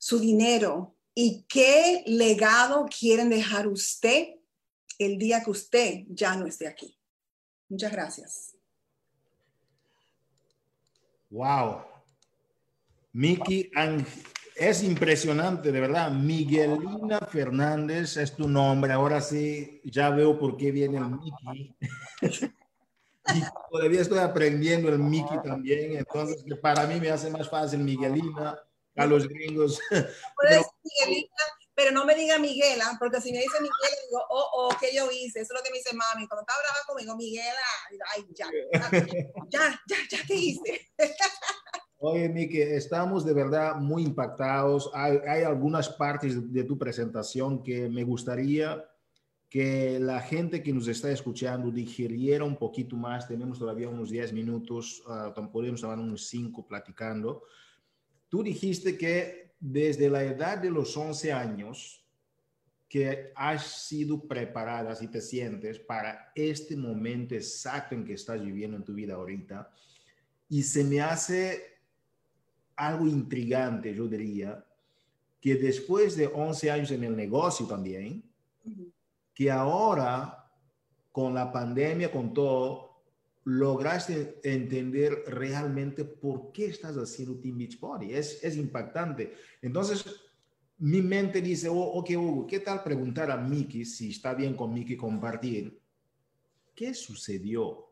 su 0.00 0.18
dinero 0.18 0.96
y 1.14 1.44
qué 1.46 2.02
legado 2.06 2.86
quieren 2.86 3.28
dejar 3.28 3.68
usted 3.68 4.36
el 4.98 5.18
día 5.18 5.44
que 5.44 5.50
usted 5.50 6.04
ya 6.08 6.34
no 6.36 6.46
esté 6.46 6.66
aquí. 6.66 6.98
Muchas 7.68 7.92
gracias. 7.92 8.56
Wow. 11.28 11.82
Miki, 13.12 13.70
es 14.56 14.82
impresionante, 14.82 15.70
de 15.70 15.80
verdad. 15.80 16.10
Miguelina 16.10 17.18
Fernández 17.30 18.16
es 18.16 18.34
tu 18.34 18.48
nombre. 18.48 18.92
Ahora 18.92 19.20
sí, 19.20 19.82
ya 19.84 20.08
veo 20.08 20.38
por 20.38 20.56
qué 20.56 20.72
viene 20.72 20.96
el 20.98 21.10
Miki. 21.10 21.76
Y 23.32 23.42
todavía 23.70 24.00
estoy 24.00 24.18
aprendiendo 24.18 24.88
el 24.88 24.98
Mickey 24.98 25.38
también, 25.44 25.96
entonces 25.96 26.42
para 26.60 26.84
mí 26.86 26.98
me 26.98 27.10
hace 27.10 27.30
más 27.30 27.48
fácil 27.48 27.78
Miguelina 27.78 28.58
a 28.96 29.06
los 29.06 29.28
gringos. 29.28 29.78
Puede 29.90 30.56
decir 30.56 30.70
Miguelina, 30.84 31.28
pero 31.74 31.92
no 31.92 32.04
me 32.04 32.14
diga 32.14 32.38
Miguela, 32.38 32.96
porque 32.98 33.20
si 33.20 33.32
me 33.32 33.38
dice 33.38 33.60
Miguela, 33.60 33.96
digo, 34.08 34.22
oh, 34.28 34.50
oh, 34.54 34.76
¿qué 34.78 34.94
yo 34.94 35.10
hice? 35.10 35.40
Eso 35.40 35.54
es 35.54 35.58
lo 35.58 35.62
que 35.64 35.70
me 35.70 35.78
dice 35.78 35.94
mami. 35.94 36.28
Cuando 36.28 36.42
estaba 36.42 36.60
brava 36.60 36.86
conmigo, 36.86 37.16
Miguela, 37.16 37.56
ay, 38.14 38.26
ya, 38.34 38.46
ya, 39.48 39.80
ya, 39.86 39.96
ya, 40.10 40.18
¿qué 40.26 40.34
hice? 40.34 40.80
Oye, 42.02 42.30
Miki, 42.30 42.62
estamos 42.62 43.26
de 43.26 43.34
verdad 43.34 43.76
muy 43.76 44.04
impactados. 44.04 44.90
Hay, 44.94 45.18
hay, 45.28 45.42
algunas 45.42 45.90
partes 45.90 46.50
de 46.50 46.64
tu 46.64 46.78
presentación 46.78 47.62
que 47.62 47.90
me 47.90 48.04
gustaría 48.04 48.82
que 49.50 49.98
la 49.98 50.20
gente 50.20 50.62
que 50.62 50.72
nos 50.72 50.88
está 50.88 51.10
escuchando 51.10 51.70
digiriera 51.70 52.44
un 52.44 52.56
poquito 52.56 52.96
más. 52.96 53.28
Tenemos 53.28 53.58
todavía 53.58 53.88
unos 53.88 54.08
10 54.08 54.32
minutos, 54.32 55.02
uh, 55.06 55.50
podemos 55.50 55.82
estar 55.82 55.98
unos 55.98 56.26
5 56.28 56.66
platicando. 56.66 57.42
Tú 58.30 58.44
dijiste 58.44 58.96
que 58.96 59.50
desde 59.58 60.08
la 60.08 60.22
edad 60.22 60.56
de 60.56 60.70
los 60.70 60.96
11 60.96 61.32
años 61.32 62.06
que 62.88 63.32
has 63.36 63.86
sido 63.86 64.26
preparada, 64.26 64.94
si 64.94 65.08
te 65.08 65.20
sientes, 65.20 65.78
para 65.78 66.32
este 66.34 66.76
momento 66.76 67.34
exacto 67.34 67.94
en 67.94 68.04
que 68.04 68.14
estás 68.14 68.42
viviendo 68.42 68.76
en 68.76 68.84
tu 68.84 68.94
vida 68.94 69.14
ahorita. 69.14 69.70
Y 70.48 70.62
se 70.62 70.82
me 70.84 71.00
hace 71.00 71.62
algo 72.74 73.06
intrigante, 73.06 73.94
yo 73.94 74.08
diría, 74.08 74.64
que 75.40 75.56
después 75.56 76.16
de 76.16 76.26
11 76.26 76.70
años 76.70 76.90
en 76.92 77.04
el 77.04 77.16
negocio 77.16 77.66
también, 77.66 78.24
que 79.34 79.50
ahora 79.50 80.50
con 81.12 81.34
la 81.34 81.52
pandemia, 81.52 82.10
con 82.10 82.32
todo, 82.32 82.89
lograste 83.44 84.40
entender 84.42 85.24
realmente 85.26 86.04
por 86.04 86.52
qué 86.52 86.66
estás 86.66 86.96
haciendo 86.96 87.40
Team 87.40 87.58
Beachbody. 87.58 88.12
Es, 88.12 88.42
es 88.44 88.56
impactante. 88.56 89.34
Entonces, 89.62 90.04
mi 90.78 91.02
mente 91.02 91.40
dice, 91.40 91.68
oh, 91.68 91.74
ok, 91.74 92.10
Hugo, 92.16 92.46
¿qué 92.46 92.60
tal 92.60 92.82
preguntar 92.82 93.30
a 93.30 93.36
Miki 93.36 93.84
si 93.84 94.10
está 94.10 94.34
bien 94.34 94.54
con 94.54 94.72
Miki 94.72 94.96
compartir? 94.96 95.80
¿Qué 96.74 96.94
sucedió? 96.94 97.86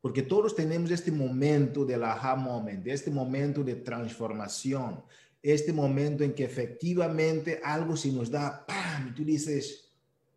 Porque 0.00 0.22
todos 0.22 0.54
tenemos 0.54 0.90
este 0.90 1.10
momento 1.10 1.84
del 1.84 2.04
aha 2.04 2.36
moment, 2.36 2.86
este 2.86 3.10
momento 3.10 3.62
de 3.62 3.74
transformación, 3.76 5.02
este 5.42 5.72
momento 5.72 6.24
en 6.24 6.32
que 6.32 6.44
efectivamente 6.44 7.60
algo 7.62 7.96
se 7.96 8.12
nos 8.12 8.30
da, 8.30 8.64
¡pam! 8.66 9.08
Y 9.08 9.14
tú 9.14 9.24
dices, 9.24 9.89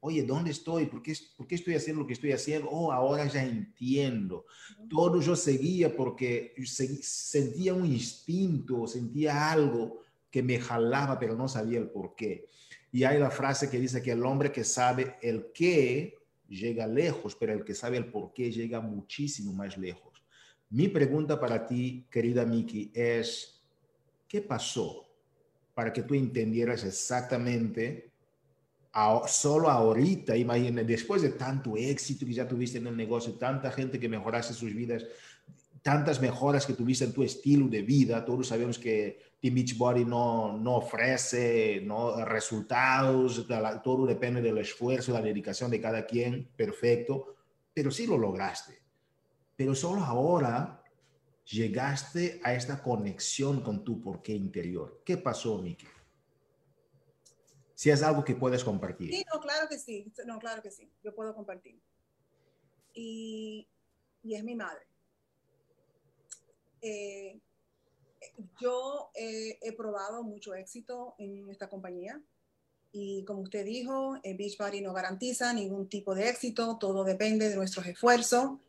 oye, 0.05 0.21
¿dónde 0.23 0.51
estoy? 0.51 0.85
¿Por 0.87 1.01
qué, 1.01 1.13
¿Por 1.37 1.47
qué, 1.47 1.55
estoy 1.55 1.75
haciendo 1.75 2.01
lo 2.01 2.07
que 2.07 2.13
estoy 2.13 2.33
haciendo? 2.33 2.67
Oh, 2.69 2.91
ahora 2.91 3.25
ya 3.25 3.41
entiendo. 3.41 4.45
Todo 4.89 5.21
yo 5.21 5.33
seguía 5.33 5.95
porque 5.95 6.53
sentía 6.65 7.73
un 7.73 7.85
instinto, 7.85 8.85
sentía 8.85 9.49
algo 9.49 10.01
que 10.29 10.43
me 10.43 10.59
jalaba, 10.59 11.17
pero 11.17 11.37
no 11.37 11.47
sabía 11.47 11.79
el 11.79 11.89
por 11.89 12.15
qué. 12.15 12.49
Y 12.91 13.05
hay 13.05 13.17
la 13.17 13.31
frase 13.31 13.69
que 13.69 13.79
dice 13.79 14.01
que 14.01 14.11
el 14.11 14.25
hombre 14.25 14.51
que 14.51 14.65
sabe 14.65 15.15
el 15.21 15.51
qué 15.53 16.17
llega 16.49 16.85
lejos, 16.85 17.37
pero 17.37 17.53
el 17.53 17.63
que 17.63 17.73
sabe 17.73 17.95
el 17.95 18.11
por 18.11 18.33
qué 18.33 18.51
llega 18.51 18.81
muchísimo 18.81 19.53
más 19.53 19.77
lejos. 19.77 20.21
Mi 20.69 20.89
pregunta 20.89 21.39
para 21.39 21.65
ti, 21.65 22.05
querida 22.11 22.45
Miki, 22.45 22.91
es, 22.93 23.63
¿qué 24.27 24.41
pasó 24.41 25.07
para 25.73 25.93
que 25.93 26.03
tú 26.03 26.13
entendieras 26.13 26.83
exactamente 26.83 28.12
solo 29.27 29.69
ahorita, 29.69 30.35
imagínate, 30.37 30.85
después 30.85 31.21
de 31.21 31.29
tanto 31.29 31.75
éxito 31.75 32.25
que 32.25 32.33
ya 32.33 32.47
tuviste 32.47 32.77
en 32.77 32.87
el 32.87 32.95
negocio, 32.95 33.33
tanta 33.33 33.71
gente 33.71 33.99
que 33.99 34.07
mejoraste 34.07 34.53
sus 34.53 34.73
vidas, 34.73 35.05
tantas 35.81 36.21
mejoras 36.21 36.65
que 36.65 36.73
tuviste 36.73 37.05
en 37.05 37.13
tu 37.13 37.23
estilo 37.23 37.67
de 37.67 37.81
vida, 37.81 38.23
todos 38.23 38.47
sabemos 38.47 38.77
que 38.77 39.19
Team 39.41 39.55
Beachbody 39.55 40.05
no, 40.05 40.57
no 40.57 40.75
ofrece 40.77 41.81
no, 41.83 42.23
resultados, 42.23 43.45
todo 43.83 44.05
depende 44.05 44.41
del 44.41 44.59
esfuerzo, 44.59 45.11
la 45.11 45.21
dedicación 45.21 45.69
de 45.71 45.81
cada 45.81 46.05
quien, 46.05 46.47
perfecto, 46.55 47.35
pero 47.73 47.91
sí 47.91 48.07
lo 48.07 48.17
lograste. 48.17 48.81
Pero 49.55 49.75
solo 49.75 50.01
ahora 50.03 50.81
llegaste 51.45 52.39
a 52.43 52.53
esta 52.53 52.81
conexión 52.81 53.61
con 53.61 53.83
tu 53.83 53.99
porqué 53.99 54.33
interior. 54.33 55.01
¿Qué 55.03 55.17
pasó, 55.17 55.61
Miki? 55.61 55.85
Si 57.75 57.89
es 57.89 58.03
algo 58.03 58.23
que 58.23 58.35
puedes 58.35 58.63
compartir. 58.63 59.11
Sí, 59.11 59.25
no, 59.33 59.39
claro 59.39 59.67
que 59.67 59.79
sí. 59.79 60.11
No, 60.25 60.39
claro 60.39 60.61
que 60.61 60.71
sí. 60.71 60.89
Yo 61.03 61.13
puedo 61.13 61.33
compartir. 61.33 61.79
Y, 62.93 63.67
y 64.23 64.35
es 64.35 64.43
mi 64.43 64.55
madre. 64.55 64.85
Eh, 66.81 67.39
yo 68.59 69.11
he 69.15 69.71
probado 69.73 70.23
mucho 70.23 70.53
éxito 70.53 71.15
en 71.17 71.49
esta 71.49 71.69
compañía 71.69 72.21
y 72.95 73.25
como 73.25 73.41
usted 73.41 73.65
dijo, 73.65 74.19
el 74.21 74.37
Beachbody 74.37 74.81
no 74.81 74.93
garantiza 74.93 75.51
ningún 75.51 75.89
tipo 75.89 76.13
de 76.13 76.29
éxito, 76.29 76.77
todo 76.79 77.03
depende 77.03 77.49
de 77.49 77.55
nuestros 77.55 77.87
esfuerzos. 77.87 78.59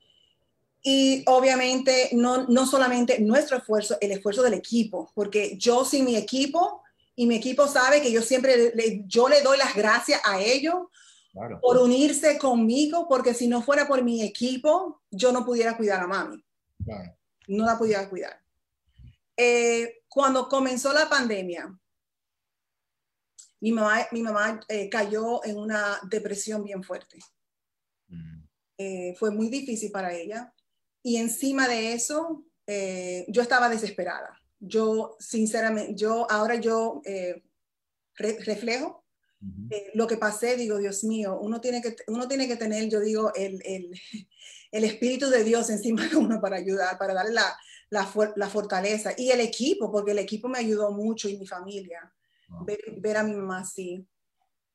Y 0.83 1.23
obviamente 1.27 2.11
no, 2.13 2.47
no 2.47 2.67
solamente 2.67 3.21
nuestro 3.21 3.59
esfuerzo, 3.59 3.99
el 4.01 4.13
esfuerzo 4.13 4.43
del 4.43 4.55
equipo, 4.55 5.11
porque 5.15 5.57
yo 5.59 5.85
sin 5.85 6.07
mi 6.07 6.17
equipo 6.17 6.84
y 7.17 7.27
mi 7.27 7.37
equipo 7.37 7.69
sabe 7.69 8.03
que 8.03 8.11
yo 8.11 8.23
siempre, 8.23 8.73
le, 8.75 9.03
yo 9.07 9.29
le 9.29 9.43
doy 9.43 9.57
las 9.59 9.75
gracias 9.75 10.21
a 10.25 10.41
ellos 10.41 10.75
por 11.61 11.79
unirse 11.79 12.39
conmigo, 12.39 13.09
porque 13.09 13.35
si 13.35 13.49
no 13.49 13.61
fuera 13.62 13.89
por 13.89 14.03
mi 14.03 14.23
equipo, 14.23 15.03
yo 15.11 15.33
no 15.33 15.45
pudiera 15.45 15.77
cuidar 15.77 16.01
a 16.01 16.07
mami. 16.07 16.45
No 17.49 17.67
la 17.67 17.77
pudiera 17.77 18.09
cuidar. 18.09 18.41
Eh, 19.37 20.03
cuando 20.09 20.49
comenzó 20.49 20.93
la 20.93 21.09
pandemia, 21.09 21.77
mi 23.61 23.73
mamá, 23.73 24.07
mi 24.12 24.23
mamá 24.23 24.61
eh, 24.69 24.89
cayó 24.89 25.45
en 25.45 25.59
una 25.59 25.99
depresión 26.09 26.62
bien 26.62 26.85
fuerte. 26.85 27.19
Mm. 28.09 28.45
Eh, 28.79 29.15
fue 29.19 29.31
muy 29.31 29.49
difícil 29.49 29.91
para 29.91 30.15
ella. 30.15 30.53
Y 31.03 31.17
encima 31.17 31.69
de 31.69 31.93
eso, 31.93 32.45
yo 33.29 33.43
estaba 33.43 33.69
desesperada 33.69 34.41
yo 34.67 35.17
sinceramente, 35.19 35.95
yo 35.95 36.31
ahora 36.31 36.57
yo 36.57 37.03
eh, 37.05 37.43
reflejo 38.17 39.05
eh, 39.71 39.91
lo 39.95 40.07
que 40.07 40.17
pasé, 40.17 40.57
digo, 40.57 40.79
Dios 40.79 41.05
mío, 41.05 41.39
uno 41.41 41.61
tiene 41.61 41.83
que, 41.83 41.97
uno 42.07 42.27
tiene 42.27 42.49
que 42.49 42.57
tener, 42.57 42.89
yo 42.89 43.01
digo, 43.01 43.33
el, 43.35 43.61
el, 43.65 43.91
el 44.73 44.85
Espíritu 44.85 45.29
de 45.29 45.45
Dios 45.45 45.69
encima 45.71 46.07
de 46.09 46.17
uno 46.17 46.41
para 46.41 46.57
ayudar, 46.57 46.99
para 46.99 47.15
darle 47.15 47.33
la, 47.33 47.57
la, 47.91 48.11
la, 48.37 48.49
fortaleza 48.49 49.12
y 49.17 49.31
el 49.31 49.41
equipo, 49.41 49.93
porque 49.93 50.12
el 50.12 50.19
equipo 50.19 50.49
me 50.49 50.59
ayudó 50.59 50.93
mucho 50.93 51.29
y 51.29 51.37
mi 51.37 51.47
familia, 51.47 52.12
ver, 52.65 52.79
ver, 52.99 53.17
a 53.19 53.23
mi 53.23 53.35
mamá 53.35 53.61
así. 53.61 54.07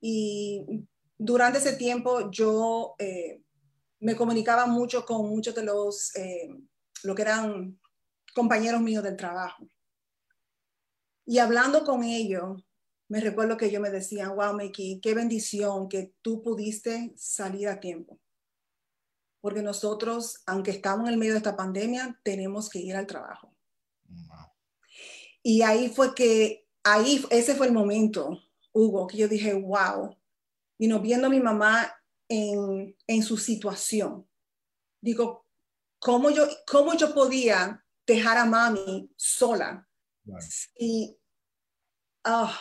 Y 0.02 0.86
durante 1.18 1.58
ese 1.58 1.74
tiempo 1.74 2.30
yo 2.30 2.96
eh, 3.00 3.42
me 4.00 4.16
comunicaba 4.16 4.68
mucho 4.68 5.06
con 5.06 5.28
muchos 5.28 5.56
de 5.56 5.64
los, 5.64 6.14
lo 7.04 7.16
que 7.16 7.22
eran 7.24 7.80
compañeros 8.34 8.82
míos 8.82 9.04
del 9.04 9.18
trabajo. 9.18 9.68
Y 11.30 11.38
hablando 11.38 11.84
con 11.84 12.04
ellos, 12.04 12.60
me 13.08 13.22
recuerdo 13.22 13.56
que 13.56 13.68
ellos 13.68 13.84
me 13.84 13.92
decían, 13.92 14.36
wow, 14.36 14.52
Miki, 14.52 15.00
qué 15.00 15.14
bendición 15.14 15.88
que 15.88 16.16
tú 16.24 16.42
pudiste 16.42 17.14
salir 17.18 17.68
a 17.68 17.80
tiempo. 17.80 18.20
Porque 19.40 19.62
nosotros, 19.62 20.42
aunque 20.48 20.72
estamos 20.72 21.06
en 21.06 21.14
el 21.14 21.20
medio 21.20 21.34
de 21.34 21.38
esta 21.38 21.56
pandemia, 21.56 22.20
tenemos 22.24 22.68
que 22.68 22.80
ir 22.80 22.96
al 22.96 23.06
trabajo. 23.06 23.56
Y 25.44 25.62
ahí 25.62 25.90
fue 25.90 26.16
que, 26.16 26.68
ahí, 26.84 27.24
ese 27.30 27.54
fue 27.54 27.68
el 27.68 27.74
momento, 27.74 28.42
Hugo, 28.74 29.06
que 29.06 29.18
yo 29.18 29.28
dije, 29.28 29.54
wow. 29.54 30.18
Y 30.80 30.88
no 30.88 31.00
viendo 31.00 31.28
a 31.28 31.30
mi 31.30 31.40
mamá 31.40 31.94
en, 32.28 32.98
en 33.06 33.22
su 33.22 33.38
situación, 33.38 34.28
digo, 35.00 35.46
¿cómo 36.00 36.32
yo, 36.32 36.48
¿cómo 36.66 36.96
yo 36.96 37.14
podía 37.14 37.86
dejar 38.08 38.40
a 38.40 38.46
mami 38.46 39.14
sola? 39.16 39.86
Y 40.76 41.19
Ah. 42.24 42.60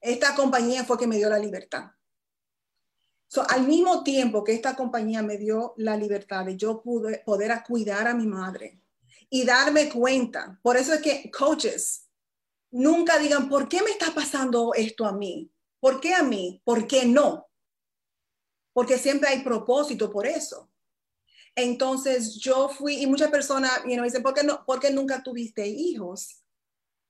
esta 0.00 0.34
compañía 0.34 0.84
fue 0.84 0.98
que 0.98 1.06
me 1.06 1.16
dio 1.16 1.28
la 1.28 1.38
libertad. 1.38 1.92
al 3.48 3.66
mismo 3.66 4.02
tiempo 4.02 4.42
que 4.42 4.54
esta 4.54 4.74
compañía 4.74 5.22
me 5.22 5.36
dio 5.36 5.74
la 5.76 5.96
libertad 5.96 6.44
de 6.46 6.56
yo 6.56 6.82
pude, 6.82 7.22
poder 7.24 7.52
cuidar 7.66 8.08
a 8.08 8.14
mi 8.14 8.26
madre 8.26 8.82
y 9.30 9.44
darme 9.44 9.88
cuenta, 9.90 10.58
por 10.62 10.76
eso 10.76 10.94
es 10.94 11.02
que 11.02 11.30
coaches 11.30 12.08
nunca 12.70 13.18
digan, 13.18 13.48
¿por 13.48 13.68
qué 13.68 13.82
me 13.82 13.90
está 13.90 14.14
pasando 14.14 14.72
esto 14.74 15.04
a 15.04 15.12
mí? 15.12 15.52
¿Por 15.80 16.00
qué 16.00 16.14
a 16.14 16.22
mí? 16.22 16.60
¿Por 16.64 16.86
qué 16.86 17.04
no? 17.04 17.48
Porque 18.72 18.98
siempre 18.98 19.28
hay 19.28 19.42
propósito 19.42 20.10
por 20.10 20.26
eso. 20.26 20.70
Entonces 21.54 22.36
yo 22.36 22.68
fui, 22.68 23.02
y 23.02 23.06
muchas 23.06 23.30
personas 23.30 23.82
you 23.84 23.94
know, 23.94 24.04
dicen, 24.04 24.22
¿por 24.22 24.34
qué, 24.34 24.44
no, 24.44 24.64
¿por 24.64 24.80
qué 24.80 24.90
nunca 24.90 25.22
tuviste 25.22 25.66
hijos? 25.66 26.42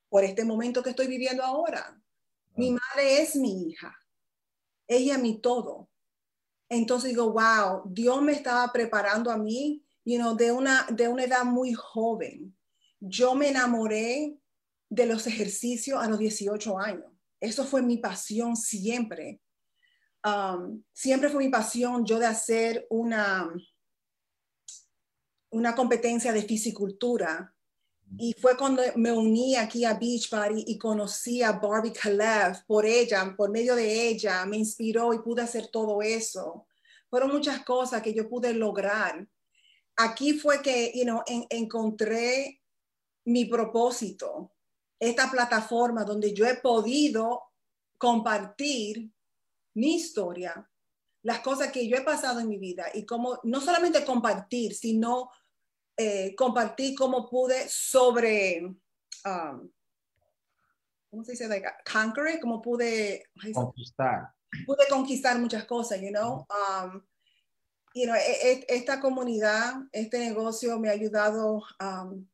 Por 0.09 0.25
este 0.25 0.45
momento 0.45 0.83
que 0.83 0.91
estoy 0.91 1.07
viviendo 1.07 1.43
ahora. 1.43 2.01
Mi 2.57 2.73
madre 2.73 3.23
es 3.23 3.37
mi 3.37 3.69
hija. 3.69 3.97
Ella 4.87 5.19
mi 5.19 5.41
todo. 5.41 5.91
Entonces 6.69 7.11
digo, 7.11 7.33
wow, 7.33 7.83
Dios 7.87 8.21
me 8.23 8.33
estaba 8.33 8.71
preparando 8.73 9.31
a 9.31 9.39
mí, 9.39 9.85
you 10.05 10.19
know, 10.19 10.35
de 10.35 10.53
una, 10.53 10.87
de 10.91 11.09
una 11.09 11.25
edad 11.25 11.45
muy 11.45 11.73
joven. 11.73 12.57
Yo 13.01 13.35
me 13.35 13.49
enamoré 13.49 14.39
de 14.91 15.07
los 15.07 15.27
ejercicios 15.27 16.03
a 16.03 16.09
los 16.09 16.19
18 16.19 16.79
años. 16.79 17.13
Eso 17.41 17.65
fue 17.65 17.83
mi 17.83 17.99
pasión 17.99 18.57
siempre. 18.57 19.41
Um, 20.25 20.83
siempre 20.93 21.29
fue 21.29 21.45
mi 21.45 21.51
pasión 21.51 22.05
yo 22.05 22.19
de 22.19 22.27
hacer 22.27 22.87
una, 22.91 23.49
una 25.51 25.75
competencia 25.75 26.33
de 26.33 26.43
fisicultura. 26.43 27.55
Y 28.17 28.35
fue 28.35 28.57
cuando 28.57 28.83
me 28.97 29.13
uní 29.13 29.57
aquí 29.57 29.85
a 29.85 29.95
Beachbody 29.95 30.65
y 30.67 30.79
conocí 30.79 31.43
a 31.43 31.53
Barbie 31.53 31.93
Kalev 31.93 32.65
por 32.67 32.87
ella, 32.87 33.35
por 33.37 33.51
medio 33.51 33.75
de 33.75 34.09
ella, 34.09 34.47
me 34.47 34.57
inspiró 34.57 35.13
y 35.13 35.19
pude 35.19 35.43
hacer 35.43 35.69
todo 35.69 36.01
eso. 36.01 36.67
Fueron 37.11 37.33
muchas 37.33 37.65
cosas 37.65 38.03
que 38.03 38.15
yo 38.15 38.29
pude 38.29 38.55
lograr. 38.55 39.27
Aquí 39.97 40.39
fue 40.39 40.63
que 40.63 40.93
you 40.95 41.05
know, 41.05 41.23
encontré 41.51 42.63
mi 43.25 43.45
propósito, 43.45 44.53
esta 44.99 45.31
plataforma 45.31 46.05
donde 46.05 46.33
yo 46.33 46.47
he 46.47 46.57
podido 46.57 47.43
compartir 47.99 49.11
mi 49.75 49.97
historia, 49.97 50.69
las 51.23 51.41
cosas 51.41 51.71
que 51.71 51.87
yo 51.89 51.97
he 51.97 52.03
pasado 52.03 52.41
en 52.41 52.49
mi 52.49 52.59
vida 52.59 52.87
y 52.95 53.05
cómo 53.05 53.39
no 53.43 53.61
solamente 53.61 54.05
compartir, 54.05 54.75
sino 54.75 55.31
eh, 56.01 56.37
compartir 56.37 56.95
cómo 56.97 57.29
pude 57.29 57.69
sobre, 57.69 58.63
um, 58.63 59.69
¿cómo 61.11 61.25
se 61.25 61.33
dice? 61.33 61.49
Like, 61.49 61.67
conquer, 61.93 62.39
cómo 62.41 62.63
pude 62.63 63.25
conquistar. 63.53 64.33
Pude 64.65 64.87
conquistar 64.89 65.37
muchas 65.41 65.65
cosas, 65.65 66.01
you 66.01 66.11
know. 66.11 66.47
Um, 66.51 67.03
you 67.95 68.07
know, 68.07 68.15
e, 68.15 68.53
e, 68.53 68.67
esta 68.69 69.01
comunidad, 69.01 69.75
este 69.91 70.21
negocio 70.21 70.79
me 70.79 70.89
ha 70.89 70.93
ayudado 70.93 71.65
um, 71.81 72.25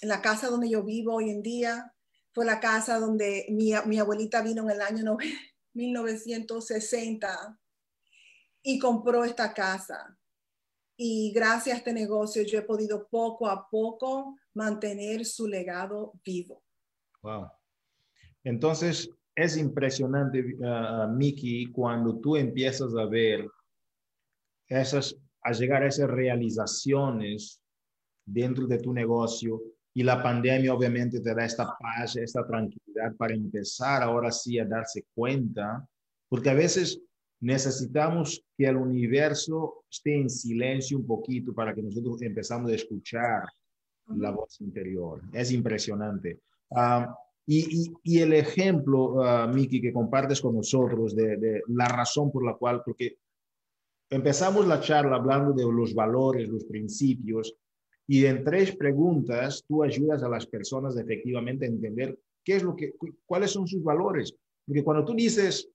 en 0.00 0.08
la 0.08 0.22
casa 0.22 0.48
donde 0.48 0.70
yo 0.70 0.82
vivo 0.82 1.16
hoy 1.16 1.28
en 1.28 1.42
día. 1.42 1.94
Fue 2.32 2.46
la 2.46 2.58
casa 2.58 2.98
donde 2.98 3.44
mi, 3.50 3.74
mi 3.84 3.98
abuelita 3.98 4.40
vino 4.40 4.62
en 4.62 4.70
el 4.70 4.80
año 4.80 5.18
1960 5.74 7.60
y 8.62 8.78
compró 8.78 9.24
esta 9.24 9.52
casa 9.52 10.18
y 10.96 11.32
gracias 11.32 11.74
a 11.74 11.78
este 11.78 11.92
negocio 11.92 12.42
yo 12.42 12.58
he 12.58 12.62
podido 12.62 13.08
poco 13.08 13.48
a 13.48 13.68
poco 13.68 14.36
mantener 14.54 15.24
su 15.24 15.46
legado 15.46 16.12
vivo. 16.24 16.62
Wow. 17.22 17.48
Entonces, 18.44 19.08
es 19.34 19.56
impresionante, 19.56 20.40
uh, 20.58 21.08
Miki, 21.08 21.72
cuando 21.72 22.18
tú 22.20 22.36
empiezas 22.36 22.94
a 22.94 23.06
ver 23.06 23.48
esas, 24.68 25.16
a 25.42 25.52
llegar 25.52 25.82
a 25.82 25.88
esas 25.88 26.08
realizaciones 26.08 27.60
dentro 28.24 28.66
de 28.66 28.78
tu 28.78 28.92
negocio 28.92 29.60
y 29.92 30.02
la 30.02 30.22
pandemia 30.22 30.74
obviamente 30.74 31.20
te 31.20 31.34
da 31.34 31.44
esta 31.44 31.76
paz, 31.78 32.16
esta 32.16 32.46
tranquilidad 32.46 33.14
para 33.16 33.34
empezar 33.34 34.02
ahora 34.02 34.30
sí 34.30 34.58
a 34.58 34.64
darse 34.64 35.04
cuenta, 35.14 35.86
porque 36.28 36.50
a 36.50 36.54
veces 36.54 37.00
necesitamos 37.40 38.42
que 38.56 38.66
el 38.66 38.76
universo 38.76 39.84
esté 39.90 40.16
en 40.20 40.30
silencio 40.30 40.98
un 40.98 41.06
poquito 41.06 41.52
para 41.54 41.74
que 41.74 41.82
nosotros 41.82 42.22
empezamos 42.22 42.70
a 42.70 42.74
escuchar 42.74 43.44
la 44.16 44.30
voz 44.30 44.60
interior. 44.60 45.20
Es 45.32 45.52
impresionante. 45.52 46.40
Ah, 46.70 47.14
y, 47.46 47.92
y, 48.02 48.20
el 48.20 48.32
ejemplo, 48.32 49.16
uh, 49.16 49.48
Miki, 49.52 49.80
que 49.80 49.92
compartes 49.92 50.40
con 50.40 50.56
nosotros 50.56 51.14
de, 51.14 51.36
de, 51.36 51.62
la 51.68 51.86
razón 51.86 52.32
por 52.32 52.44
la 52.44 52.54
cual, 52.54 52.82
porque 52.84 53.18
empezamos 54.08 54.66
la 54.66 54.80
charla 54.80 55.16
hablando 55.16 55.52
de 55.52 55.70
los 55.70 55.94
valores, 55.94 56.48
los 56.48 56.64
principios, 56.64 57.54
y 58.06 58.24
en 58.26 58.44
tres 58.44 58.74
preguntas 58.76 59.64
tú 59.66 59.82
ayudas 59.82 60.22
a 60.22 60.28
las 60.28 60.46
personas 60.46 60.96
efectivamente 60.96 61.64
a 61.66 61.68
entender 61.68 62.18
qué 62.42 62.56
es 62.56 62.62
lo 62.62 62.76
que, 62.76 62.94
cuáles 63.26 63.50
son 63.50 63.66
sus 63.66 63.82
valores. 63.82 64.34
Porque 64.66 64.84
cuando 64.84 65.04
tú 65.04 65.14
dices, 65.14 65.68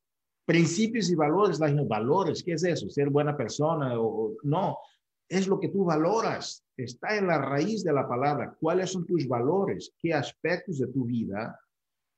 principios 0.50 1.12
y 1.12 1.16
valores, 1.16 1.60
los 1.60 1.88
valores, 1.88 2.42
¿qué 2.42 2.54
es 2.54 2.64
eso? 2.64 2.90
Ser 2.90 3.12
buena 3.12 3.38
persona 3.38 3.94
o 4.00 4.36
no, 4.42 4.80
es 5.28 5.48
lo 5.48 5.60
que 5.60 5.70
tú 5.70 5.86
valoras, 5.86 6.66
está 6.76 7.16
en 7.20 7.28
la 7.28 7.38
raíz 7.38 7.84
de 7.84 7.94
la 7.94 8.08
palabra. 8.08 8.58
¿Cuáles 8.60 8.90
son 8.90 9.06
tus 9.06 9.28
valores? 9.28 9.94
¿Qué 10.00 10.12
aspectos 10.12 10.80
de 10.80 10.88
tu 10.88 11.06
vida 11.06 11.56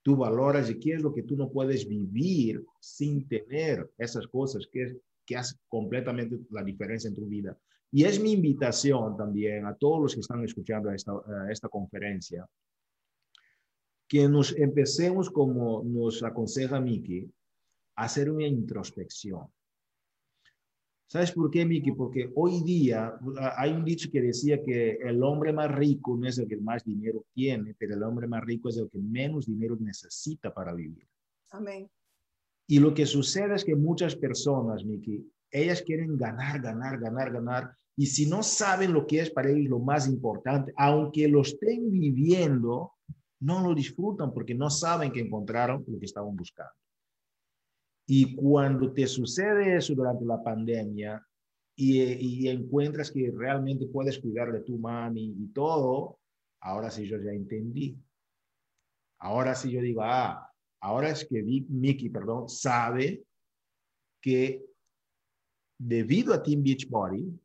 tú 0.02 0.16
valoras 0.16 0.70
y 0.70 0.80
qué 0.80 0.94
es 0.94 1.02
lo 1.02 1.14
que 1.14 1.24
tú 1.24 1.36
no 1.36 1.52
puedes 1.52 1.86
vivir 1.86 2.66
sin 2.80 3.28
tener 3.28 3.92
esas 3.98 4.26
cosas 4.28 4.66
que, 4.72 4.98
que 5.26 5.36
hacen 5.36 5.60
completamente 5.68 6.40
la 6.52 6.64
diferencia 6.64 7.10
en 7.10 7.16
tu 7.16 7.26
vida? 7.26 7.58
Y 7.92 8.06
es 8.06 8.18
mi 8.18 8.32
invitación 8.32 9.18
también 9.18 9.66
a 9.66 9.76
todos 9.76 10.04
los 10.04 10.14
que 10.14 10.22
están 10.22 10.42
escuchando 10.46 10.90
esta, 10.90 11.12
esta 11.50 11.68
conferencia, 11.68 12.48
que 14.08 14.30
nos 14.30 14.58
empecemos 14.58 15.30
como 15.30 15.84
nos 15.84 16.24
aconseja 16.24 16.80
Miki, 16.80 17.30
hacer 17.96 18.30
una 18.30 18.48
introspección. 18.48 19.48
¿Sabes 21.12 21.34
por 21.34 21.52
qué, 21.52 21.66
Miki? 21.66 21.92
Porque 21.92 22.32
hoy 22.36 22.64
día 22.64 23.20
ah, 23.38 23.54
hay 23.58 23.74
un 23.74 23.84
dicho 23.84 24.10
que 24.10 24.22
decía 24.22 24.64
que 24.64 24.92
el 24.92 25.22
hombre 25.24 25.52
más 25.52 25.70
rico 25.70 26.16
no 26.16 26.26
es 26.26 26.38
el 26.38 26.48
que 26.48 26.56
más 26.56 26.86
dinero 26.86 27.26
tiene, 27.34 27.76
pero 27.78 27.96
el 27.96 28.04
hombre 28.04 28.28
más 28.28 28.42
rico 28.46 28.70
es 28.70 28.78
el 28.78 28.90
que 28.90 28.98
menos 28.98 29.46
dinero 29.46 29.76
necesita 29.78 30.54
para 30.54 30.74
vivir. 30.74 31.06
Amén. 31.50 31.90
Y 32.66 32.80
lo 32.80 32.94
que 32.94 33.06
sucede 33.06 33.56
es 33.56 33.66
que 33.66 33.76
muchas 33.76 34.16
personas, 34.16 34.86
Miki, 34.86 35.30
ellas 35.52 35.82
quieren 35.82 36.16
ganar, 36.18 36.62
ganar, 36.62 36.98
ganar, 36.98 37.34
ganar. 37.34 37.76
Y 37.98 38.06
si 38.06 38.26
no 38.26 38.42
saben 38.42 38.94
lo 38.94 39.06
que 39.06 39.20
es 39.20 39.30
para 39.30 39.50
ellos 39.50 39.70
lo 39.70 39.80
más 39.80 40.08
importante, 40.08 40.72
aunque 40.78 41.28
lo 41.28 41.42
estén 41.42 41.92
viviendo, 41.92 42.94
no 43.42 43.62
lo 43.62 43.76
disfrutan 43.76 44.34
porque 44.34 44.56
no 44.56 44.70
saben 44.70 45.12
que 45.12 45.20
encontraron 45.20 45.84
lo 45.88 46.00
que 46.00 46.06
estaban 46.06 46.34
buscando. 46.38 46.72
Y 48.14 48.36
cuando 48.36 48.92
te 48.92 49.08
sucede 49.08 49.78
eso 49.78 49.96
durante 49.96 50.26
la 50.26 50.44
pandemia 50.44 51.26
y, 51.78 52.46
encuentras 52.50 53.10
que 53.10 53.32
realmente 53.34 53.88
puedes 53.88 54.20
cuidar 54.20 54.52
de 54.52 54.60
tu 54.60 54.78
mami 54.78 55.34
y 55.40 55.48
todo, 55.54 56.20
ahora 56.60 56.92
sí 56.92 57.08
yo 57.08 57.18
ya 57.22 57.32
entendí. 57.32 57.98
Ahora 59.20 59.56
sí 59.56 59.72
yo 59.72 59.80
digo, 59.80 60.02
ah, 60.04 60.46
ahora 60.82 61.12
es 61.12 61.24
que 61.24 61.42
Mickey, 61.42 62.10
perdón, 62.10 62.50
sabe 62.50 63.24
que 64.22 64.62
debido 65.80 66.34
a 66.34 66.44
Team 66.44 66.64
Beachbody, 66.64 67.40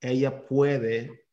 ella 0.00 0.46
puede 0.46 1.26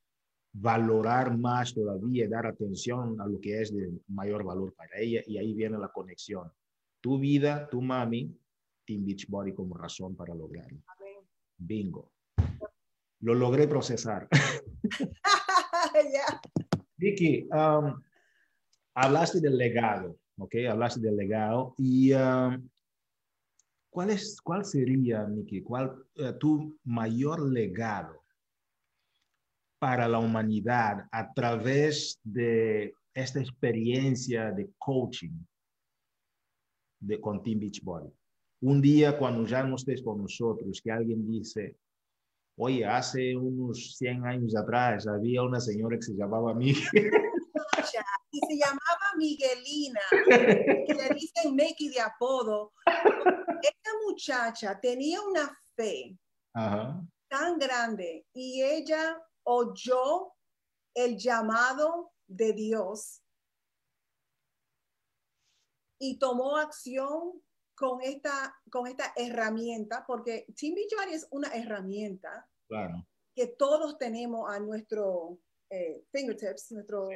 valorar 0.54 1.38
más 1.38 1.74
todavía 1.74 2.26
y 2.26 2.28
dar 2.28 2.46
atención 2.48 3.22
a 3.22 3.28
lo 3.28 3.40
que 3.40 3.62
es 3.62 3.74
de 3.74 3.98
mayor 4.10 4.44
valor 4.44 4.74
para 4.74 5.00
ella 5.00 5.24
y 5.26 5.38
ahí 5.38 5.54
viene 5.54 5.78
la 5.78 5.88
conexión. 5.88 6.52
Tu 7.00 7.18
vida, 7.18 7.70
tu 7.70 7.82
mami, 7.82 8.38
Team 8.88 9.06
Beachbody 9.06 9.54
como 9.54 9.76
razón 9.76 10.16
para 10.16 10.34
lograrlo. 10.34 10.80
Bingo. 11.58 12.14
Lo 13.20 13.34
logré 13.34 13.68
procesar. 13.68 14.28
Vicky, 16.98 17.48
um, 17.52 18.02
hablaste 18.96 19.40
del 19.40 19.58
legado, 19.58 20.18
¿ok? 20.38 20.56
Hablaste 20.70 21.02
del 21.02 21.16
legado 21.16 21.76
y 21.78 22.14
um, 22.14 22.68
¿cuál, 23.90 24.12
es, 24.12 24.42
¿cuál 24.42 24.66
sería, 24.66 25.24
Vicky, 25.24 25.62
cuál 25.62 25.96
eh, 26.16 26.34
tu 26.40 26.80
mayor 26.84 27.42
legado 27.42 28.24
para 29.80 30.08
la 30.08 30.20
humanidad 30.20 31.08
a 31.12 31.32
través 31.34 32.20
de 32.24 32.94
esta 33.14 33.40
experiencia 33.40 34.52
de 34.52 34.72
coaching 34.78 35.46
de, 37.00 37.22
con 37.22 37.44
Team 37.44 37.60
Beachbody? 37.60 38.12
Un 38.62 38.82
día 38.82 39.18
cuando 39.18 39.46
ya 39.46 39.64
no 39.64 39.76
estés 39.76 40.02
con 40.02 40.22
nosotros, 40.22 40.82
que 40.84 40.92
alguien 40.92 41.28
dice, 41.28 41.78
oye, 42.58 42.86
hace 42.86 43.36
unos 43.36 43.96
100 43.98 44.26
años 44.26 44.56
atrás 44.56 45.08
había 45.08 45.44
una 45.44 45.60
señora 45.60 45.98
que 45.98 46.04
se 46.04 46.16
llamaba 46.16 46.54
Miguel. 46.54 46.76
Y 48.30 48.40
se 48.40 48.58
llamaba 48.58 49.16
Miguelina, 49.18 50.02
que 50.12 50.94
le 50.94 51.10
dicen 51.16 51.56
Mickey 51.56 51.90
de 51.90 52.02
apodo. 52.02 52.74
Esta 52.86 53.90
muchacha 54.06 54.80
tenía 54.80 55.22
una 55.22 55.50
fe 55.76 56.18
tan 57.30 57.58
grande 57.58 58.26
y 58.34 58.62
ella 58.62 59.18
oyó 59.44 60.34
el 60.94 61.18
llamado 61.18 62.12
de 62.28 62.54
Dios 62.54 63.24
y 66.00 66.20
tomó 66.20 66.58
acción 66.58 67.42
con 67.78 68.02
esta, 68.02 68.56
con 68.72 68.88
esta 68.88 69.14
herramienta, 69.16 70.04
porque 70.08 70.48
Team 70.60 70.74
Beachbody 70.74 71.14
es 71.14 71.28
una 71.30 71.50
herramienta 71.54 72.50
que 73.36 73.48
todos 73.48 74.00
tenemos 74.00 74.52
a 74.52 74.60
nuestro 74.60 75.38
eh, 75.70 76.04
fingertips, 76.12 76.72
nuestro, 76.72 77.08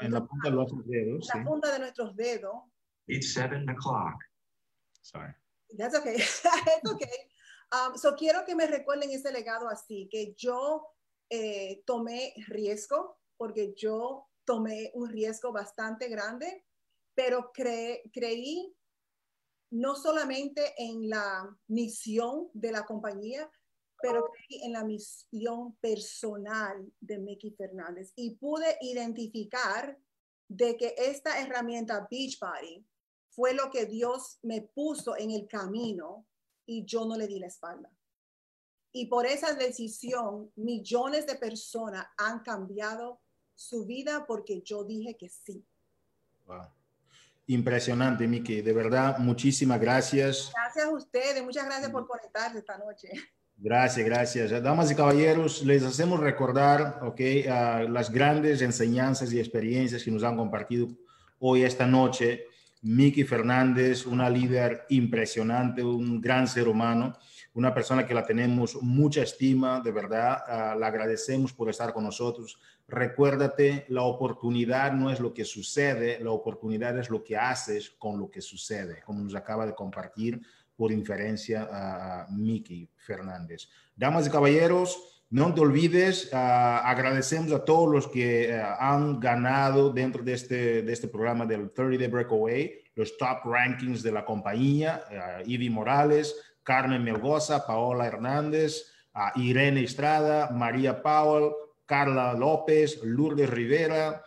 en 0.00 0.12
la 0.12 0.26
punta 0.26 0.50
de 0.50 0.56
nuestros 0.56 0.86
dedos. 0.86 1.30
La 1.32 1.44
punta 1.44 1.72
de 1.72 1.78
nuestros 1.78 2.16
dedos. 2.16 2.54
It's 3.06 3.32
seven 3.32 3.68
o'clock. 3.68 4.16
Sorry. 5.00 5.32
That's 5.78 5.96
okay. 5.96 6.16
It's 6.16 6.90
okay. 6.92 7.30
Um, 7.72 7.96
so 7.96 8.16
quiero 8.16 8.44
que 8.44 8.56
me 8.56 8.66
recuerden 8.66 9.10
ese 9.10 9.30
legado 9.30 9.68
así, 9.68 10.08
que 10.10 10.34
yo 10.36 10.88
eh, 11.30 11.82
tomé 11.86 12.34
riesgo, 12.48 13.20
porque 13.36 13.74
yo 13.76 14.26
tomé 14.44 14.90
un 14.94 15.08
riesgo 15.08 15.52
bastante 15.52 16.08
grande, 16.08 16.64
pero 17.14 17.52
creí 17.52 18.74
no 19.70 19.94
solamente 19.94 20.74
en 20.76 21.08
la 21.08 21.56
misión 21.68 22.50
de 22.52 22.72
la 22.72 22.84
compañía, 22.84 23.50
pero 24.02 24.30
creí 24.30 24.62
en 24.64 24.72
la 24.72 24.84
misión 24.84 25.76
personal 25.76 26.90
de 27.00 27.18
Mickey 27.18 27.52
Fernández 27.52 28.12
y 28.16 28.36
pude 28.36 28.76
identificar 28.80 29.98
de 30.48 30.76
que 30.76 30.94
esta 30.96 31.40
herramienta 31.40 32.08
Beachbody 32.10 32.84
fue 33.28 33.54
lo 33.54 33.70
que 33.70 33.86
Dios 33.86 34.38
me 34.42 34.62
puso 34.62 35.16
en 35.16 35.30
el 35.30 35.46
camino 35.46 36.26
y 36.66 36.84
yo 36.84 37.04
no 37.04 37.16
le 37.16 37.26
di 37.26 37.38
la 37.38 37.46
espalda. 37.46 37.90
Y 38.92 39.06
por 39.06 39.26
esa 39.26 39.54
decisión, 39.54 40.50
millones 40.56 41.26
de 41.26 41.36
personas 41.36 42.06
han 42.16 42.40
cambiado 42.40 43.20
su 43.54 43.86
vida 43.86 44.24
porque 44.26 44.62
yo 44.62 44.82
dije 44.84 45.16
que 45.16 45.28
sí. 45.28 45.64
Impresionante, 47.50 48.28
Miki. 48.28 48.60
De 48.60 48.72
verdad, 48.72 49.18
muchísimas 49.18 49.80
gracias. 49.80 50.52
Gracias 50.54 50.84
a 50.84 50.90
ustedes. 50.90 51.42
Muchas 51.42 51.66
gracias 51.66 51.90
por 51.90 52.06
conectarse 52.06 52.58
esta 52.58 52.78
noche. 52.78 53.08
Gracias, 53.56 54.06
gracias. 54.06 54.62
Damas 54.62 54.88
y 54.92 54.94
caballeros, 54.94 55.64
les 55.64 55.82
hacemos 55.82 56.20
recordar 56.20 57.00
okay, 57.02 57.42
las 57.88 58.08
grandes 58.12 58.62
enseñanzas 58.62 59.32
y 59.32 59.40
experiencias 59.40 60.04
que 60.04 60.12
nos 60.12 60.22
han 60.22 60.36
compartido 60.36 60.90
hoy, 61.40 61.64
esta 61.64 61.88
noche. 61.88 62.44
Miki 62.82 63.24
Fernández, 63.24 64.06
una 64.06 64.30
líder 64.30 64.86
impresionante, 64.88 65.82
un 65.82 66.20
gran 66.20 66.46
ser 66.46 66.68
humano, 66.68 67.18
una 67.52 67.74
persona 67.74 68.06
que 68.06 68.14
la 68.14 68.24
tenemos 68.24 68.80
mucha 68.80 69.22
estima, 69.22 69.80
de 69.80 69.90
verdad, 69.90 70.38
uh, 70.46 70.78
la 70.78 70.86
agradecemos 70.86 71.52
por 71.52 71.68
estar 71.68 71.92
con 71.92 72.04
nosotros. 72.04 72.58
Recuérdate, 72.90 73.86
la 73.88 74.02
oportunidad 74.02 74.92
no 74.92 75.10
es 75.10 75.20
lo 75.20 75.32
que 75.32 75.44
sucede, 75.44 76.18
la 76.20 76.32
oportunidad 76.32 76.98
es 76.98 77.08
lo 77.08 77.22
que 77.22 77.36
haces 77.36 77.90
con 77.90 78.18
lo 78.18 78.28
que 78.28 78.40
sucede, 78.40 79.00
como 79.04 79.22
nos 79.22 79.36
acaba 79.36 79.64
de 79.64 79.74
compartir 79.76 80.40
por 80.74 80.90
inferencia 80.90 82.26
Miki 82.30 82.88
Fernández. 82.96 83.68
Damas 83.94 84.26
y 84.26 84.30
caballeros, 84.30 85.22
no 85.30 85.54
te 85.54 85.60
olvides, 85.60 86.34
agradecemos 86.34 87.52
a 87.52 87.64
todos 87.64 87.88
los 87.88 88.08
que 88.08 88.52
uh, 88.52 88.74
han 88.80 89.20
ganado 89.20 89.90
dentro 89.90 90.24
de 90.24 90.32
este, 90.32 90.82
de 90.82 90.92
este 90.92 91.06
programa 91.06 91.46
del 91.46 91.70
30 91.70 91.98
Day 91.98 92.08
Breakaway, 92.08 92.82
los 92.96 93.16
top 93.16 93.44
rankings 93.44 94.02
de 94.02 94.10
la 94.10 94.24
compañía, 94.24 95.04
uh, 95.08 95.48
Ivy 95.48 95.70
Morales, 95.70 96.34
Carmen 96.64 97.04
Melgoza, 97.04 97.64
Paola 97.64 98.08
Hernández, 98.08 98.90
Irene 99.36 99.84
Estrada, 99.84 100.50
María 100.50 101.00
Powell, 101.00 101.52
Carla 101.90 102.34
López, 102.34 103.00
Lourdes 103.02 103.50
Rivera, 103.50 104.22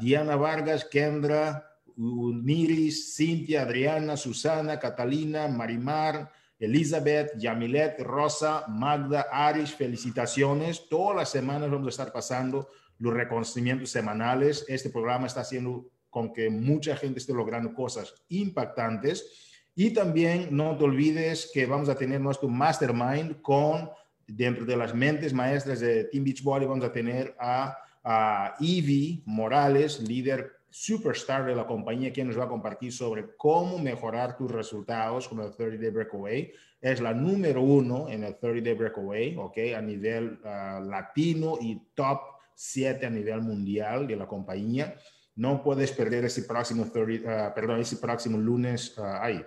Diana 0.00 0.34
Vargas, 0.34 0.84
Kendra, 0.84 1.64
Niris, 1.96 3.14
Cintia, 3.14 3.62
Adriana, 3.62 4.16
Susana, 4.16 4.80
Catalina, 4.80 5.46
Marimar, 5.46 6.28
Elizabeth, 6.58 7.38
Yamilet, 7.38 8.00
Rosa, 8.00 8.64
Magda, 8.66 9.28
Aris, 9.30 9.72
felicitaciones. 9.72 10.88
Todas 10.88 11.16
las 11.16 11.30
semanas 11.30 11.70
vamos 11.70 11.86
a 11.86 11.90
estar 11.90 12.12
pasando 12.12 12.68
los 12.98 13.14
reconocimientos 13.14 13.90
semanales. 13.90 14.64
Este 14.66 14.90
programa 14.90 15.28
está 15.28 15.42
haciendo 15.42 15.88
con 16.10 16.32
que 16.32 16.50
mucha 16.50 16.96
gente 16.96 17.20
esté 17.20 17.32
logrando 17.32 17.72
cosas 17.74 18.12
impactantes. 18.28 19.70
Y 19.76 19.92
también 19.92 20.48
no 20.50 20.76
te 20.76 20.82
olvides 20.82 21.48
que 21.54 21.64
vamos 21.64 21.88
a 21.88 21.94
tener 21.94 22.20
nuestro 22.20 22.48
mastermind 22.48 23.40
con, 23.40 23.88
dentro 24.28 24.64
de 24.64 24.76
las 24.76 24.94
mentes 24.94 25.32
maestras 25.32 25.80
de 25.80 26.04
Team 26.04 26.24
Beachbody, 26.24 26.66
vamos 26.66 26.84
a 26.84 26.92
tener 26.92 27.34
a, 27.40 27.76
a 28.04 28.54
Ivy 28.60 29.22
Morales, 29.26 30.00
líder 30.00 30.58
superstar 30.70 31.46
de 31.46 31.56
la 31.56 31.66
compañía, 31.66 32.12
quien 32.12 32.28
nos 32.28 32.38
va 32.38 32.44
a 32.44 32.48
compartir 32.48 32.92
sobre 32.92 33.34
cómo 33.36 33.78
mejorar 33.78 34.36
tus 34.36 34.50
resultados 34.50 35.28
con 35.28 35.40
el 35.40 35.54
30 35.54 35.82
Day 35.82 35.90
Breakaway. 35.90 36.52
Es 36.80 37.00
la 37.00 37.14
número 37.14 37.62
uno 37.62 38.08
en 38.08 38.24
el 38.24 38.36
30 38.36 38.64
Day 38.64 38.74
Breakaway, 38.74 39.36
¿ok? 39.36 39.58
A 39.76 39.80
nivel 39.80 40.38
uh, 40.44 40.84
latino 40.84 41.58
y 41.60 41.80
top 41.94 42.20
7 42.54 43.06
a 43.06 43.10
nivel 43.10 43.40
mundial 43.40 44.06
de 44.06 44.16
la 44.16 44.26
compañía. 44.26 44.94
No 45.36 45.62
puedes 45.62 45.90
perder 45.92 46.26
ese 46.26 46.42
próximo, 46.42 46.90
30, 46.90 47.48
uh, 47.48 47.54
perdón, 47.54 47.80
ese 47.80 47.96
próximo 47.96 48.36
lunes. 48.36 48.96
Uh, 48.98 49.42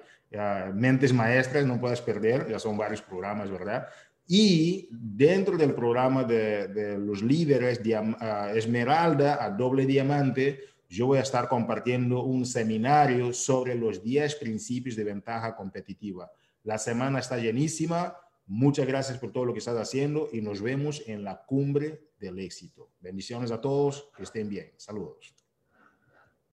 mentes 0.74 1.14
maestras, 1.14 1.66
no 1.66 1.80
puedes 1.80 2.00
perder, 2.02 2.48
ya 2.50 2.58
son 2.58 2.78
varios 2.78 3.02
programas, 3.02 3.52
¿verdad? 3.52 3.88
Y 4.34 4.88
dentro 4.90 5.58
del 5.58 5.76
programa 5.76 6.24
de, 6.24 6.98
los 6.98 7.22
líderes, 7.22 7.84
de, 7.84 8.16
Esmeralda 8.56 9.44
a 9.44 9.50
doble 9.50 9.86
diamante, 9.86 10.62
yo 10.88 11.08
voy 11.08 11.18
a 11.18 11.24
estar 11.24 11.50
compartiendo 11.50 12.24
un 12.24 12.46
seminario 12.46 13.34
sobre 13.34 13.76
los 13.76 14.02
10 14.02 14.36
principios 14.36 14.96
de 14.96 15.04
ventaja 15.04 15.54
competitiva. 15.54 16.32
La 16.64 16.78
semana 16.78 17.20
está 17.20 17.40
llenísima. 17.40 18.16
Muchas 18.46 18.88
gracias 18.88 19.18
por 19.18 19.34
todo 19.34 19.44
lo 19.44 19.52
que 19.52 19.60
estás 19.60 19.78
haciendo 19.78 20.30
y 20.32 20.40
nos 20.40 20.62
vemos 20.62 21.04
en 21.08 21.26
la 21.26 21.44
cumbre 21.46 22.00
del 22.18 22.40
éxito. 22.40 22.90
Bendiciones 23.02 23.52
a 23.52 23.60
todos, 23.60 24.12
que 24.16 24.24
estén 24.24 24.48
bien. 24.48 24.72
Saludos. 24.78 25.41